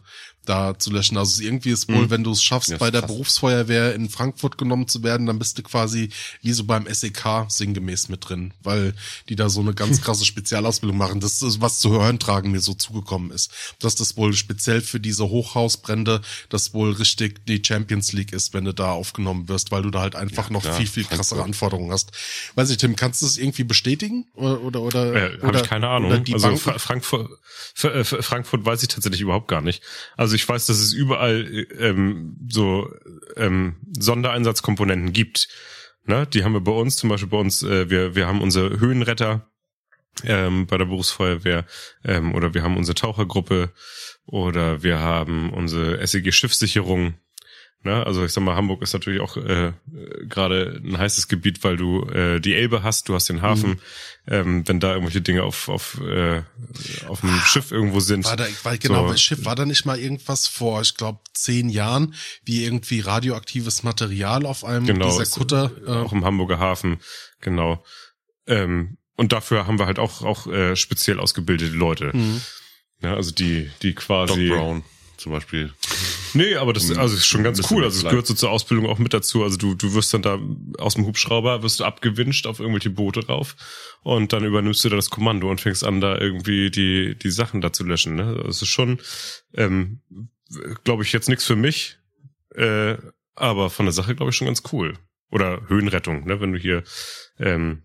[0.49, 1.17] da zu löschen.
[1.17, 3.11] Also irgendwie ist wohl, wenn du es schaffst, Ja, bei der krass.
[3.11, 6.09] Berufsfeuerwehr in Frankfurt genommen zu werden, dann bist du quasi
[6.41, 8.93] wie so beim SEK sinngemäß mit drin, weil
[9.29, 11.19] die da so eine ganz krasse Spezialausbildung machen.
[11.19, 13.51] Das ist, was zu hören tragen mir so zugekommen ist.
[13.79, 18.65] Dass das wohl speziell für diese Hochhausbrände, das wohl richtig die Champions League ist, wenn
[18.65, 21.45] du da aufgenommen wirst, weil du da halt einfach noch klar, viel, viel krassere Frankfurt.
[21.45, 22.11] Anforderungen hast.
[22.55, 24.25] Weiß ich, Tim, kannst du das irgendwie bestätigen?
[24.33, 26.11] Oder, oder, oder, Äh, Habe ich keine Ahnung.
[26.11, 26.57] Also Banken?
[26.59, 27.29] Fra Frankfurt,
[27.75, 29.81] Fra- Frankfurt weiß ich tatsächlich überhaupt gar nicht.
[30.17, 32.89] Also ich weiß, dass es überall äh, ähm, so
[33.35, 35.49] ähm, Sondereinsatzkomponenten gibt.
[36.05, 36.25] Ne?
[36.27, 39.51] Die haben wir bei uns, zum Beispiel bei uns, äh, wir, wir haben unsere Höhenretter
[40.23, 41.65] ähm, bei der Berufsfeuerwehr
[42.05, 43.73] ähm, oder wir haben unsere Tauchergruppe
[44.25, 47.15] oder wir haben unsere SEG Schiffssicherung.
[47.83, 48.05] Ne?
[48.05, 49.71] Also ich sag mal, Hamburg ist natürlich auch äh,
[50.27, 53.69] gerade ein heißes Gebiet, weil du äh, die Elbe hast, du hast den Hafen.
[53.71, 53.79] Mhm.
[54.27, 56.43] Ähm, wenn da irgendwelche Dinge auf, auf, äh,
[57.07, 58.25] auf dem Schiff irgendwo sind.
[58.25, 59.11] Ah, War da, war, genau, So.
[59.11, 62.13] bei Schiff war da nicht mal irgendwas vor, ich glaube, zehn Jahren,
[62.43, 65.71] wie irgendwie radioaktives Material auf einem genau, dieser Kutter.
[65.87, 66.99] äh, auch im Hamburger Hafen,
[67.39, 67.83] genau.
[68.45, 72.11] Ähm, und dafür haben wir halt auch, auch äh, speziell ausgebildete Leute.
[72.15, 72.41] mhm.
[73.01, 74.49] Ja, also die, die Doc quasi.
[74.49, 74.83] Brown
[75.19, 75.73] zum Beispiel.
[76.33, 77.83] Nee, aber das also ist schon ganz cool.
[77.83, 79.43] Also es gehört so zur Ausbildung auch mit dazu.
[79.43, 80.39] Also du, du wirst dann da
[80.77, 83.55] aus dem Hubschrauber, wirst du abgewinscht auf irgendwelche Boote rauf
[84.03, 87.61] und dann übernimmst du da das Kommando und fängst an, da irgendwie die, die Sachen
[87.61, 88.15] da zu löschen.
[88.15, 88.41] Ne?
[88.45, 88.99] Das ist schon,
[89.53, 90.01] ähm,
[90.83, 91.97] glaube ich, jetzt nichts für mich,
[92.55, 92.95] äh,
[93.35, 94.97] aber von der Sache, glaube ich, schon ganz cool.
[95.31, 96.41] Oder Höhenrettung, ne?
[96.41, 96.83] wenn du hier,
[97.37, 97.83] ähm,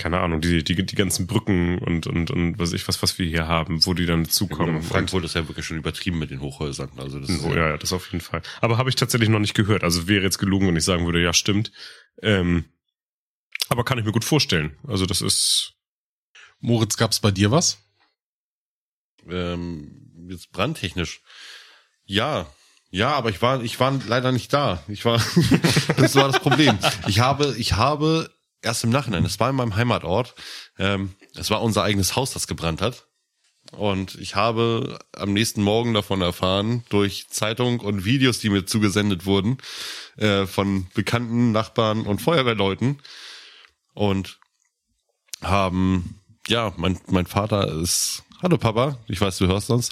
[0.00, 3.18] keine Ahnung, die, die, die ganzen Brücken und, und, und was weiß ich, was, was
[3.18, 4.82] wir hier haben, wo die dann zukommen.
[4.82, 6.90] Frankfurt ist ja wirklich schon übertrieben mit den Hochhäusern.
[6.96, 8.42] Also das ist Oh, ja, ja, das auf jeden Fall.
[8.60, 9.84] Aber habe ich tatsächlich noch nicht gehört.
[9.84, 11.70] Also wäre jetzt gelogen, wenn ich sagen würde, ja, stimmt.
[12.22, 12.64] Ähm,
[13.68, 14.76] aber kann ich mir gut vorstellen.
[14.86, 15.74] Also das ist.
[16.60, 17.78] Moritz, gab's bei dir was?
[19.28, 21.20] ähm, jetzt brandtechnisch.
[22.04, 22.46] Ja,
[22.90, 24.82] ja, aber ich war, ich war leider nicht da.
[24.88, 25.22] Ich war,
[25.96, 26.78] das war das Problem.
[27.06, 28.30] Ich habe, ich habe
[28.62, 30.34] erst im Nachhinein, es war in meinem Heimatort,
[30.78, 33.06] ähm, es war unser eigenes Haus, das gebrannt hat.
[33.72, 39.26] Und ich habe am nächsten Morgen davon erfahren, durch Zeitung und Videos, die mir zugesendet
[39.26, 39.58] wurden,
[40.16, 43.00] äh, von bekannten Nachbarn und Feuerwehrleuten.
[43.94, 44.40] Und
[45.42, 49.90] haben, ja, mein, mein Vater ist, hallo Papa, ich weiß, du hörst uns.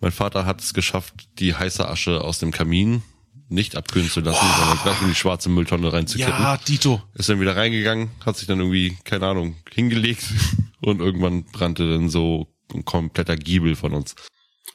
[0.00, 3.02] Mein Vater hat es geschafft, die heiße Asche aus dem Kamin
[3.50, 6.58] nicht abkühlen zu lassen, sondern gleich in die schwarze Mülltonne reinzukippen.
[6.68, 7.02] Dito.
[7.14, 10.24] Ist dann wieder reingegangen, hat sich dann irgendwie, keine Ahnung, hingelegt
[10.80, 14.14] und irgendwann brannte dann so ein kompletter Giebel von uns.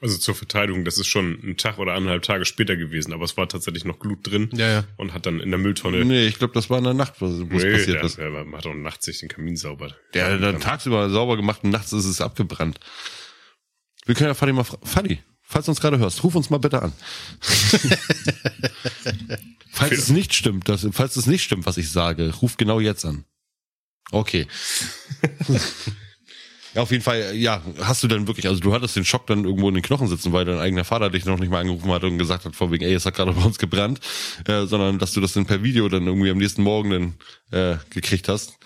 [0.01, 3.37] Also zur Verteidigung, das ist schon ein Tag oder anderthalb Tage später gewesen, aber es
[3.37, 4.83] war tatsächlich noch Glut drin Ja, ja.
[4.97, 6.03] und hat dann in der Mülltonne.
[6.03, 8.17] Nee, ich glaube, das war in der Nacht, wo es Nee, passiert der, ist.
[8.17, 9.95] der macht auch nachts sich den Kamin sauber.
[10.13, 12.79] Der hat dann tagsüber sauber gemacht und nachts ist es abgebrannt.
[14.05, 16.57] Wir können ja Fadi mal fra- Fadi, falls du uns gerade hörst, ruf uns mal
[16.57, 16.93] bitte an.
[19.71, 23.05] falls es nicht stimmt, dass, falls es nicht stimmt, was ich sage, ruf genau jetzt
[23.05, 23.25] an.
[24.11, 24.47] Okay.
[26.73, 29.45] ja, auf jeden Fall, ja, hast du dann wirklich, also du hattest den Schock dann
[29.45, 32.03] irgendwo in den Knochen sitzen, weil dein eigener Vater dich noch nicht mal angerufen hat
[32.03, 33.99] und gesagt hat, von wegen, ey, es hat gerade bei uns gebrannt,
[34.47, 37.13] äh, sondern dass du das dann per Video dann irgendwie am nächsten Morgen dann
[37.51, 38.57] äh, gekriegt hast.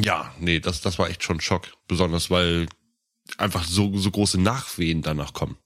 [0.00, 1.68] Ja, nee, das, das war echt schon Schock.
[1.88, 2.66] Besonders weil
[3.36, 5.56] einfach so, so große Nachwehen danach kommen.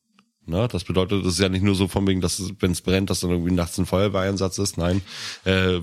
[0.45, 3.11] Na, das bedeutet, es ist ja nicht nur so von wegen, dass wenn es brennt,
[3.11, 4.77] dass dann irgendwie nachts ein Feuerwehreinsatz ist.
[4.77, 5.01] Nein,
[5.45, 5.79] äh,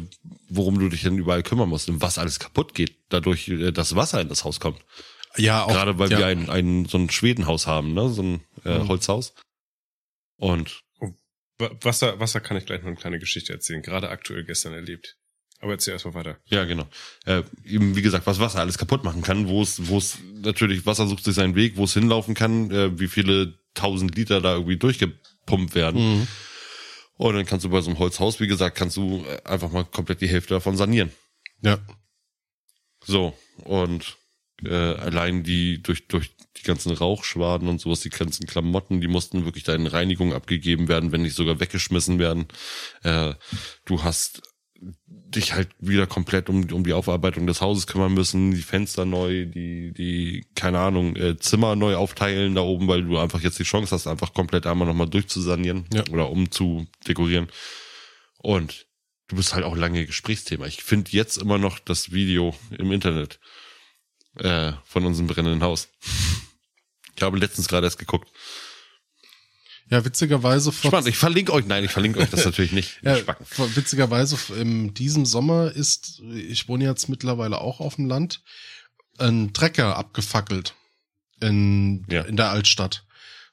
[0.50, 3.96] worum du dich denn überall kümmern musst und was alles kaputt geht, dadurch, äh, dass
[3.96, 4.82] Wasser in das Haus kommt.
[5.38, 5.70] Ja, auch.
[5.70, 6.20] Gerade weil ja.
[6.20, 9.34] wir ein, ein so ein Schwedenhaus haben, ne, so ein äh, Holzhaus.
[10.36, 10.82] Und
[11.58, 15.16] Wa- Wasser, Wasser kann ich gleich noch eine kleine Geschichte erzählen, gerade aktuell gestern erlebt.
[15.60, 16.38] Aber erzähl erstmal weiter.
[16.46, 16.88] Ja, genau.
[17.26, 20.86] Äh, eben wie gesagt, was Wasser alles kaputt machen kann, wo es, wo es natürlich
[20.86, 24.54] Wasser sucht sich seinen Weg, wo es hinlaufen kann, äh, wie viele tausend Liter da
[24.54, 26.20] irgendwie durchgepumpt werden.
[26.20, 26.28] Mhm.
[27.18, 29.84] Und dann kannst du bei so einem Holzhaus, wie gesagt, kannst du äh, einfach mal
[29.84, 31.12] komplett die Hälfte davon sanieren.
[31.62, 31.78] Ja.
[33.06, 34.18] So und
[34.62, 39.46] Äh, allein die durch durch die ganzen Rauchschwaden und sowas, die ganzen Klamotten, die mussten
[39.46, 42.48] wirklich da in Reinigung abgegeben werden, wenn nicht sogar weggeschmissen werden.
[43.04, 43.36] Äh,
[43.86, 44.42] du hast
[44.82, 49.46] dich halt wieder komplett um, um die Aufarbeitung des Hauses kümmern müssen, die Fenster neu,
[49.46, 53.64] die, die, keine Ahnung, äh, Zimmer neu aufteilen da oben, weil du einfach jetzt die
[53.64, 56.04] Chance hast, einfach komplett einmal nochmal durchzusanieren Ja.
[56.10, 57.48] oder umzudekorieren.
[58.38, 58.88] Und
[59.28, 60.66] du bist halt auch lange Gesprächsthema.
[60.66, 63.40] Ich finde jetzt immer noch das Video im Internet
[64.38, 65.90] äh, von unserem brennenden Haus.
[67.16, 68.32] Ich habe letztens gerade erst geguckt.
[69.90, 73.00] Ja, witzigerweise vor, Spannend, ich verlinke euch, nein, ich verlinke euch das natürlich nicht.
[73.02, 73.18] ja,
[73.76, 78.42] witzigerweise in diesem Sommer ist, ich wohne jetzt mittlerweile auch auf dem Land,
[79.18, 80.76] ein Trecker abgefackelt
[81.42, 82.22] in, Ja.
[82.22, 83.06] in der Altstadt.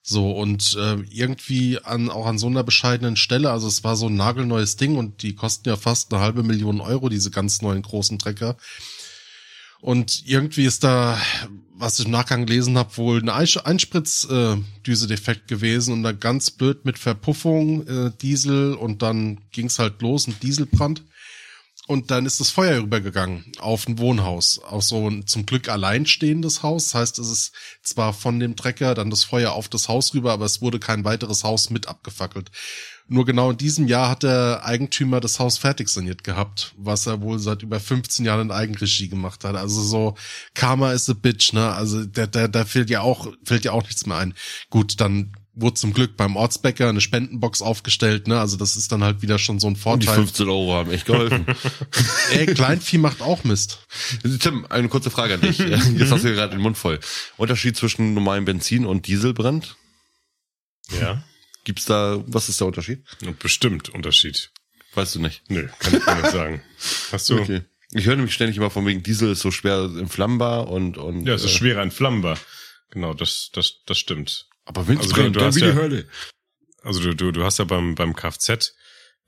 [0.02, 4.06] So, und äh, irgendwie an auch an so einer bescheidenen Stelle, also es war so
[4.06, 7.82] ein nagelneues Ding und die kosten ja fast eine halbe Million Euro, diese ganz neuen
[7.82, 8.56] großen Trecker.
[9.80, 11.20] Und irgendwie ist da,
[11.78, 16.84] was ich im Nachgang gelesen habe, wohl eine Einspritzdüse defekt gewesen und dann ganz blöd
[16.84, 21.02] mit Verpuffung, äh, Diesel und dann ging's halt los, ein Dieselbrand.
[21.86, 26.64] Und dann ist das Feuer rübergegangen auf ein Wohnhaus, auf so ein zum Glück alleinstehendes
[26.64, 26.90] Haus.
[26.90, 30.32] Das heißt, es ist zwar von dem Trecker dann das Feuer auf das Haus rüber,
[30.32, 32.50] aber es wurde kein weiteres Haus mit abgefackelt.
[33.08, 37.20] Nur genau in diesem Jahr hat der Eigentümer das Haus fertig saniert gehabt, was er
[37.20, 39.54] wohl seit über 15 Jahren in Eigenregie gemacht hat.
[39.54, 40.16] Also so
[40.54, 41.72] Karma is a bitch, ne?
[41.72, 44.34] Also da, da, da fällt ja auch fällt ja auch nichts mehr ein.
[44.70, 48.38] Gut, dann wurde zum Glück beim Ortsbäcker eine Spendenbox aufgestellt, ne?
[48.40, 50.14] Also das ist dann halt wieder schon so ein Die Vorteil.
[50.14, 51.46] 15 Euro haben echt geholfen.
[52.32, 53.86] Ey, Kleinvieh macht auch Mist.
[54.40, 55.58] Tim, eine kurze Frage an dich.
[55.58, 57.00] Jetzt hast du gerade den Mund voll.
[57.36, 59.76] Unterschied zwischen normalem Benzin und Dieselbrand?
[61.00, 61.22] Ja.
[61.66, 63.02] Gibt's da, was ist der Unterschied?
[63.40, 64.52] Bestimmt Unterschied.
[64.94, 65.42] Weißt du nicht.
[65.50, 66.62] Nö, kann ich dir nicht sagen.
[67.10, 67.40] Hast du?
[67.40, 67.62] Okay.
[67.92, 71.34] Ich höre nämlich ständig immer von wegen Diesel ist so schwer entflammbar und, und Ja,
[71.34, 72.38] es ist äh, schwerer entflammbar.
[72.90, 74.46] Genau, das, das, das stimmt.
[74.64, 76.08] aber wenn's Also du- brennt, du dann hast wie die ja- Hölle.
[76.82, 78.72] Also du, du, du hast ja beim, beim Kfz,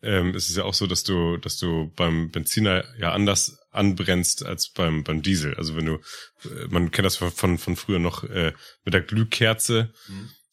[0.01, 4.45] ähm, ist es ja auch so, dass du, dass du beim Benziner ja anders anbrennst
[4.47, 5.55] als beim, beim Diesel.
[5.57, 5.95] Also wenn du,
[6.45, 8.53] äh, man kennt das von, von, von früher noch äh,
[8.85, 9.93] mit der Glühkerze,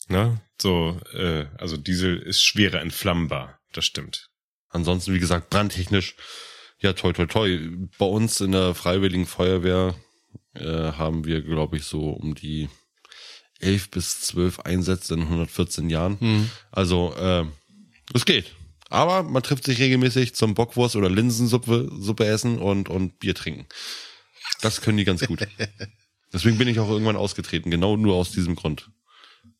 [0.07, 0.41] ne?
[0.61, 3.59] So, äh, also Diesel ist schwerer entflammbar.
[3.73, 4.29] Das stimmt.
[4.69, 6.15] Ansonsten, wie gesagt, brandtechnisch,
[6.79, 7.59] ja, toi, toi, toi.
[7.97, 9.95] Bei uns in der Freiwilligen Feuerwehr
[10.53, 12.69] äh, haben wir, glaube ich, so um die
[13.59, 16.49] elf bis zwölf Einsätze in 114 Jahren.
[16.71, 17.45] Also, äh,
[18.13, 18.53] es geht.
[18.89, 23.65] Aber man trifft sich regelmäßig zum Bockwurst oder Linsensuppe Suppe essen und, und Bier trinken.
[24.61, 25.47] Das können die ganz gut.
[26.33, 28.89] Deswegen bin ich auch irgendwann ausgetreten, genau nur aus diesem Grund.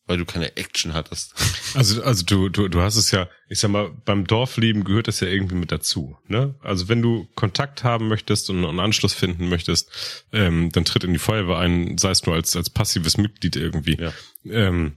[0.06, 1.34] Weil du keine Action hattest.
[1.74, 5.20] Also, also du, du, du hast es ja, ich sag mal, beim Dorfleben gehört das
[5.20, 6.16] ja irgendwie mit dazu.
[6.26, 6.54] Ne?
[6.62, 11.12] Also wenn du Kontakt haben möchtest und einen Anschluss finden möchtest, ähm, dann tritt in
[11.12, 13.98] die Feuerwehr ein, sei es nur als, als passives Mitglied irgendwie.
[14.00, 14.12] Ja.
[14.48, 14.96] Ähm,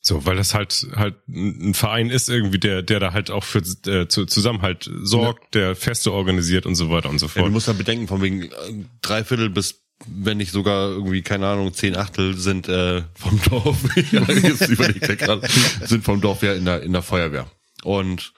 [0.00, 3.58] so, weil das halt halt ein Verein ist irgendwie, der, der da halt auch für
[3.88, 7.46] äh, zu, Zusammenhalt sorgt, der Feste organisiert und so weiter und so Ja, fort.
[7.46, 8.50] du musst ja bedenken, von wegen äh,
[9.00, 13.78] drei Viertel bis, wenn nicht sogar irgendwie, keine Ahnung, zehn Achtel sind äh, vom Dorf,
[14.12, 15.48] ja, jetzt überlegt er gerade,
[15.84, 17.50] sind vom Dorf ja in der, in der Feuerwehr.
[17.82, 18.32] Und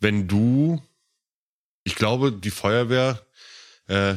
[0.00, 0.82] wenn du,
[1.84, 3.24] ich glaube, die Feuerwehr
[3.88, 4.14] äh,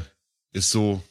[0.52, 1.04] ist so,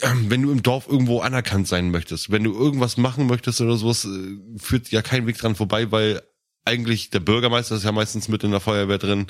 [0.00, 3.76] ähm, wenn du im Dorf irgendwo anerkannt sein möchtest, wenn du irgendwas machen möchtest oder
[3.76, 6.22] sowas, äh, führt ja kein Weg dran vorbei, weil
[6.64, 9.26] eigentlich der Bürgermeister ist ja meistens mit in der Feuerwehr drin.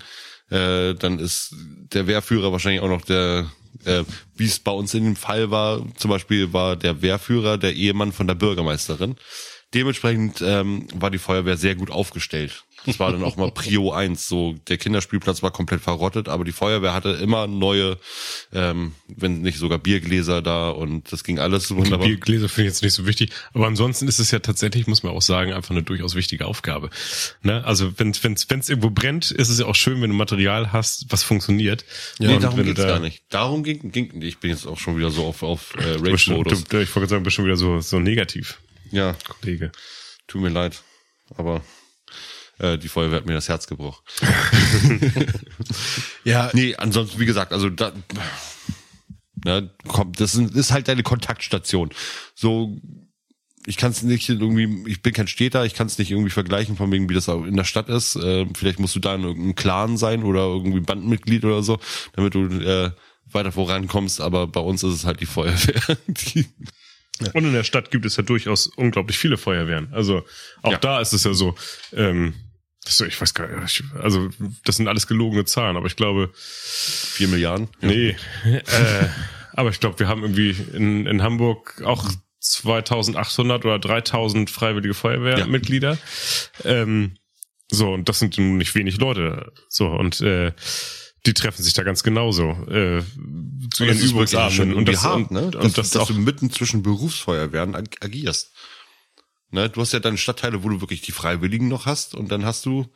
[0.51, 3.51] Äh, dann ist der Wehrführer wahrscheinlich auch noch der,
[3.85, 4.05] äh,
[4.37, 8.13] wie es bei uns in dem Fall war, zum Beispiel war der Wehrführer der Ehemann
[8.13, 9.17] von der Bürgermeisterin.
[9.75, 12.65] Dementsprechend ähm, war die Feuerwehr sehr gut aufgestellt.
[12.87, 14.29] Das war dann auch mal Prio 1.
[14.29, 17.99] So, der Kinderspielplatz war komplett verrottet, aber die Feuerwehr hatte immer neue,
[18.53, 22.07] ähm, wenn nicht sogar Biergläser da und das ging alles Die wunderbar.
[22.07, 23.31] Biergläser finde ich jetzt nicht so wichtig.
[23.53, 26.91] Aber ansonsten ist es ja tatsächlich, muss man auch sagen, einfach eine durchaus wichtige Aufgabe.
[27.43, 27.65] Ne?
[27.65, 30.73] Also wenn es wenn's, wenn's irgendwo brennt, ist es ja auch schön, wenn du Material
[30.73, 31.85] hast, was funktioniert.
[32.19, 33.23] Nee, Und darum geht's da- gar nicht.
[33.29, 36.65] Darum ging, ging ich bin jetzt auch schon wieder so auf, auf äh, Rage-Modus.
[36.65, 38.59] du, ich wollte sagen, bist schon wieder so, so negativ,
[38.91, 39.73] Ja, Kollege.
[40.27, 40.83] tut mir leid.
[41.37, 41.63] Aber
[42.63, 44.03] äh, die Feuerwehr hat mir das Herz gebrochen.
[46.25, 47.93] Ja, Nee, ansonsten, wie gesagt, also da,
[49.45, 51.91] na, komm, das ist, ist halt deine Kontaktstation.
[52.35, 52.81] So,
[53.67, 56.77] ich kann es nicht irgendwie, ich bin kein Städter, ich kann es nicht irgendwie vergleichen
[56.77, 58.17] von wegen, wie das auch in der Stadt ist.
[58.17, 61.79] Äh, vielleicht musst du da in irgendeinem Clan sein oder irgendwie Bandmitglied oder so,
[62.15, 62.91] damit du äh,
[63.31, 64.21] weiter vorankommst.
[64.21, 65.97] Aber bei uns ist es halt die Feuerwehr.
[66.07, 66.47] Die,
[67.35, 69.93] Und in der Stadt gibt es ja durchaus unglaublich viele Feuerwehren.
[69.93, 70.25] Also
[70.63, 70.79] auch Ja.
[70.79, 71.55] da ist es ja so,
[71.93, 72.35] ähm,
[72.85, 74.29] das so, ich weiß gar nicht, ich- also
[74.65, 77.69] das sind alles gelogene Zahlen, aber ich glaube, vier Milliarden.
[77.81, 78.63] nee, äh,
[79.53, 82.11] aber ich glaube, wir haben irgendwie in, in Hamburg auch
[82.41, 85.97] 2800 oder 3000 freiwillige Feuerwehrmitglieder.
[86.65, 87.13] Ähm,
[87.71, 89.53] so, und das sind nun nicht wenig Leute.
[89.69, 90.53] So, und äh,
[91.25, 93.03] die treffen sich da ganz genauso äh,
[93.73, 94.75] zu ihren Übungsabenden.
[94.75, 95.43] Und das, hart, ne?
[95.43, 98.51] und, dass, und das dass auch du mitten zwischen Berufsfeuerwehren ag agierst.
[99.53, 99.69] Ne?
[99.69, 102.65] Du hast ja dann Stadtteile, wo du wirklich die Freiwilligen noch hast und dann hast
[102.67, 102.87] du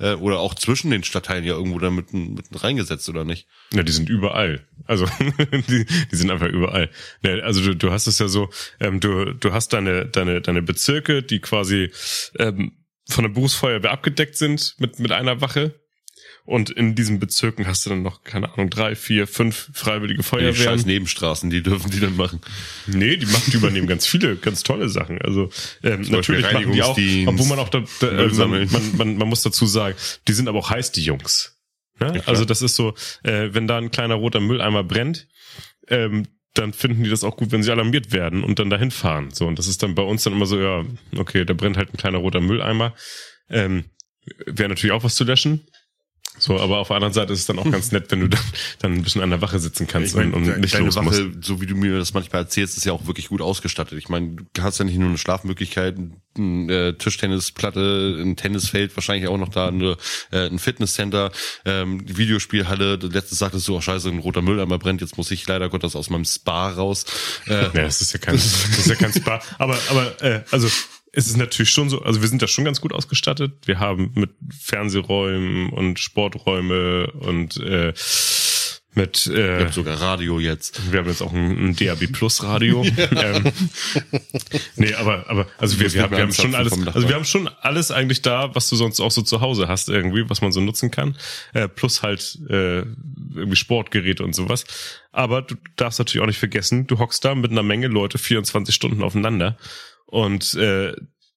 [0.00, 3.46] äh, oder auch zwischen den Stadtteilen ja irgendwo da mitten, mitten reingesetzt oder nicht?
[3.72, 4.66] Ja, die sind überall.
[4.86, 5.06] Also
[5.68, 6.90] die, die sind einfach überall.
[7.22, 8.50] Ja, also du, du hast es ja so,
[8.80, 11.90] ähm, du, du hast deine, deine, deine Bezirke, die quasi
[12.38, 12.72] ähm,
[13.08, 15.80] von der Berufsfeuerwehr abgedeckt sind mit, mit einer Wache.
[16.44, 20.28] Und in diesen Bezirken hast du dann noch, keine Ahnung, drei, vier, fünf freiwillige Die
[20.28, 20.80] scheiß Feuerwehren.
[20.86, 22.40] Nebenstraßen, die dürfen die dann machen.
[22.86, 25.20] Nee, die machen, die übernehmen ganz viele, ganz tolle Sachen.
[25.22, 25.50] Also
[25.82, 29.28] ähm, natürlich machen die auch, obwohl man auch da, da äh, man, man, man, man
[29.28, 29.96] muss dazu sagen,
[30.26, 31.56] die sind aber auch heiß, die Jungs.
[32.00, 32.22] Ne?
[32.26, 35.28] also das ist so, äh, wenn da ein kleiner roter Mülleimer brennt,
[35.88, 39.30] ähm, dann finden die das auch gut, wenn sie alarmiert werden und dann dahin fahren.
[39.32, 40.84] So, und das ist dann bei uns dann immer so, ja,
[41.16, 42.94] okay, da brennt halt ein kleiner roter Mülleimer.
[43.48, 43.84] Ähm,
[44.46, 45.66] Wäre natürlich auch was zu löschen.
[46.40, 48.40] So, aber auf der anderen Seite ist es dann auch ganz nett, wenn du dann,
[48.80, 51.00] dann ein bisschen an der Wache sitzen kannst Ich meine, und, und nicht deine los
[51.00, 51.20] musst.
[51.20, 53.98] Wache, so wie du mir das manchmal erzählst, ist ja auch wirklich gut ausgestattet.
[53.98, 55.96] Ich meine, du hast ja nicht nur eine Schlafmöglichkeit,
[56.36, 59.96] eine äh, Tischtennisplatte, ein Tennisfeld, wahrscheinlich auch noch da eine,
[60.30, 61.30] äh, ein Fitnesscenter,
[61.64, 62.96] ähm, die Videospielhalle.
[62.96, 66.08] Letztes sagtest du, oh scheiße, ein roter Mülleimer brennt, jetzt muss ich leider Gottes aus
[66.10, 67.04] meinem Spa raus.
[67.46, 69.40] Äh, Ja, das ist ja kein, das ist ja kein Spa.
[69.58, 70.68] Aber, aber, äh, also,
[71.12, 73.52] es ist natürlich schon so, also wir sind da schon ganz gut ausgestattet.
[73.64, 77.92] Wir haben mit Fernsehräumen und Sporträume und äh,
[78.94, 80.92] mit äh, hab sogar Radio jetzt.
[80.92, 82.84] wir haben jetzt auch ein, ein DAB Plus Radio.
[83.12, 83.44] ähm,
[84.76, 87.48] nee, aber aber also wir, wir, haben, wir haben schon alles, also wir haben schon
[87.60, 90.60] alles eigentlich da, was du sonst auch so zu Hause hast irgendwie, was man so
[90.60, 91.16] nutzen kann.
[91.54, 92.78] Äh, plus halt äh,
[93.34, 94.64] irgendwie Sportgeräte und sowas.
[95.12, 98.74] Aber du darfst natürlich auch nicht vergessen, du hockst da mit einer Menge Leute 24
[98.74, 99.56] Stunden aufeinander
[100.10, 100.94] und äh,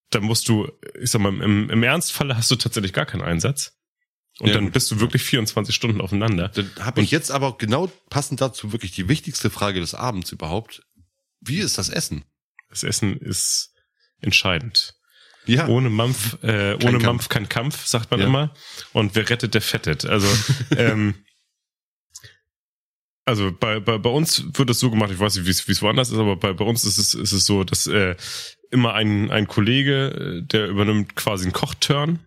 [0.10, 0.72] dann musst du,
[1.02, 3.74] ich sag mal, im, im Ernstfalle hast du tatsächlich gar keinen Einsatz.
[4.40, 4.74] Und Ja, dann gut.
[4.74, 6.50] bist du wirklich 24 Stunden aufeinander.
[6.50, 10.84] Dann habe ich jetzt aber genau passend dazu wirklich die wichtigste Frage des Abends überhaupt.
[11.40, 12.26] Wie ist das Essen?
[12.70, 13.74] Das Essen ist
[14.22, 14.96] entscheidend.
[15.46, 15.68] Ja.
[15.68, 17.04] Ohne Mampf, äh, ohne Kampf.
[17.04, 18.28] Mampf kein Kampf, sagt man Ja.
[18.28, 18.54] immer.
[18.94, 20.06] Und wer rettet, der fettet.
[20.06, 20.28] Also,
[20.78, 21.16] ähm,
[23.26, 25.72] also bei, bei, bei uns wird es so gemacht, ich weiß nicht, wie es wie
[25.72, 28.16] es woanders ist, aber bei, bei uns ist es, ist es so, dass äh,
[28.74, 32.20] immer ein, ein Kollege, äh, der übernimmt quasi einen Kochturn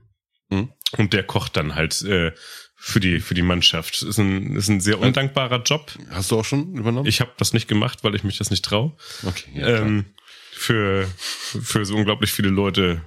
[0.49, 0.71] Mhm.
[0.97, 2.31] und der kocht dann halt äh,
[2.77, 4.01] für die für die Mannschaft.
[4.03, 5.91] Ist ein, ist ein sehr undankbarer Job.
[6.11, 7.09] Hast du auch schon übernommen?
[7.09, 8.97] Ich habe das nicht gemacht, weil ich mich das nicht traue
[9.27, 10.05] okay, ja, ähm,
[10.53, 13.03] für, für so unglaublich viele Leute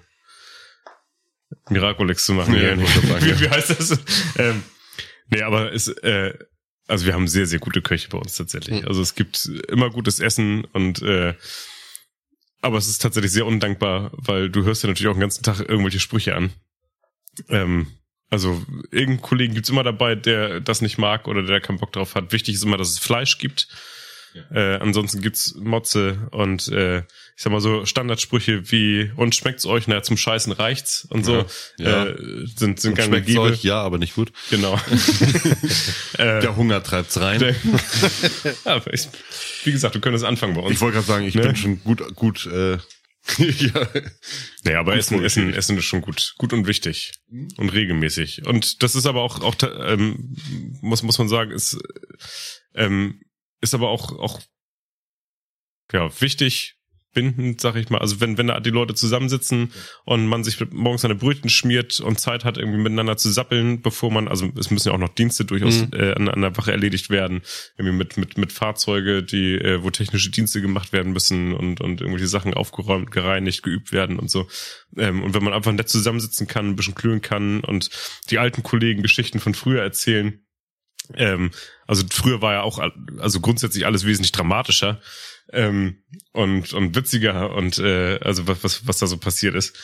[1.69, 2.55] Miraculex zu machen.
[2.55, 3.97] Ja, Ja, wie, wie heißt das?
[4.37, 4.63] Ähm,
[5.29, 6.33] nee, aber es, äh,
[6.87, 8.81] also wir haben sehr, sehr gute Köche bei uns tatsächlich.
[8.81, 8.87] Mhm.
[8.87, 11.35] Also es gibt immer gutes Essen und äh,
[12.61, 15.59] aber es ist tatsächlich sehr undankbar, weil du hörst ja natürlich auch den ganzen Tag
[15.59, 16.51] irgendwelche Sprüche an.
[17.47, 17.87] Ähm,
[18.29, 22.15] also irgendeinen Kollegen gibt's immer dabei, der das nicht mag oder der keinen Bock drauf
[22.15, 22.31] hat.
[22.31, 23.67] Wichtig ist immer, dass es Fleisch gibt.
[24.51, 27.05] Äh, ansonsten gibt's Motze und äh, ich
[27.43, 29.87] sag mal so Standardsprüche wie und schmeckt's euch?
[29.87, 31.45] Na, zum Scheißen reicht's und so
[31.77, 32.05] Ja, ja.
[32.07, 33.41] Äh, sind sind Und schmeckt's gäbe.
[33.41, 33.63] euch?
[33.63, 34.31] Ja, aber nicht gut.
[34.49, 34.75] Genau.
[36.17, 37.39] äh, Der Hunger treibt's rein.
[37.39, 37.55] der,
[38.65, 39.07] ja, ich,
[39.63, 40.73] wie gesagt, du könntest anfangen bei uns.
[40.73, 41.41] ich wollte gerade sagen, ich Ne?
[41.43, 42.77] bin schon gut, gut, äh,
[43.37, 43.87] ja.
[44.63, 45.53] Nee, aber Essen, Essen.
[45.53, 47.11] Essen ist schon gut, gut und wichtig
[47.57, 48.45] und regelmäßig.
[48.47, 50.35] Und das ist aber auch, auch ähm,
[50.81, 51.77] muss muss man sagen, ist
[52.73, 53.21] ähm,
[53.61, 54.41] ist aber auch auch
[55.91, 56.75] ja wichtig
[57.11, 57.97] bindend, sag ich mal.
[57.97, 59.71] Also wenn wenn da die Leute zusammensitzen
[60.05, 64.11] und man sich morgens seine Brötchen schmiert und Zeit hat irgendwie miteinander zu sappeln, bevor
[64.11, 65.89] man also es müssen ja auch noch Dienste durchaus Mhm.
[65.93, 67.41] äh, an, an der Wache erledigt werden,
[67.77, 72.01] irgendwie mit mit mit Fahrzeuge, die äh, wo technische Dienste gemacht werden müssen und und
[72.01, 74.47] irgendwelche Sachen aufgeräumt, gereinigt, geübt werden und so.
[74.95, 77.89] Ähm, und wenn man einfach nett zusammensitzen kann, ein bisschen klüren kann und
[78.29, 80.45] die alten Kollegen Geschichten von früher erzählen.
[81.15, 81.51] Ähm,
[81.87, 82.79] also früher war ja auch
[83.19, 85.01] also grundsätzlich alles wesentlich dramatischer
[85.51, 85.97] ähm,
[86.33, 89.75] und und witziger und äh, also was was was da so passiert ist.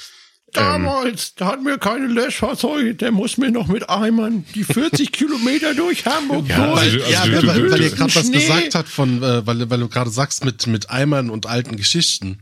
[0.53, 5.11] Ähm, Damals, da hatten wir keine Löschfahrzeuge, der muss mir noch mit Eimern die 40
[5.11, 6.79] Kilometer durch Hamburg Ja, durch.
[6.79, 9.23] also du- ja, du- weil, du- weil, weil du- ihr gerade was gesagt hat von,
[9.23, 12.39] äh, weil, weil du gerade sagst mit mit Eimern und alten Geschichten.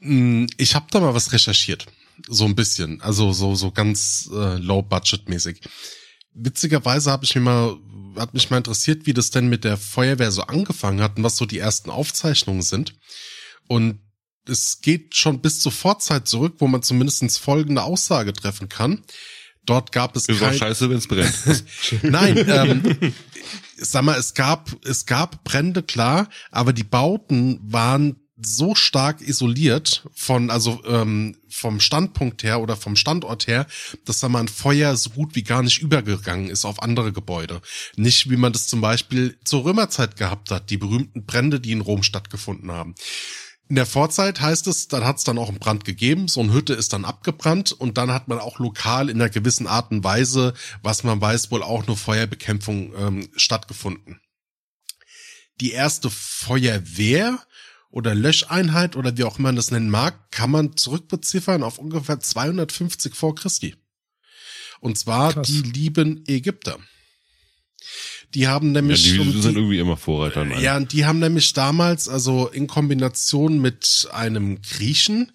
[0.00, 1.86] Mm, Ich habe da mal was recherchiert,
[2.28, 5.60] so ein bisschen, also so so ganz äh, low budget mäßig.
[6.36, 7.76] Witzigerweise habe ich mir mal
[8.16, 11.36] hat mich mal interessiert, wie das denn mit der Feuerwehr so angefangen hat und was
[11.36, 12.94] so die ersten Aufzeichnungen sind.
[13.68, 14.00] Und
[14.48, 19.02] es geht schon bis zur Vorzeit zurück, wo man zumindest folgende Aussage treffen kann.
[19.64, 21.34] Dort gab es Ist auch kein, scheiße, wenn's brennt.
[22.02, 23.12] Nein, ähm,
[23.76, 30.06] sag mal, es gab, es gab Brände, klar, aber die Bauten waren so stark isoliert
[30.14, 33.66] von, also ähm, vom Standpunkt her oder vom Standort her,
[34.04, 37.62] dass da mal ein Feuer so gut wie gar nicht übergegangen ist auf andere Gebäude.
[37.96, 41.80] Nicht wie man das zum Beispiel zur Römerzeit gehabt hat, die berühmten Brände, die in
[41.80, 42.94] Rom stattgefunden haben.
[43.68, 46.52] In der Vorzeit heißt es, dann hat es dann auch einen Brand gegeben, so eine
[46.52, 50.04] Hütte ist dann abgebrannt und dann hat man auch lokal in einer gewissen Art und
[50.04, 54.20] Weise, was man weiß, wohl auch nur Feuerbekämpfung ähm, stattgefunden.
[55.60, 57.40] Die erste Feuerwehr
[57.90, 62.20] oder Löscheinheit oder wie auch immer man das nennen mag, kann man zurückbeziffern auf ungefähr
[62.20, 63.74] 250 vor Christi.
[64.80, 65.46] Und zwar Krass.
[65.46, 66.78] die lieben Ägypter.
[68.34, 70.42] Die haben Ja, nämlich die um sind die- irgendwie immer Vorreiter.
[70.42, 70.62] in allem.
[70.62, 75.32] ja, und die haben nämlich damals, also in Kombination mit einem Griechen,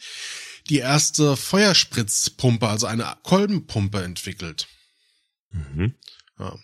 [0.69, 4.67] die erste Feuerspritzpumpe, also eine Kolbenpumpe entwickelt.
[5.51, 5.95] Mhm.
[6.37, 6.57] Ja.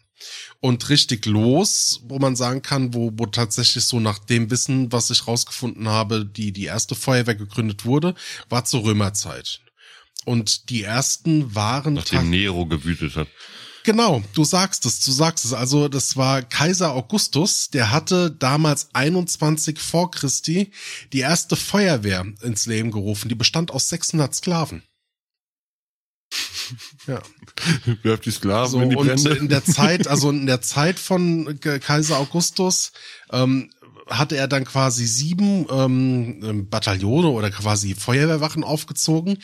[0.60, 5.12] Und richtig los, wo man sagen kann, wo, wo tatsächlich so nach dem Wissen, was
[5.12, 8.16] ich rausgefunden habe, die, die erste Feuerwehr gegründet wurde,
[8.50, 9.62] war zur Römerzeit.
[10.26, 13.28] Und die ersten waren Nachdem Nero gewütet hat.
[13.88, 15.54] Genau, du sagst es, du sagst es.
[15.54, 20.72] Also das war Kaiser Augustus, der hatte damals 21 vor Christi
[21.14, 23.30] die erste Feuerwehr ins Leben gerufen.
[23.30, 24.84] Die bestand aus 600 Sklaven.
[27.08, 27.22] Ja,
[28.04, 29.32] Werft die Sklaven so in die und Brände.
[29.36, 32.92] in der Zeit, also in der Zeit von K- Kaiser Augustus
[33.32, 33.72] ähm,
[34.10, 39.38] hatte er dann quasi sieben ähm, ähm, Bataillone oder quasi Feuerwehrwachen aufgezogen,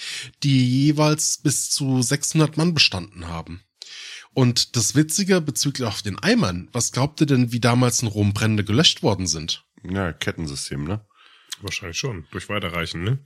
[0.44, 3.62] die jeweils bis zu 600 Mann bestanden haben.
[4.34, 8.34] Und das Witzige bezüglich auf den Eimern, was glaubt ihr denn, wie damals in Rom
[8.34, 9.64] Brände gelöscht worden sind?
[9.84, 11.06] Ja, Kettensystem, ne?
[11.62, 12.26] Wahrscheinlich schon.
[12.32, 13.20] Durch Weiterreichen, ne?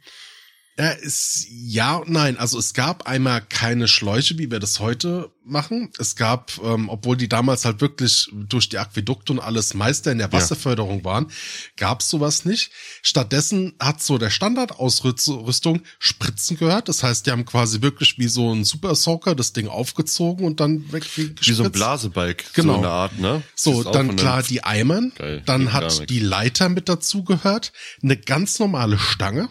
[0.79, 2.37] Ja, ist ja und nein.
[2.37, 5.91] Also es gab einmal keine Schläuche, wie wir das heute machen.
[5.97, 10.19] Es gab, ähm, obwohl die damals halt wirklich durch die Aquädukte und alles Meister in
[10.19, 11.31] der Wasserförderung waren,
[11.77, 12.71] gab es sowas nicht.
[13.01, 16.89] Stattdessen hat so der Standardausrüstung Spritzen gehört.
[16.89, 20.59] Das heißt, die haben quasi wirklich wie so ein Super Soaker das Ding aufgezogen und
[20.59, 21.71] dann weg Wie so ein.
[21.71, 22.53] Blasebalg.
[22.53, 22.73] Genau.
[22.73, 23.41] So eine Art, ne?
[23.55, 27.71] So, dann klar die Eimern, Geil, dann hat die Leiter mit dazu gehört,
[28.03, 29.49] eine ganz normale Stange,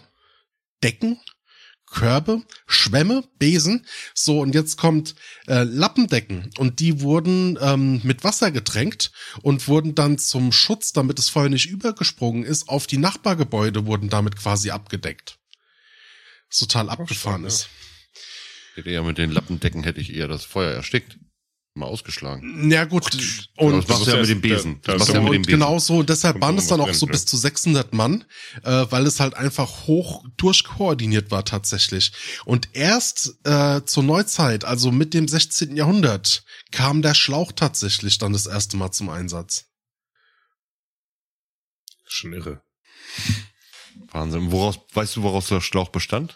[0.83, 1.19] Decken,
[1.87, 3.85] Körbe, Schwämme, Besen.
[4.13, 5.15] So, und jetzt kommt
[5.47, 6.51] äh, Lappendecken.
[6.57, 11.49] Und die wurden ähm, mit Wasser getränkt und wurden dann zum Schutz, damit das Feuer
[11.49, 15.39] nicht übergesprungen ist, auf die Nachbargebäude wurden damit quasi abgedeckt.
[16.49, 17.69] Was total abgefahren spannend,
[18.85, 18.85] ist.
[18.85, 21.17] Ja mit den Lappendecken hätte ich eher das Feuer erstickt.
[21.77, 22.69] Mal ausgeschlagen.
[22.71, 23.05] Ja gut,
[23.55, 24.81] Und das machst du ja mit dem Besen.
[24.83, 25.59] Da- Das machst da- du ja mit dem Besen.
[25.59, 28.25] genau so, deshalb waren es dann auch so bis zu 600 Mann,
[28.63, 32.11] äh, weil es halt einfach hoch durchkoordiniert war tatsächlich.
[32.45, 35.75] Und erst äh, zur Neuzeit, also mit dem 16.
[35.75, 39.65] Jahrhundert, kam der Schlauch tatsächlich dann das erste Mal zum Einsatz.
[42.07, 42.61] Schon irre.
[44.11, 44.51] Wahnsinn.
[44.51, 46.35] Woraus, weißt du, woraus der Schlauch bestand?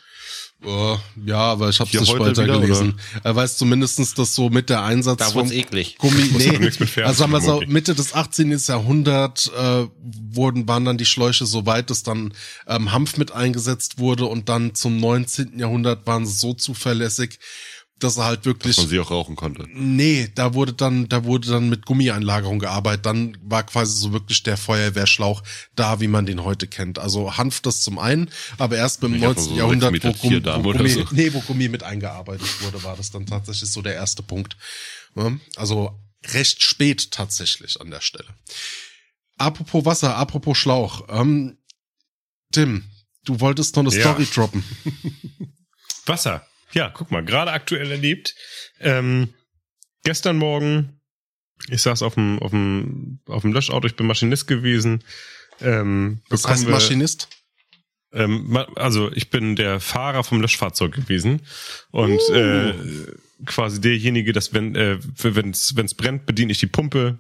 [0.64, 3.00] Äh, ja, aber ich habe Hier nicht heute weiter wieder, gelesen.
[3.24, 5.98] Er weiß zumindestens, dass so mit der Einsatz vom eklig.
[5.98, 6.72] Gummi, nee,
[7.02, 7.64] also sagen wir so.
[7.66, 8.52] Mitte des 18.
[8.68, 9.88] Jahrhundert äh,
[10.32, 12.34] wurden, waren dann die Schläuche so weit, dass dann
[12.68, 15.58] ähm, Hanf mit eingesetzt wurde und dann zum 19.
[15.58, 17.40] Jahrhundert waren sie so zuverlässig,
[18.04, 19.68] dass er halt wirklich Dass man sie auch rauchen konnte.
[19.74, 23.06] Nee, da wurde dann, da wurde dann mit Gummieinlagerung gearbeitet.
[23.06, 25.44] Dann war quasi so wirklich der Feuerwehrschlauch
[25.76, 27.00] da, wie man den heute kennt.
[27.00, 29.44] Also Hanf das zum einen, aber erst beim Ich hab 19.
[29.46, 31.06] so Jahrhundert, wo, Gummi, wo, Gummi, so.
[31.12, 34.58] nee, wo Gummi mit eingearbeitet wurde, war das dann tatsächlich so der erste Punkt.
[35.56, 36.00] Also
[36.34, 38.30] recht spät tatsächlich an der Stelle.
[39.38, 41.08] Apropos Wasser, apropos Schlauch.
[41.10, 41.58] Ähm,
[42.52, 42.84] Tim,
[43.26, 44.02] du wolltest noch eine Ja.
[44.02, 44.64] Story droppen.
[46.06, 46.46] Wasser.
[46.74, 48.36] Ja, guck mal, gerade aktuell erlebt.
[48.80, 49.34] Ähm,
[50.04, 51.00] gestern Morgen,
[51.70, 55.04] ich saß auf dem, auf dem, auf dem Löschauto, ich bin Maschinist gewesen.
[55.62, 57.28] Ähm, bekommen heißt wir- Maschinist?
[58.14, 61.42] Ähm, also ich bin der Fahrer vom Löschfahrzeug gewesen
[61.92, 62.74] und äh,
[63.46, 67.20] quasi derjenige, dass wenn äh, wenn es brennt, bediene ich die Pumpe,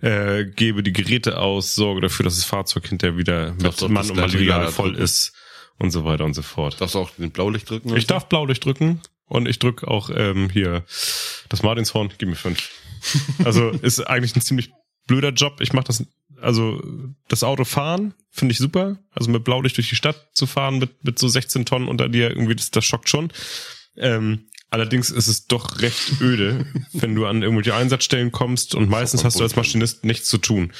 [0.00, 4.16] äh, gebe die Geräte aus, sorge dafür, dass das Fahrzeug hinterher wieder mit Mann und
[4.16, 5.34] Material voll ist
[5.78, 6.80] und so weiter und so fort.
[6.80, 7.96] Darfst du auch den Blaulicht drücken?
[7.96, 10.84] Ich darf Blaulicht drücken und ich drück auch ähm, hier
[11.48, 12.70] das Martinshorn, gib mir fünf.
[13.44, 14.70] Also ist eigentlich ein ziemlich
[15.06, 15.60] blöder Job.
[15.60, 16.06] Ich mache das,
[16.40, 16.82] also
[17.28, 18.98] das Auto fahren finde ich super.
[19.12, 22.30] Also mit Blaulicht durch die Stadt zu fahren mit, mit so 16 Tonnen unter dir,
[22.30, 23.32] irgendwie, das, das schockt schon.
[23.96, 29.22] Ähm, allerdings ist es doch recht öde, wenn du an irgendwelche Einsatzstellen kommst und meistens
[29.22, 30.72] hast du als Maschinist nichts zu tun.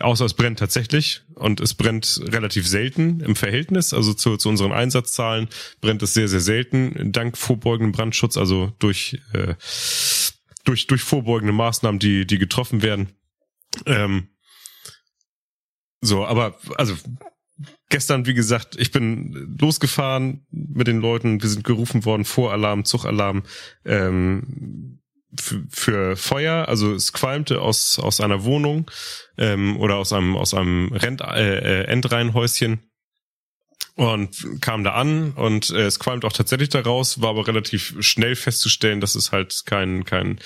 [0.00, 4.72] Außer es brennt tatsächlich und es brennt relativ selten im Verhältnis, also zu, zu unseren
[4.72, 5.48] Einsatzzahlen
[5.80, 9.54] brennt es sehr, sehr selten, dank vorbeugendem Brandschutz, also durch, äh,
[10.64, 13.10] durch, durch vorbeugende Maßnahmen, die, die getroffen werden.
[13.86, 14.30] Ähm,
[16.00, 16.96] so, aber also
[17.88, 23.44] gestern, wie gesagt, ich bin losgefahren mit den Leuten, wir sind gerufen worden, Voralarm, Zugalarm,
[23.84, 25.00] ähm,
[25.40, 28.90] für, Feuer, also es qualmte aus, aus einer Wohnung
[29.38, 32.90] ähm, oder aus einem, aus einem Rent, äh, äh Endreihenhäuschen
[33.96, 38.34] und kam da an und äh, es qualmt auch tatsächlich daraus, war aber relativ schnell
[38.34, 40.38] festzustellen, dass es halt kein, kein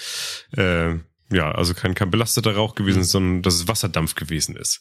[0.57, 0.97] äh,
[1.31, 4.81] ja, also kein, kein belasteter Rauch gewesen ist, sondern dass es Wasserdampf gewesen ist.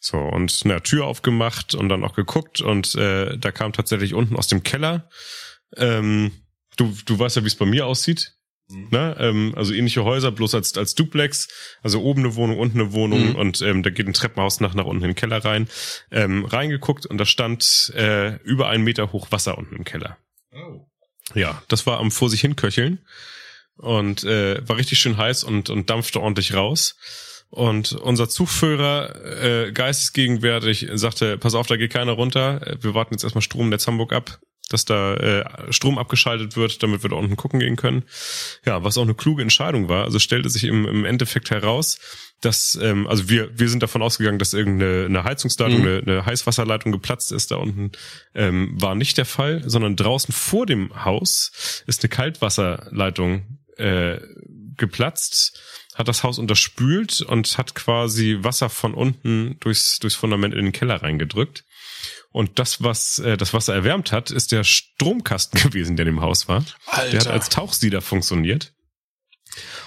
[0.00, 4.36] So, und eine Tür aufgemacht und dann auch geguckt und äh, da kam tatsächlich unten
[4.36, 5.08] aus dem Keller.
[5.76, 6.30] Ähm,
[6.76, 8.37] du, du weißt ja, wie es bei mir aussieht.
[8.70, 8.88] Mhm.
[8.90, 9.16] Ne?
[9.18, 11.48] Ähm, also ähnliche Häuser, bloß als, als Duplex.
[11.82, 13.34] Also oben eine Wohnung, unten eine Wohnung mhm.
[13.36, 15.68] und ähm, da geht ein Treppenhaus nach, nach unten in den Keller rein.
[16.10, 20.18] Ähm, reingeguckt und da stand äh, über einen Meter hoch Wasser unten im Keller.
[20.52, 20.86] Oh.
[21.34, 23.00] Ja, das war am vor sich hin köcheln
[23.76, 26.96] und äh, war richtig schön heiß und, und dampfte ordentlich raus.
[27.50, 32.76] Und unser Zugführer, äh, geistesgegenwärtig, sagte, pass auf, da geht keiner runter.
[32.80, 34.38] Wir warten jetzt erstmal Stromnetz Hamburg ab,
[34.68, 38.04] dass da äh, Strom abgeschaltet wird, damit wir da unten gucken gehen können.
[38.64, 40.04] Ja, was auch eine kluge Entscheidung war.
[40.04, 41.98] Also stellte sich im, im Endeffekt heraus,
[42.40, 45.86] dass, ähm, also wir, wir sind davon ausgegangen, dass irgendeine eine Heizungsleitung, mhm.
[45.86, 47.92] eine, eine Heißwasserleitung geplatzt ist da unten.
[48.34, 54.18] Ähm, war nicht der Fall, sondern draußen vor dem Haus ist eine Kaltwasserleitung äh,
[54.76, 55.60] geplatzt
[55.98, 60.72] hat das Haus unterspült und hat quasi Wasser von unten durchs, durchs Fundament in den
[60.72, 61.64] Keller reingedrückt.
[62.30, 66.48] Und das, was äh, das Wasser erwärmt hat, ist der Stromkasten gewesen, der im Haus
[66.48, 66.64] war.
[66.86, 67.10] Alter.
[67.10, 68.72] Der hat als Tauchsieder funktioniert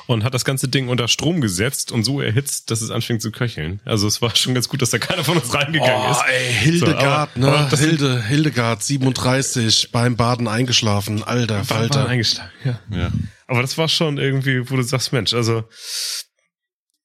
[0.08, 3.32] und hat das ganze Ding unter Strom gesetzt und so erhitzt, dass es anfängt zu
[3.32, 3.80] köcheln.
[3.86, 6.22] Also es war schon ganz gut, dass da keiner von uns reingegangen oh, ist.
[6.28, 7.58] Ey, Hildegard, so, aber, ne?
[7.58, 11.24] Aber Hilde, Hildegard, 37, beim Baden eingeschlafen.
[11.24, 12.08] Alter, Falter.
[12.08, 12.80] Eingeschlafen, ja.
[12.90, 13.12] ja.
[13.48, 15.64] Aber das war schon irgendwie, wo du sagst, Mensch, also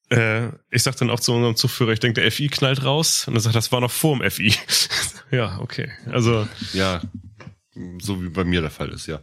[0.09, 3.35] äh, ich sag dann auch zu unserem Zugführer, ich denke, der FI knallt raus und
[3.35, 4.53] er sagt, das war noch vor dem FI.
[5.31, 5.91] ja, okay.
[6.05, 7.01] Also ja,
[7.99, 9.21] so wie bei mir der Fall ist, ja.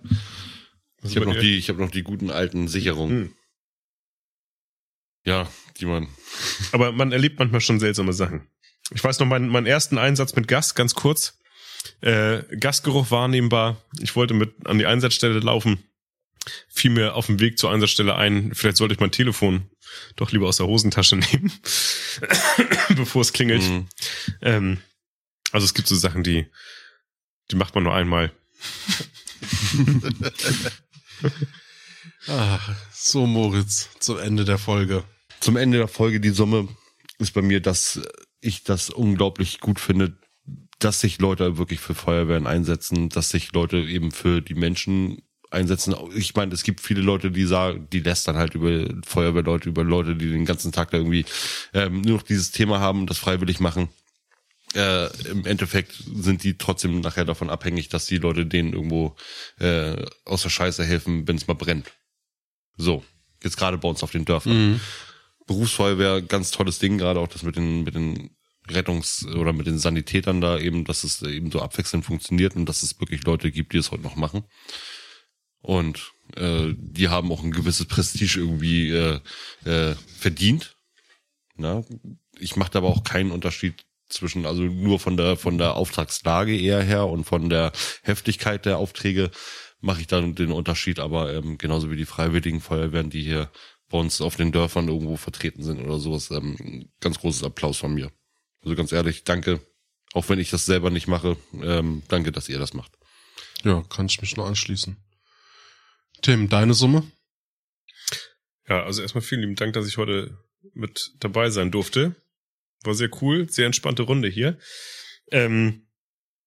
[1.02, 3.24] Ich habe noch die, ich habe noch die guten alten Sicherungen.
[3.24, 3.34] Hm.
[5.26, 5.48] Ja,
[5.78, 6.08] die man.
[6.72, 8.46] Aber man erlebt manchmal schon seltsame Sachen.
[8.90, 11.38] Ich weiß noch meinen, meinen ersten Einsatz mit Gas, ganz kurz.
[12.00, 13.82] Äh, Gasgeruch wahrnehmbar.
[14.00, 15.82] Ich wollte mit an die Einsatzstelle laufen
[16.68, 19.70] fiel mir auf dem Weg zur Einsatzstelle ein, vielleicht sollte ich mein Telefon
[20.16, 21.52] doch lieber aus der Hosentasche nehmen,
[22.96, 23.62] bevor es klingelt.
[23.62, 23.88] Mhm.
[24.40, 24.80] Ähm,
[25.52, 26.46] also es gibt so Sachen, die,
[27.50, 28.32] die macht man nur einmal.
[32.26, 35.04] Ach, so Moritz, zum Ende der Folge.
[35.40, 36.68] Zum Ende der Folge, die Summe
[37.18, 38.00] ist bei mir, dass
[38.40, 40.18] ich das unglaublich gut finde,
[40.78, 45.22] dass sich Leute wirklich für Feuerwehren einsetzen, dass sich Leute eben für die Menschen
[45.54, 45.94] einsetzen.
[46.14, 50.16] Ich meine, es gibt viele Leute, die sagen, die lästern halt über Feuerwehrleute, über Leute,
[50.16, 51.24] die den ganzen Tag da irgendwie
[51.72, 53.88] ähm, nur noch dieses Thema haben und das freiwillig machen.
[54.74, 59.14] Äh, Im Endeffekt sind die trotzdem nachher davon abhängig, dass die Leute denen irgendwo
[59.60, 61.92] äh, aus der Scheiße helfen, wenn es mal brennt.
[62.76, 63.04] So,
[63.42, 64.72] jetzt gerade bei uns auf den Dörfern.
[64.72, 64.80] Mhm.
[65.46, 68.30] Berufsfeuerwehr, ganz tolles Ding, gerade auch das mit den, mit den
[68.68, 72.82] Rettungs- oder mit den Sanitätern da eben, dass es eben so abwechselnd funktioniert und dass
[72.82, 74.44] es wirklich Leute gibt, die es heute noch machen.
[75.64, 79.20] Und äh, die haben auch ein gewisses Prestige irgendwie äh,
[79.64, 80.76] äh, verdient.
[81.56, 81.82] Na?
[82.38, 86.82] Ich mache aber auch keinen Unterschied zwischen, also nur von der von der Auftragslage eher
[86.82, 87.72] her und von der
[88.02, 89.30] Heftigkeit der Aufträge
[89.80, 93.50] mache ich dann den Unterschied, aber ähm, genauso wie die Freiwilligen Feuerwehren, die hier
[93.88, 97.94] bei uns auf den Dörfern irgendwo vertreten sind oder sowas, ähm, ganz großes Applaus von
[97.94, 98.12] mir.
[98.62, 99.60] Also ganz ehrlich, danke,
[100.12, 102.92] auch wenn ich das selber nicht mache, ähm, danke, dass ihr das macht.
[103.62, 104.98] Ja, kann ich mich nur anschließen.
[106.24, 107.02] Tim, deine Summe?
[108.66, 110.38] Ja, also erstmal vielen lieben Dank, dass ich heute
[110.72, 112.16] mit dabei sein durfte.
[112.82, 114.56] War sehr cool, sehr entspannte Runde hier.
[115.30, 115.86] Ähm,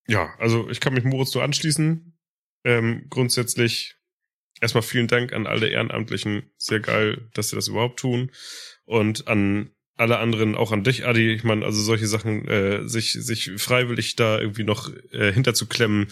[0.08, 2.18] ja, also ich kann mich Moritz nur anschließen.
[2.64, 3.98] Ähm, grundsätzlich
[4.62, 6.50] erstmal vielen Dank an alle Ehrenamtlichen.
[6.58, 8.32] Sehr geil, dass sie das überhaupt tun.
[8.86, 11.34] Und an alle anderen, auch an dich, Adi.
[11.34, 16.08] Ich meine, also solche Sachen, äh, sich, sich freiwillig da irgendwie noch äh, hinterzuklemmen,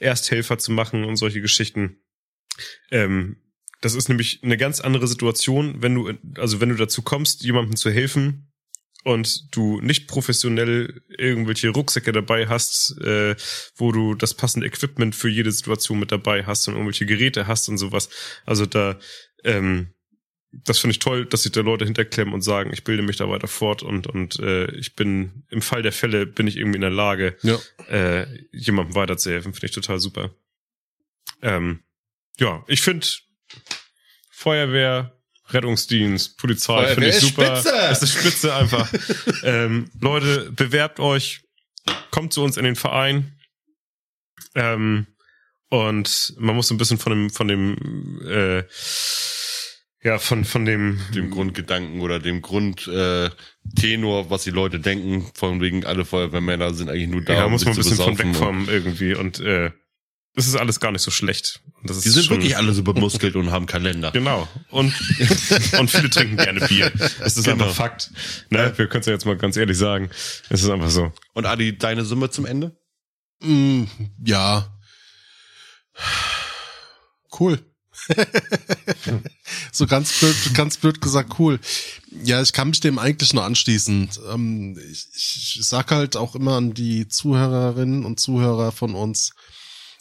[0.00, 1.98] Ersthelfer zu machen und solche Geschichten.
[2.90, 3.36] Ähm,
[3.80, 7.76] das ist nämlich eine ganz andere Situation, wenn du, also wenn du dazu kommst, jemandem
[7.76, 8.52] zu helfen
[9.04, 13.34] und du nicht professionell irgendwelche Rucksäcke dabei hast, äh,
[13.74, 17.68] wo du das passende Equipment für jede Situation mit dabei hast und irgendwelche Geräte hast
[17.68, 18.08] und sowas.
[18.46, 18.98] Also da,
[19.42, 19.92] ähm,
[20.52, 23.28] das finde ich toll, dass sich da Leute hinterklemmen und sagen, ich bilde mich da
[23.28, 26.82] weiter fort und und äh, ich bin im Fall der Fälle bin ich irgendwie in
[26.82, 27.58] der Lage, ja.
[27.88, 29.54] äh, jemandem weiterzuhelfen.
[29.54, 30.30] Finde ich total super.
[31.40, 31.80] Ähm,
[32.38, 33.06] ja, ich finde
[34.30, 35.12] Feuerwehr
[35.52, 37.56] Rettungsdienst, Polizei, finde ich ist super.
[37.56, 37.76] spitze.
[37.90, 38.90] Es ist spitze einfach.
[39.42, 41.42] ähm, Leute, bewerbt euch,
[42.10, 43.32] kommt zu uns in den Verein.
[44.54, 45.06] Ähm,
[45.68, 48.64] und man muss so ein bisschen von dem, von dem, äh,
[50.02, 53.30] ja, von, von dem, dem Grundgedanken oder dem Grundtenor, äh,
[53.78, 57.52] Tenor, was die Leute denken, von wegen alle Feuerwehrmänner sind eigentlich nur da, ja, um
[57.52, 59.70] muss sich man ein bisschen von wegkommen irgendwie und, äh,
[60.34, 61.60] das ist alles gar nicht so schlecht.
[61.84, 64.12] Das ist Die sind wirklich alle so bemuskelt und haben Kalender.
[64.12, 64.48] Genau.
[64.70, 64.94] Und,
[65.78, 66.90] und viele trinken gerne Bier.
[67.18, 67.64] Das ist Genau.
[67.64, 68.10] einfach Fakt.
[68.50, 68.72] Ne?
[68.76, 70.10] Wir können es ja jetzt mal ganz ehrlich sagen.
[70.48, 71.12] Es ist einfach so.
[71.34, 72.74] Und Adi, deine Summe zum Ende?
[73.42, 73.84] Mm,
[74.24, 74.72] ja.
[77.38, 77.58] Cool.
[79.72, 81.60] so ganz blöd, ganz blöd gesagt, cool.
[82.24, 84.08] Ja, ich kann mich dem eigentlich nur anschließen.
[84.32, 89.32] Ähm, ich, ich sag halt auch immer an die Zuhörerinnen und Zuhörer von uns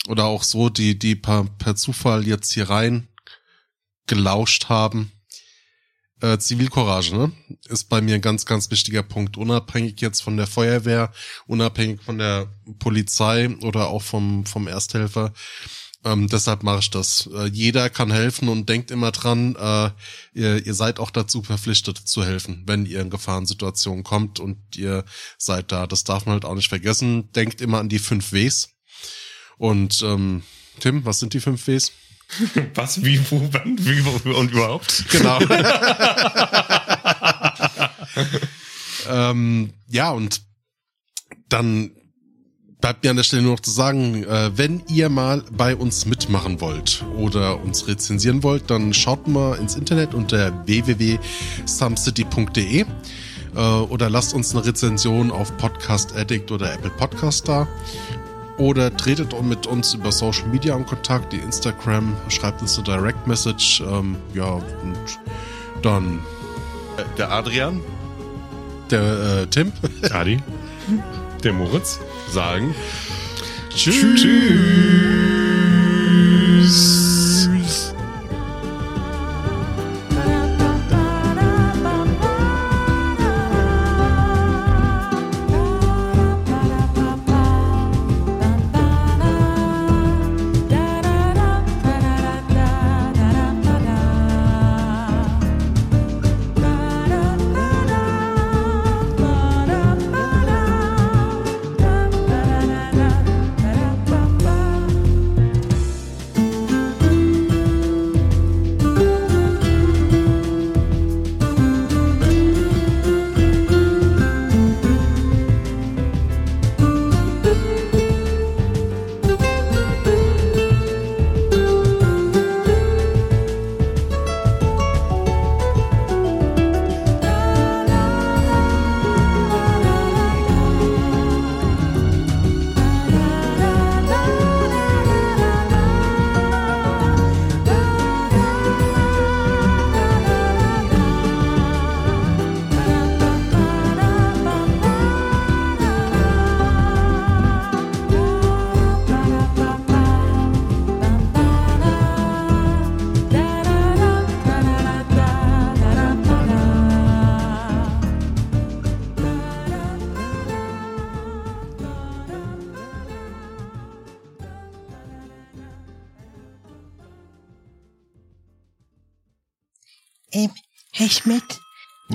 [0.07, 3.07] oder auch so, die, die per, per Zufall jetzt hier rein
[4.07, 5.11] gelauscht haben.
[6.21, 7.31] Äh, Zivilcourage, ne?
[7.67, 9.37] Ist bei mir ein ganz, ganz wichtiger Punkt.
[9.37, 11.11] Unabhängig jetzt von der Feuerwehr,
[11.47, 12.47] unabhängig von der
[12.77, 15.33] Polizei oder auch vom, vom Ersthelfer.
[16.03, 17.29] Ähm, deshalb mache ich das.
[17.33, 19.89] Äh, jeder kann helfen und denkt immer dran, äh,
[20.33, 25.05] ihr, ihr seid auch dazu verpflichtet zu helfen, wenn ihr in Gefahrensituationen kommt und ihr
[25.37, 25.87] seid da.
[25.87, 27.31] Das darf man halt auch nicht vergessen.
[27.33, 28.69] Denkt immer an die fünf Ws.
[29.61, 30.41] Und ähm,
[30.79, 31.91] Tim, was sind die fünf Ws?
[32.73, 34.09] Was, wie, wo, wann, wie, wo
[34.39, 35.05] und überhaupt?
[35.11, 35.37] Genau.
[39.09, 40.41] ähm, ja, und
[41.49, 41.91] dann
[42.79, 46.07] bleibt mir an der Stelle nur noch zu sagen, äh, wenn ihr mal bei uns
[46.07, 52.85] mitmachen wollt oder uns rezensieren wollt, dann schaut mal ins Internet unter www.sumcity.de
[53.55, 57.67] äh, oder lasst uns eine Rezension auf Podcast Addict oder Apple Podcast da.
[58.61, 63.25] Oder tretet mit uns über Social Media in Kontakt, die Instagram, schreibt uns eine Direct
[63.25, 63.81] Message.
[63.81, 65.19] Ähm, ja, und
[65.81, 66.19] dann
[66.97, 67.81] Äh, Der Adrian
[68.91, 69.01] der
[69.41, 69.71] äh, Tim.
[70.11, 70.37] Adi?
[71.43, 71.99] Der Moritz?
[72.29, 72.75] sagen.
[73.73, 74.23] Tschüss.
[74.23, 75.20] Ähm,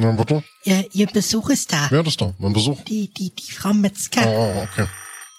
[0.07, 0.45] Na, bitte?
[0.65, 1.89] ihr, ihr Besuch ist da.
[1.91, 2.33] Wer ist da?
[2.39, 2.81] Mein Besuch?
[2.85, 4.23] Die, die, die Frau Metzger.
[4.23, 4.87] Ah, okay.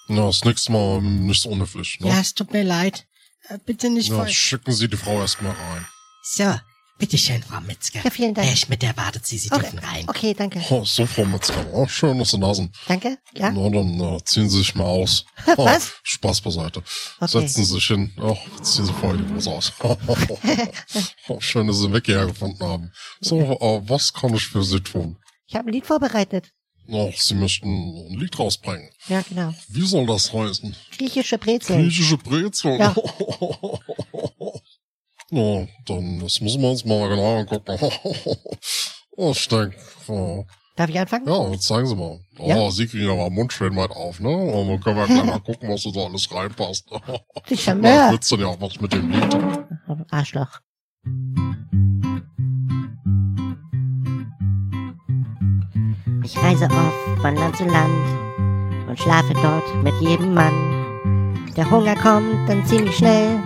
[0.08, 2.08] Na, das nächste Mal ähm, nicht so unhöflich, ne?
[2.08, 3.06] Ja, es tut mir leid.
[3.48, 5.86] Äh, Bitte nicht Ja, schicken Sie die Frau erstmal rein.
[6.22, 6.54] So,
[6.98, 8.00] bitteschön, Frau Metzger.
[8.04, 8.48] Ja, vielen Dank.
[8.48, 10.04] Herr Schmidt erwartet Sie, Sie Okay, dürfen rein.
[10.08, 10.60] okay, danke.
[10.70, 11.64] Oh, so, Frau Metzger.
[11.72, 12.74] Oh, schön, dass Sie da sind.
[12.86, 13.50] Danke, ja.
[13.50, 15.24] Na, dann äh, ziehen Sie sich mal aus.
[15.56, 15.92] Oh, Was?
[16.02, 16.82] Spaß beiseite.
[17.20, 17.28] Okay.
[17.40, 18.12] Setzen Sie sich hin.
[18.20, 19.72] Oh, ziehen Sie voll die Hose aus.
[21.28, 22.92] oh, schön, dass Sie einen Weg hierher gefunden haben.
[23.20, 25.16] So, äh, was kann ich für Sie tun?
[25.46, 26.50] Ich habe ein Lied vorbereitet.
[26.90, 28.88] Oh, Sie möchten ein Lied rausbringen.
[29.08, 29.52] Ja, genau.
[29.68, 30.74] Wie soll das heißen?
[30.96, 31.82] Griechische Brezeln.
[31.82, 32.78] Griechische Brezel.
[32.78, 32.94] Ja.
[35.30, 37.78] Ja, dann das müssen wir uns mal genau angucken.
[39.16, 39.76] oh, ich denke,
[40.08, 40.44] oh,
[40.76, 41.26] Darf ich anfangen?
[41.28, 42.20] ja, zeigen Sie mal.
[42.38, 42.70] Oh, Ja.
[42.70, 44.28] Sie kriegen aber Mund schön weit auf, ne?
[44.30, 46.88] Und dann können wir gleich mal gucken, was da so alles reinpasst.
[47.66, 48.10] Na, mehr.
[48.12, 49.36] wird's dann ja auch was mit dem Lied.
[50.10, 50.60] Arschloch.
[56.24, 61.44] Ich reise oft von Land zu Land und schlafe dort mit jedem Mann.
[61.56, 63.40] Der Hunger kommt dann ziemlich schnell,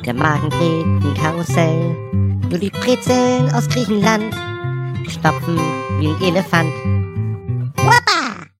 [0.00, 1.96] der Magen dreht ein Karussell.
[2.48, 4.34] Nur die Brezeln aus Griechenland
[5.08, 5.58] stopfen
[5.98, 6.72] wie ein Elefant.
[7.76, 8.51] Wappa!